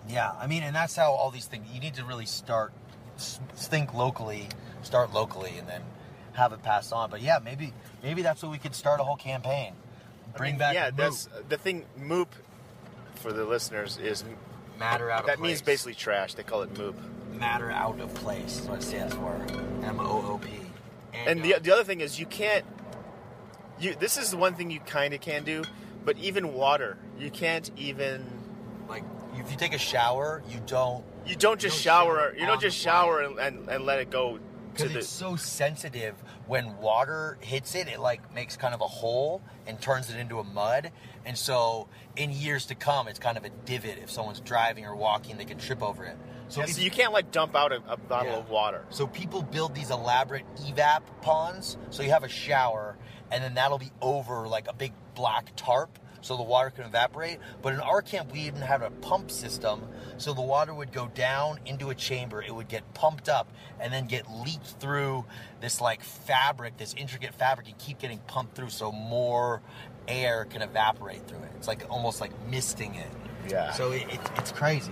[0.10, 1.68] Yeah, I mean, and that's how all these things.
[1.72, 2.74] You need to really start,
[3.56, 4.49] think locally,
[4.82, 5.82] start locally, and then
[6.34, 7.10] have it passed on.
[7.10, 9.74] But yeah, maybe maybe that's what we could start a whole campaign.
[10.34, 10.95] I Bring mean, back Yeah, Moop.
[10.98, 11.86] that's the thing.
[11.99, 12.28] Moop,
[13.16, 14.24] for the listeners, is
[14.80, 16.34] matter out of that means basically trash.
[16.34, 16.95] They call it moop.
[17.40, 18.60] Matter out of place.
[18.60, 19.34] Is what it stands for.
[19.84, 20.49] M O O P.
[21.26, 22.66] And the, the other thing is you can't.
[23.80, 25.64] You this is the one thing you kind of can do,
[26.06, 28.26] but even water, you can't even.
[28.88, 29.03] like
[29.36, 32.16] if you take a shower, you don't You don't just don't shower.
[32.18, 34.44] shower You don't just shower and, and, and let it go to
[34.74, 36.16] because it's so sensitive.
[36.48, 40.40] When water hits it, it like makes kind of a hole and turns it into
[40.40, 40.91] a mud.
[41.26, 43.99] And so, in years to come, it's kind of a divot.
[44.02, 46.18] If someone's driving or walking, they can trip over it.
[46.52, 48.40] So, you can't like dump out a, a bottle Yeah.
[48.40, 48.86] of water.
[48.90, 51.78] So people build these elaborate evap ponds.
[51.90, 52.98] So you have a shower,
[53.32, 57.40] and then that'll be over like a big black tarp, so the water can evaporate.
[57.61, 59.82] But in our camp, we even had a pump system,
[60.18, 62.41] so the water would go down into a chamber.
[62.41, 63.48] It would get pumped up,
[63.80, 65.26] and then get leaked through
[65.61, 69.61] this like fabric, this intricate fabric, and keep getting pumped through, so more
[70.07, 71.52] air can evaporate through it.
[71.57, 73.07] It's like almost like misting it.
[73.49, 73.72] Yeah.
[73.72, 74.91] So it, it, it's crazy.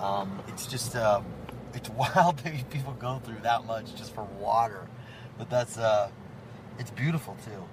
[0.00, 1.24] Um, it's just um,
[1.74, 4.86] it's wild that people go through that much just for water,
[5.38, 6.10] but that's uh,
[6.78, 7.64] it's beautiful too.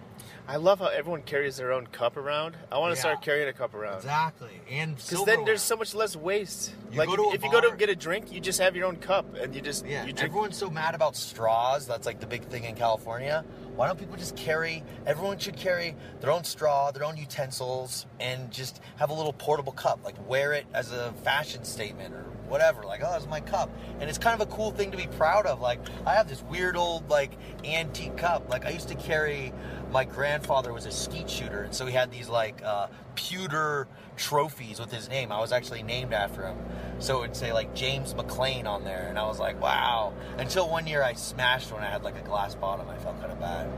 [0.50, 2.56] I love how everyone carries their own cup around.
[2.72, 3.02] I want to Yeah.
[3.02, 3.98] start carrying a cup around.
[3.98, 6.74] Exactly, and Because then there's so much less waste.
[6.92, 8.96] You like if, if you go to get a drink, you just have your own
[8.96, 10.06] cup and you just yeah.
[10.06, 10.30] you drink.
[10.30, 11.86] Everyone's so mad about straws.
[11.86, 13.44] That's like the big thing in California.
[13.78, 14.84] Why don't people just carry?
[15.06, 19.72] Everyone should carry their own straw, their own utensils, and just have a little portable
[19.72, 20.00] cup.
[20.04, 22.84] Like wear it as a fashion statement or whatever.
[22.84, 25.46] Like, oh, that's my cup, and it's kind of a cool thing to be proud
[25.46, 25.62] of.
[25.62, 27.34] Like, I have this weird old like
[27.64, 28.50] antique cup.
[28.50, 29.54] Like, I used to carry.
[29.92, 33.88] My grandfather was a skeet shooter, and so he had these like uh, pewter
[34.18, 35.32] trophies with his name.
[35.32, 36.58] I was actually named after him.
[37.00, 40.14] So it'd say like James McLean on there, and I was like, wow.
[40.38, 41.84] Until one year I smashed one.
[41.84, 42.90] I had like a glass bottom.
[42.90, 43.70] I felt kind of bad,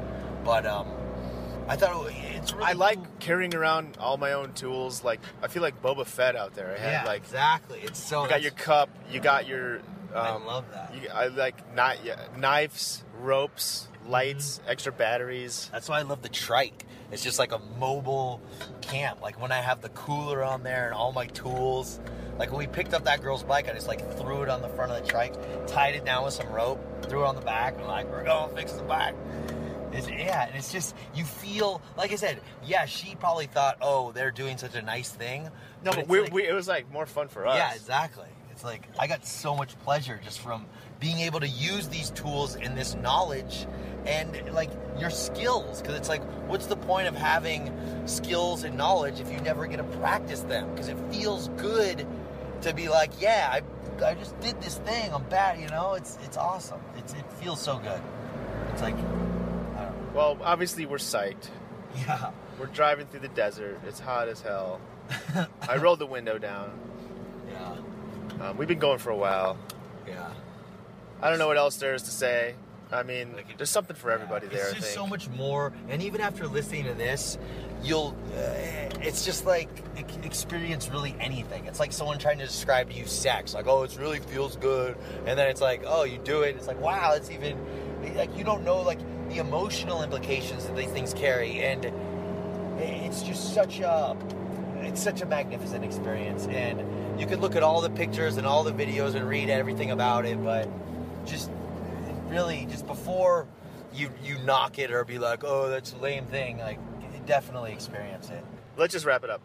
[0.43, 0.87] but um,
[1.67, 3.07] I thought it, it's really I like cool.
[3.19, 5.03] carrying around all my own tools.
[5.03, 6.73] Like I feel like Boba Fett out there.
[6.75, 7.79] I had Yeah, like exactly.
[7.83, 8.23] It's so.
[8.23, 9.77] you got your cup, you got your.
[9.77, 9.81] Um,
[10.15, 10.93] I love that.
[10.95, 14.71] You, I like kni- yeah, knives, ropes, lights, Mm-hmm.
[14.71, 15.69] extra batteries.
[15.71, 16.85] That's why I love the trike.
[17.11, 18.41] It's just like a mobile
[18.81, 19.21] camp.
[19.21, 21.99] Like when I have the cooler on there and all my tools.
[22.37, 24.69] Like when we picked up that girl's bike, I just like threw it on the
[24.69, 25.33] front of the trike,
[25.67, 28.49] tied it down with some rope, threw it on the back, and like we're going
[28.49, 29.13] to fix the bike.
[29.91, 32.39] It's, yeah, and it's just you feel like I said.
[32.63, 35.49] Yeah, she probably thought, oh, they're doing such a nice thing.
[35.83, 37.57] No, but it's we, like- we, it was like more fun for us.
[37.57, 38.27] yeah, exactly.
[38.51, 40.65] It's like I got so much pleasure just from
[40.99, 43.65] being able to use these tools and this knowledge
[44.05, 44.69] and like
[44.99, 47.71] your skills because it's like what's the point of having
[48.07, 52.05] skills and knowledge if you never get to practice them because it feels good
[52.61, 53.49] to be like yeah
[54.01, 57.31] I, I just did this thing I'm bad you know it's it's awesome it's it
[57.33, 58.01] feels so good
[58.73, 61.49] it's like I don't know Well, obviously we're psyched.
[61.95, 63.79] yeah We're driving through the desert.
[63.87, 64.81] It's hot as hell.
[65.69, 66.77] I rolled the window down.
[67.49, 67.75] yeah
[68.49, 69.57] Um, we've been going for a while.
[70.07, 70.29] yeah
[71.21, 72.55] I don't know what else there is to say.
[72.91, 74.65] I mean, there's something for everybody there.
[74.67, 77.37] It's I just so much more, and even after listening to this,
[77.83, 78.15] you'll.
[78.35, 78.39] Uh,
[79.01, 79.69] it's just like
[80.23, 81.65] experience really anything.
[81.65, 84.97] It's like someone trying to describe to you sex, like, oh, it really feels good,
[85.27, 87.57] and then it's like, oh, you do it, it's like, wow, it's even
[88.15, 91.85] like you don't know like the emotional implications that these things carry, and
[92.79, 94.17] it's just such a.
[94.81, 98.63] It's such a magnificent experience, and you can look at all the pictures and all
[98.63, 100.69] the videos and read everything about it, but
[101.29, 101.49] just
[102.27, 103.47] really just before
[103.93, 106.57] you you knock it or be like, oh, that's a lame thing.
[106.59, 106.79] Like,
[107.25, 108.43] definitely experience it.
[108.77, 109.41] Let's just wrap it up.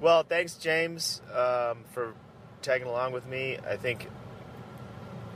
[0.00, 2.14] Well, thanks, James, um, for
[2.62, 3.58] tagging along with me.
[3.68, 4.08] I think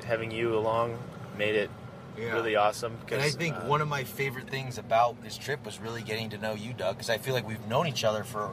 [0.04, 0.98] having you along
[1.38, 1.70] made it
[2.18, 2.32] Yeah.
[2.32, 2.98] really awesome.
[3.10, 6.30] And I think uh, one of my favorite things about this trip was really getting
[6.30, 8.52] to know you, Doug, because I feel like we've known each other for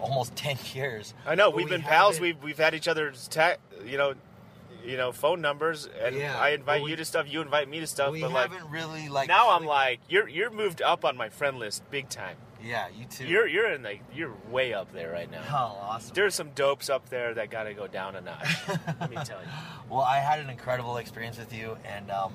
[0.00, 1.14] almost ten years.
[1.26, 2.20] I know we've we been pals.
[2.20, 4.14] We've we've had each other's ta- you know,
[4.88, 7.26] you know, phone numbers, and Yeah, I invite but we- you to stuff.
[7.28, 8.10] You invite me to stuff.
[8.10, 11.28] we but like haven't really like now, I'm like you're you're moved up on my
[11.28, 12.36] friend list big time.
[12.64, 13.26] yeah, you too.
[13.26, 15.42] You're you're in like you're way up there right now.
[15.50, 16.12] oh, awesome.
[16.14, 18.48] There's some dopes up there that got to go down a notch.
[19.00, 19.48] Let me tell you.
[19.90, 22.32] Well, I had an incredible experience with you, and um,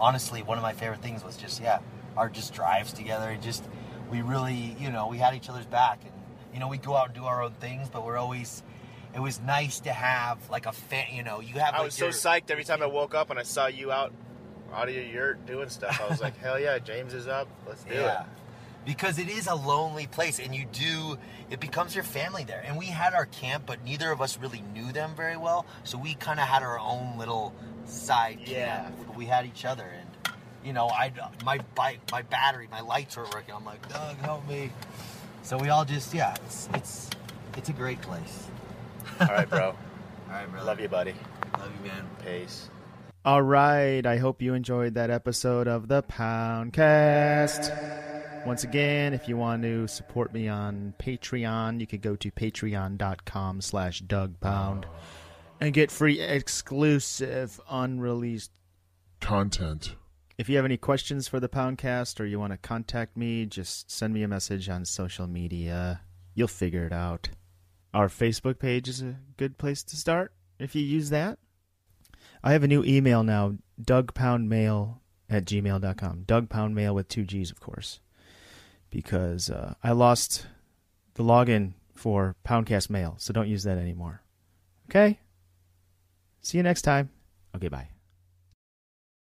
[0.00, 1.78] honestly, one of my favorite things was just yeah,
[2.16, 3.30] our just drives together.
[3.30, 3.64] It just
[4.10, 6.12] we really, you know, we had each other's back, and
[6.52, 8.62] you know, we go out and do our own things, but we're always.
[9.18, 11.06] It was nice to have like a fan.
[11.12, 11.74] You know, you have.
[11.74, 14.12] I like, was so psyched every time I woke up and I saw you out
[14.72, 16.00] out of your yurt doing stuff.
[16.00, 17.48] I was like, hell yeah, James is up.
[17.66, 18.20] Let's do Yeah.
[18.20, 18.26] it.
[18.86, 21.18] Because it is a lonely place, and you do,
[21.50, 22.62] it becomes your family there.
[22.64, 25.66] And we had our camp, but neither of us really knew them very well.
[25.82, 27.52] So we kind of had our own little
[27.86, 28.82] side Yeah.
[28.82, 29.16] camp.
[29.16, 30.34] We had each other, and,
[30.64, 31.10] you know, I
[31.44, 33.52] my bike, my battery, my lights weren't working.
[33.56, 34.70] I'm like, Doug, help me.
[35.42, 37.10] So we all just, yeah, it's, it's,
[37.56, 38.46] it's a great place.
[39.20, 39.68] All right, bro.
[40.28, 40.66] All right, brother.
[40.66, 41.14] Love you, buddy.
[41.58, 42.04] Love you, man.
[42.24, 42.68] Peace.
[43.24, 44.04] All right.
[44.04, 47.74] I hope you enjoyed that episode of the Poundcast.
[48.46, 53.60] Once again, if you want to support me on Patreon, you could go to patreon.com
[53.60, 54.86] slash Doug Pound
[55.60, 58.50] and get free exclusive unreleased.
[59.20, 59.96] Content.
[60.38, 63.90] If you have any questions for the Poundcast or you want to contact me, just
[63.90, 66.02] send me a message on social media.
[66.34, 67.28] You'll figure it out.
[67.94, 71.38] Our Facebook page is a good place to start if you use that.
[72.42, 74.98] I have a new email now, dougpoundmail
[75.28, 76.24] at gmail.com.
[76.24, 78.00] Dougpoundmail with two G's, of course,
[78.90, 80.46] because uh, I lost
[81.14, 84.22] the login for Poundcast Mail, so don't use that anymore.
[84.88, 85.18] Okay?
[86.40, 87.10] See you next time.
[87.54, 87.88] Okay, bye.